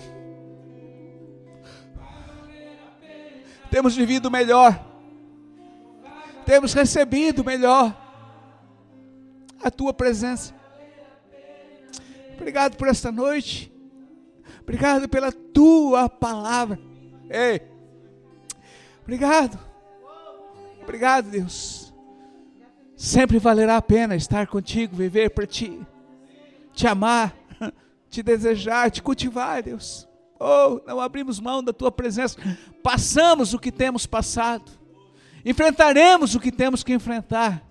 Temos 3.69 3.95
vivido 3.95 4.29
melhor. 4.29 4.79
Temos 6.45 6.73
recebido 6.73 7.43
melhor 7.43 7.97
a 9.63 9.71
tua 9.71 9.93
presença. 9.93 10.53
Obrigado 12.35 12.77
por 12.77 12.87
esta 12.87 13.11
noite. 13.11 13.72
Obrigado 14.63 15.07
pela 15.07 15.31
tua 15.31 16.09
palavra. 16.09 16.79
Ei. 17.29 17.61
Obrigado. 19.03 19.59
Obrigado, 20.81 21.29
Deus. 21.29 21.93
Sempre 22.95 23.37
valerá 23.39 23.77
a 23.77 23.81
pena 23.81 24.15
estar 24.15 24.47
contigo, 24.47 24.95
viver 24.95 25.29
para 25.31 25.45
ti, 25.45 25.81
te 26.73 26.87
amar, 26.87 27.35
te 28.09 28.23
desejar, 28.23 28.89
te 28.89 29.01
cultivar, 29.01 29.61
Deus. 29.61 30.07
Oh, 30.39 30.81
não 30.85 30.99
abrimos 30.99 31.39
mão 31.39 31.61
da 31.61 31.73
tua 31.73 31.91
presença. 31.91 32.37
Passamos 32.81 33.53
o 33.53 33.59
que 33.59 33.71
temos 33.71 34.05
passado. 34.05 34.71
Enfrentaremos 35.45 36.35
o 36.35 36.39
que 36.39 36.51
temos 36.51 36.83
que 36.83 36.93
enfrentar. 36.93 37.63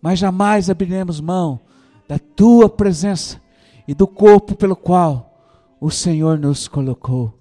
Mas 0.00 0.18
jamais 0.18 0.70
abriremos 0.70 1.20
mão 1.20 1.60
da 2.08 2.18
tua 2.18 2.68
presença 2.68 3.40
e 3.86 3.94
do 3.94 4.06
corpo 4.06 4.54
pelo 4.54 4.76
qual 4.76 5.31
o 5.82 5.90
Senhor 5.90 6.38
nos 6.38 6.68
colocou. 6.68 7.36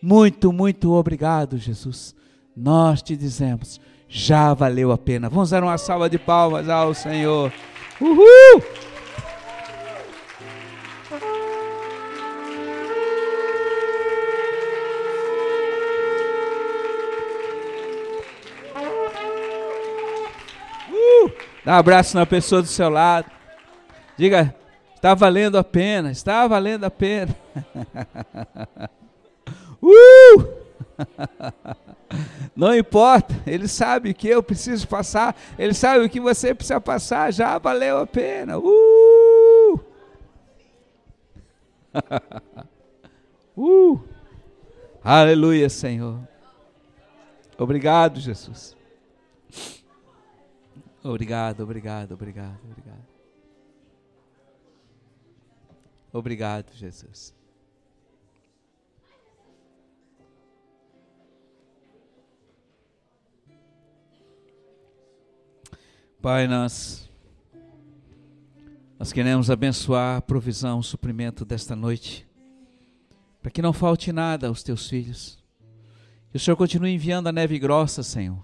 Muito, 0.00 0.52
muito 0.52 0.92
obrigado, 0.92 1.58
Jesus. 1.58 2.14
Nós 2.56 3.02
te 3.02 3.16
dizemos, 3.16 3.80
já 4.08 4.54
valeu 4.54 4.92
a 4.92 4.98
pena. 4.98 5.28
Vamos 5.28 5.50
dar 5.50 5.64
uma 5.64 5.76
salva 5.76 6.08
de 6.08 6.16
palmas 6.16 6.68
ao 6.68 6.94
Senhor. 6.94 7.52
Uhul! 8.00 8.62
Uh! 20.88 21.32
Dá 21.64 21.72
um 21.72 21.78
abraço 21.78 22.16
na 22.16 22.24
pessoa 22.24 22.62
do 22.62 22.68
seu 22.68 22.88
lado. 22.88 23.28
Diga, 24.16 24.54
Está 25.02 25.14
valendo 25.14 25.58
a 25.58 25.64
pena, 25.64 26.12
está 26.12 26.46
valendo 26.46 26.84
a 26.84 26.90
pena. 26.90 27.34
uh! 29.82 30.62
Não 32.54 32.74
importa, 32.74 33.34
ele 33.46 33.66
sabe 33.66 34.10
o 34.10 34.14
que 34.14 34.28
eu 34.28 34.42
preciso 34.42 34.86
passar, 34.86 35.34
ele 35.58 35.72
sabe 35.72 36.04
o 36.04 36.10
que 36.10 36.20
você 36.20 36.54
precisa 36.54 36.80
passar, 36.80 37.32
já 37.32 37.58
valeu 37.58 37.98
a 37.98 38.06
pena. 38.06 38.58
Uh! 38.58 39.80
uh! 43.56 44.00
Aleluia, 45.02 45.68
Senhor. 45.68 46.20
Obrigado, 47.58 48.20
Jesus. 48.20 48.76
Obrigado, 51.02 51.62
obrigado, 51.62 52.12
obrigado, 52.12 52.60
obrigado. 52.64 53.12
Obrigado, 56.12 56.72
Jesus. 56.74 57.34
Pai, 66.22 66.46
nós, 66.46 67.10
nós 68.96 69.12
queremos 69.12 69.50
abençoar 69.50 70.18
a 70.18 70.22
provisão, 70.22 70.78
o 70.78 70.82
suprimento 70.82 71.44
desta 71.44 71.74
noite, 71.74 72.24
para 73.42 73.50
que 73.50 73.60
não 73.60 73.72
falte 73.72 74.12
nada 74.12 74.46
aos 74.46 74.62
teus 74.62 74.88
filhos. 74.88 75.42
Que 76.30 76.36
o 76.36 76.40
Senhor 76.40 76.56
continue 76.56 76.94
enviando 76.94 77.26
a 77.26 77.32
neve 77.32 77.58
grossa, 77.58 78.04
Senhor. 78.04 78.40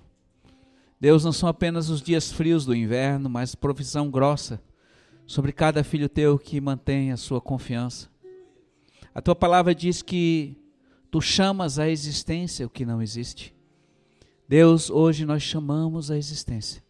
Deus, 1.01 1.25
não 1.25 1.31
são 1.31 1.49
apenas 1.49 1.89
os 1.89 2.03
dias 2.03 2.33
frios 2.33 2.67
do 2.67 2.75
inverno, 2.75 3.31
mas 3.31 3.55
provisão 3.55 4.11
grossa 4.11 4.61
sobre 5.25 5.53
cada 5.53 5.85
filho 5.85 6.09
teu 6.09 6.37
que 6.37 6.61
mantém 6.61 7.13
a 7.13 7.17
sua 7.17 7.41
confiança. 7.41 8.11
A 9.15 9.23
tua 9.23 9.37
palavra 9.37 9.73
diz 9.73 10.03
que 10.03 10.57
tu 11.13 11.21
chamas 11.21 11.79
à 11.79 11.89
existência 11.89 12.67
o 12.67 12.71
que 12.71 12.85
não 12.85 13.01
existe. 13.01 13.55
Deus, 14.49 14.91
hoje 14.91 15.25
nós 15.25 15.45
chamamos 15.45 16.11
a 16.11 16.19
existência 16.19 16.88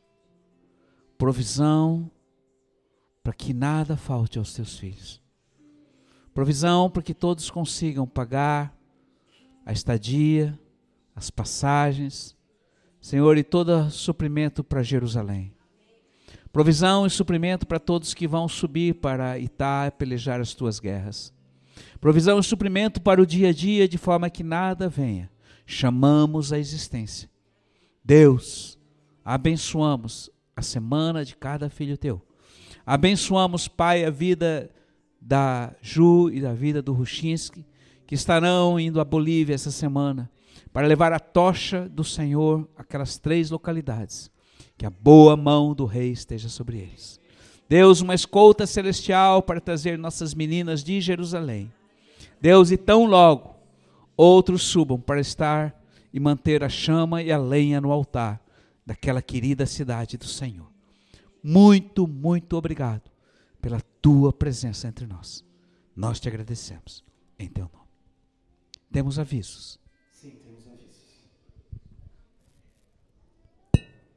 provisão 1.19 2.09
para 3.25 3.33
que 3.35 3.53
nada 3.53 3.97
falte 3.97 4.39
aos 4.39 4.55
teus 4.55 4.79
filhos. 4.79 5.21
Provisão 6.33 6.89
para 6.89 7.03
que 7.03 7.13
todos 7.13 7.51
consigam 7.51 8.07
pagar 8.07 8.73
a 9.67 9.73
estadia, 9.73 10.59
as 11.15 11.29
passagens, 11.29 12.37
Senhor, 13.01 13.37
e 13.37 13.43
todo 13.43 13.91
suprimento 13.91 14.63
para 14.63 14.83
Jerusalém. 14.83 15.53
Provisão 16.53 17.05
e 17.05 17.11
suprimento 17.11 17.67
para 17.67 17.79
todos 17.79 18.15
que 18.15 18.27
vão 18.27 18.49
subir 18.49 18.95
para 18.95 19.39
Itá 19.39 19.91
pelejar 19.91 20.41
as 20.41 20.55
tuas 20.55 20.79
guerras. 20.79 21.35
Provisão 22.01 22.39
e 22.39 22.45
suprimento 22.45 23.01
para 23.01 23.21
o 23.21 23.27
dia 23.27 23.49
a 23.49 23.53
dia, 23.53 23.89
de 23.89 23.99
forma 23.99 24.31
que 24.31 24.45
nada 24.45 24.89
venha. 24.89 25.31
Chamamos 25.67 26.53
a 26.53 26.59
existência. 26.59 27.29
Deus, 28.03 28.79
abençoamos 29.25 30.31
a 30.59 30.63
semana 30.63 31.25
de 31.25 31.37
cada 31.37 31.71
filho 31.71 31.97
teu. 31.97 32.21
Abençoamos, 32.85 33.69
Pai, 33.69 34.05
a 34.05 34.11
vida 34.11 34.69
da 35.21 35.73
Ju 35.81 36.31
e 36.33 36.41
da 36.41 36.53
vida 36.53 36.83
do 36.83 36.93
Ruchinski, 36.93 37.65
que 38.05 38.17
estarão 38.17 38.79
indo 38.79 39.01
à 39.01 39.05
Bolívia 39.05 39.55
essa 39.55 39.71
semana 39.71 40.29
para 40.73 40.89
levar 40.89 41.13
a 41.13 41.21
tocha 41.21 41.89
do 41.89 42.03
Senhor 42.03 42.69
àquelas 42.77 43.19
três 43.19 43.51
localidades 43.51 44.33
que 44.77 44.85
a 44.85 44.91
boa 44.91 45.37
mão 45.37 45.73
do 45.75 45.85
rei 45.85 46.11
esteja 46.11 46.49
sobre 46.49 46.79
eles. 46.79 47.21
Deus, 47.69 48.01
uma 48.01 48.15
escolta 48.15 48.67
celestial 48.67 49.43
para 49.43 49.61
trazer 49.61 49.97
nossas 49.97 50.35
meninas 50.35 50.83
de 50.83 51.01
Jerusalém. 51.01 51.71
Deus, 52.41 52.73
e 52.73 52.77
tão 52.77 53.05
logo 53.05 53.55
outros 54.17 54.63
subam 54.63 54.99
para 54.99 55.21
estar 55.21 55.81
e 56.13 56.19
manter 56.19 56.65
a 56.65 56.69
chama 56.69 57.23
e 57.23 57.31
a 57.31 57.39
lenha 57.39 57.81
no 57.81 57.93
altar 57.93 58.41
daquela 58.89 59.21
querida 59.21 59.67
cidade 59.67 60.17
do 60.17 60.25
Senhor. 60.25 60.73
Muito, 61.43 62.09
muito 62.09 62.57
obrigado 62.57 63.11
pela 63.61 63.83
tua 64.01 64.33
presença 64.33 64.89
entre 64.89 65.07
nós. 65.07 65.45
Nós 65.95 66.19
te 66.19 66.27
agradecemos 66.27 67.05
em 67.39 67.51
teu 67.51 67.69
nome. 67.71 67.87
Temos 68.91 69.19
avisos. 69.19 69.79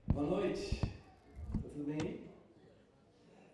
Boa 0.07 0.26
noite. 0.26 0.80
Tá 0.80 1.68
tudo 1.73 1.84
bem? 1.84 2.22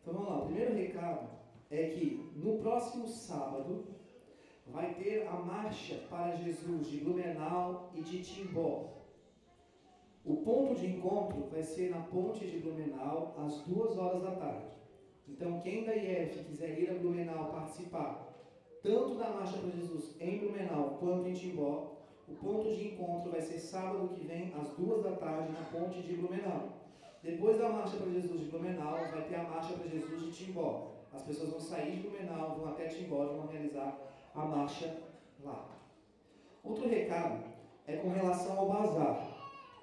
Então 0.02 0.14
vamos 0.14 0.30
lá. 0.30 0.44
O 0.44 0.46
primeiro 0.46 0.76
recado 0.76 1.30
é 1.72 1.90
que 1.90 2.32
no 2.36 2.60
próximo 2.60 3.08
sábado 3.08 3.88
vai 4.68 4.94
ter 4.94 5.28
a 5.28 5.34
marcha 5.34 5.96
para 6.12 6.36
Jesus 6.36 6.92
de 6.92 6.98
Blumenau 7.00 7.92
e 7.96 8.04
de 8.04 8.22
Timbó. 8.22 9.07
O 10.28 10.36
ponto 10.38 10.76
de 10.76 10.88
encontro 10.88 11.48
vai 11.50 11.64
ser 11.64 11.90
na 11.90 12.02
ponte 12.02 12.46
de 12.46 12.60
Blumenau 12.60 13.34
às 13.38 13.62
duas 13.62 13.98
horas 13.98 14.22
da 14.22 14.32
tarde. 14.32 14.66
Então 15.28 15.62
quem 15.62 15.86
da 15.86 15.96
IF 15.96 16.44
quiser 16.44 16.78
ir 16.78 16.90
a 16.92 16.96
Blumenau 16.96 17.50
participar 17.50 18.28
tanto 18.84 19.16
da 19.16 19.30
marcha 19.30 19.58
para 19.58 19.72
Jesus 19.72 20.16
em 20.20 20.38
Blumenau 20.40 20.98
quanto 21.00 21.28
em 21.28 21.34
Timbó, 21.34 21.98
o 22.28 22.36
ponto 22.36 22.74
de 22.74 22.90
encontro 22.90 23.32
vai 23.32 23.42
ser 23.42 23.58
sábado 23.58 24.10
que 24.10 24.26
vem, 24.26 24.54
às 24.54 24.70
duas 24.78 25.04
da 25.04 25.16
tarde, 25.16 25.52
na 25.52 25.64
ponte 25.66 26.02
de 26.02 26.16
Blumenau. 26.16 26.70
Depois 27.24 27.58
da 27.58 27.70
Marcha 27.70 27.98
para 27.98 28.12
Jesus 28.12 28.42
de 28.42 28.46
Blumenau, 28.48 28.94
vai 28.94 29.24
ter 29.28 29.36
a 29.36 29.44
Marcha 29.44 29.74
para 29.74 29.88
Jesus 29.88 30.22
de 30.22 30.32
Timbó. 30.32 30.94
As 31.14 31.22
pessoas 31.24 31.50
vão 31.50 31.60
sair 31.60 31.98
de 31.98 32.02
Blumenau, 32.02 32.56
vão 32.56 32.70
até 32.70 32.88
Timbó 32.88 33.24
e 33.24 33.38
vão 33.38 33.48
realizar 33.48 33.98
a 34.36 34.46
marcha 34.46 34.98
lá. 35.44 35.70
Outro 36.64 36.88
recado 36.88 37.44
é 37.88 37.98
com 37.98 38.10
relação 38.10 38.60
ao 38.60 38.70
bazar. 38.70 39.37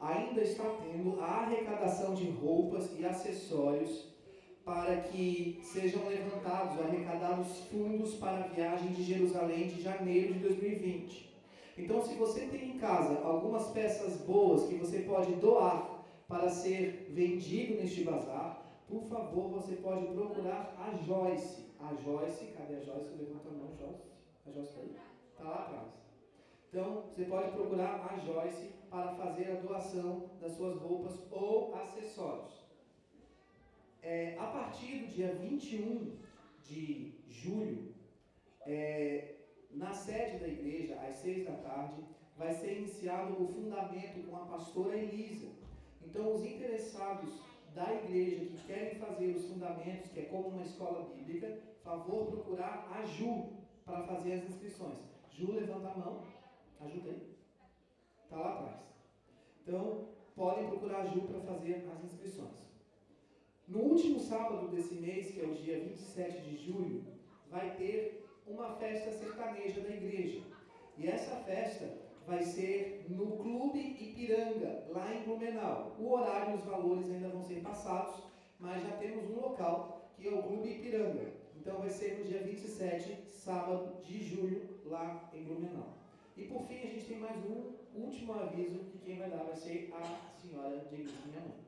Ainda 0.04 0.42
está 0.42 0.64
tendo 0.82 1.18
a 1.18 1.24
arrecadação 1.24 2.14
de 2.14 2.28
roupas 2.28 2.90
e 2.98 3.06
acessórios 3.06 4.06
para 4.62 4.96
que 5.00 5.58
sejam 5.62 6.06
levantados, 6.06 6.78
arrecadados 6.78 7.60
fundos 7.70 8.14
para 8.16 8.44
a 8.44 8.48
viagem 8.48 8.92
de 8.92 9.02
Jerusalém 9.02 9.66
de 9.66 9.80
janeiro 9.80 10.34
de 10.34 10.40
2020. 10.40 11.34
Então, 11.78 12.02
se 12.02 12.14
você 12.16 12.46
tem 12.46 12.72
em 12.72 12.78
casa 12.78 13.18
algumas 13.24 13.68
peças 13.68 14.18
boas 14.18 14.68
que 14.68 14.74
você 14.74 15.00
pode 15.00 15.36
doar 15.36 16.04
para 16.28 16.50
ser 16.50 17.10
vendido 17.10 17.80
neste 17.80 18.04
bazar, 18.04 18.62
por 18.86 19.04
favor, 19.08 19.48
você 19.52 19.76
pode 19.76 20.06
procurar 20.08 20.76
a 20.78 20.94
Joyce. 21.02 21.64
A 21.80 21.94
Joyce, 21.94 22.44
cadê 22.56 22.76
a 22.76 22.80
Joyce? 22.80 23.16
Levanta 23.16 23.48
a 23.48 23.52
mão, 23.52 23.74
Joyce. 23.78 24.04
A 24.46 24.50
Joyce 24.50 24.68
está 24.68 24.80
aí? 24.82 24.96
Está 25.32 25.44
lá 25.44 25.54
atrás. 25.64 26.03
Então, 26.74 27.04
você 27.14 27.24
pode 27.26 27.52
procurar 27.52 28.04
a 28.04 28.16
Joyce 28.18 28.72
para 28.90 29.14
fazer 29.14 29.52
a 29.52 29.60
doação 29.60 30.28
das 30.40 30.54
suas 30.54 30.76
roupas 30.80 31.20
ou 31.30 31.72
acessórios. 31.72 32.64
É, 34.02 34.36
a 34.36 34.46
partir 34.48 34.98
do 34.98 35.06
dia 35.06 35.32
21 35.36 36.16
de 36.64 37.14
julho, 37.28 37.94
é, 38.66 39.36
na 39.70 39.94
sede 39.94 40.38
da 40.38 40.48
igreja, 40.48 41.00
às 41.00 41.14
seis 41.14 41.46
da 41.46 41.52
tarde, 41.52 42.02
vai 42.36 42.52
ser 42.52 42.78
iniciado 42.78 43.40
o 43.40 43.46
fundamento 43.46 44.28
com 44.28 44.34
a 44.34 44.44
pastora 44.46 44.96
Elisa. 44.96 45.52
Então, 46.04 46.34
os 46.34 46.44
interessados 46.44 47.38
da 47.72 47.94
igreja 47.94 48.46
que 48.46 48.66
querem 48.66 48.98
fazer 48.98 49.28
os 49.28 49.44
fundamentos, 49.44 50.10
que 50.10 50.18
é 50.18 50.24
como 50.24 50.48
uma 50.48 50.62
escola 50.62 51.08
bíblica, 51.14 51.56
favor 51.84 52.26
procurar 52.26 52.90
a 52.92 53.04
Ju 53.04 53.52
para 53.84 54.02
fazer 54.02 54.32
as 54.32 54.44
inscrições. 54.48 54.98
Ju, 55.30 55.52
levanta 55.52 55.90
a 55.90 55.96
mão. 55.96 56.34
Ajuda 56.80 57.10
aí. 57.10 57.34
Está 58.24 58.36
lá 58.36 58.54
atrás. 58.54 58.80
Então, 59.62 60.08
podem 60.34 60.68
procurar 60.68 61.02
a 61.02 61.06
Ju 61.06 61.22
para 61.22 61.40
fazer 61.40 61.88
as 61.92 62.04
inscrições. 62.04 62.64
No 63.66 63.80
último 63.80 64.20
sábado 64.20 64.68
desse 64.68 64.94
mês, 64.94 65.30
que 65.30 65.40
é 65.40 65.44
o 65.44 65.54
dia 65.54 65.80
27 65.80 66.42
de 66.42 66.56
julho, 66.56 67.04
vai 67.50 67.74
ter 67.76 68.26
uma 68.46 68.76
festa 68.76 69.10
sertaneja 69.10 69.80
da 69.80 69.88
igreja. 69.88 70.42
E 70.98 71.08
essa 71.08 71.36
festa 71.36 72.04
vai 72.26 72.42
ser 72.42 73.06
no 73.08 73.38
Clube 73.38 73.78
Ipiranga, 73.78 74.86
lá 74.90 75.14
em 75.14 75.22
Blumenau. 75.22 75.96
O 75.98 76.12
horário 76.12 76.52
e 76.52 76.56
os 76.56 76.64
valores 76.64 77.10
ainda 77.10 77.28
vão 77.28 77.42
ser 77.42 77.62
passados, 77.62 78.22
mas 78.58 78.82
já 78.82 78.96
temos 78.96 79.30
um 79.30 79.40
local, 79.40 80.10
que 80.16 80.28
é 80.28 80.32
o 80.32 80.42
Clube 80.42 80.68
Ipiranga. 80.68 81.32
Então 81.56 81.78
vai 81.78 81.90
ser 81.90 82.18
no 82.18 82.24
dia 82.24 82.42
27, 82.42 83.30
sábado 83.30 84.02
de 84.02 84.22
julho, 84.22 84.80
lá 84.84 85.30
em 85.32 85.42
Blumenau. 85.44 85.93
E 86.36 86.48
por 86.48 86.66
fim, 86.66 86.82
a 86.82 86.86
gente 86.86 87.06
tem 87.06 87.18
mais 87.18 87.36
um 87.46 87.74
último 87.94 88.32
aviso, 88.32 88.80
que 88.90 88.98
quem 88.98 89.18
vai 89.18 89.30
dar 89.30 89.44
vai 89.44 89.54
ser 89.54 89.94
a 89.94 90.36
senhora 90.36 90.80
de 90.80 90.96
minha 90.96 91.40
mãe. 91.40 91.64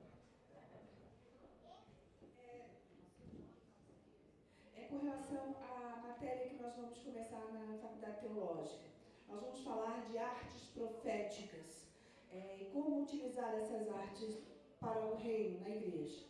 É 4.75 4.81
com 4.89 4.99
relação 4.99 5.55
à 5.63 6.03
matéria 6.09 6.49
que 6.49 6.61
nós 6.61 6.75
vamos 6.75 6.99
começar 6.99 7.45
na 7.53 7.79
Faculdade 7.79 8.21
Teológica. 8.21 8.87
Nós 9.29 9.41
vamos 9.41 9.61
falar 9.61 10.05
de 10.11 10.19
artes 10.19 10.65
proféticas 10.75 11.87
é, 12.33 12.57
e 12.61 12.65
como 12.73 13.03
utilizar 13.03 13.55
essas 13.55 13.89
artes 13.89 14.43
para 14.81 15.07
o 15.07 15.15
reino 15.15 15.61
na 15.61 15.71
igreja. 15.71 16.25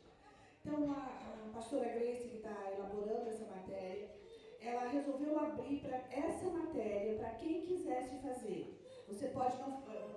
Então, 0.60 0.92
a, 0.92 1.48
a 1.48 1.50
pastora 1.54 1.88
Grace, 1.88 2.28
que 2.28 2.36
está 2.36 2.70
elaborando 2.70 3.30
essa 3.30 3.46
matéria, 3.46 4.10
ela 4.60 4.88
resolveu 4.88 5.38
abrir 5.38 5.80
para 5.80 5.96
essa 6.10 6.48
matéria 6.50 7.18
para 7.18 7.30
quem 7.30 7.62
quisesse 7.62 8.16
fazer. 8.18 8.82
Você 9.08 9.28
pode, 9.28 9.56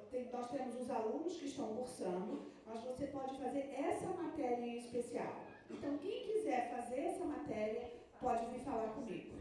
tem, 0.10 0.30
nós 0.32 0.50
temos 0.50 0.80
os 0.82 0.90
alunos 0.90 1.38
que 1.38 1.46
estão 1.46 1.76
cursando, 1.76 2.52
mas 2.66 2.84
você 2.84 3.08
pode 3.08 3.38
fazer 3.38 3.72
essa 3.74 4.08
matéria 4.08 4.66
em 4.66 4.78
especial. 4.78 5.36
Então, 5.70 5.98
quem 6.00 6.24
quiser 6.24 6.70
fazer 6.76 7.02
essa 7.02 7.26
matéria, 7.26 7.92
pode 8.20 8.46
vir 8.48 8.60
falar 8.60 8.90
comigo 8.94 9.40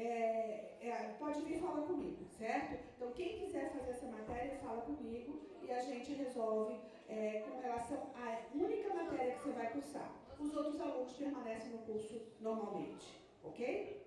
é, 0.00 0.76
é, 0.80 1.14
pode 1.18 1.42
vir 1.42 1.60
falar 1.60 1.82
comigo, 1.82 2.24
certo? 2.38 2.78
Então, 2.96 3.12
quem 3.12 3.38
quiser 3.38 3.70
fazer 3.70 3.90
essa 3.90 4.06
matéria, 4.06 4.58
fala 4.58 4.80
comigo 4.82 5.40
e 5.62 5.70
a 5.70 5.80
gente 5.80 6.14
resolve 6.14 6.74
é, 7.08 7.40
com 7.40 7.60
relação 7.60 8.10
à 8.14 8.38
única 8.54 8.94
matéria 8.94 9.34
que 9.34 9.42
você 9.42 9.52
vai 9.52 9.70
cursar. 9.70 10.10
Os 10.38 10.56
outros 10.56 10.80
alunos 10.80 11.12
permanecem 11.12 11.72
no 11.72 11.78
curso 11.80 12.22
normalmente, 12.40 13.19
ok? 13.42 14.06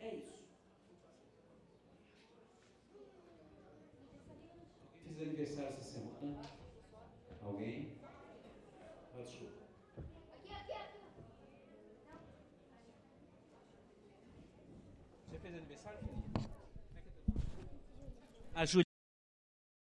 É 0.00 0.14
isso. 0.14 0.40
Fiz 5.04 5.20
aniversário 5.20 5.76
essa 5.78 5.82
semana. 5.82 6.42
Alguém? 7.42 7.98
Ah, 8.04 9.22
desculpa. 9.22 9.64
Aqui, 10.34 10.52
aqui, 10.52 10.72
aqui. 10.72 10.98
Você 15.28 15.38
fez 15.38 15.54
aniversário, 15.54 15.98
nome? 16.06 16.22
A 18.54 18.64
Júlia. 18.64 18.89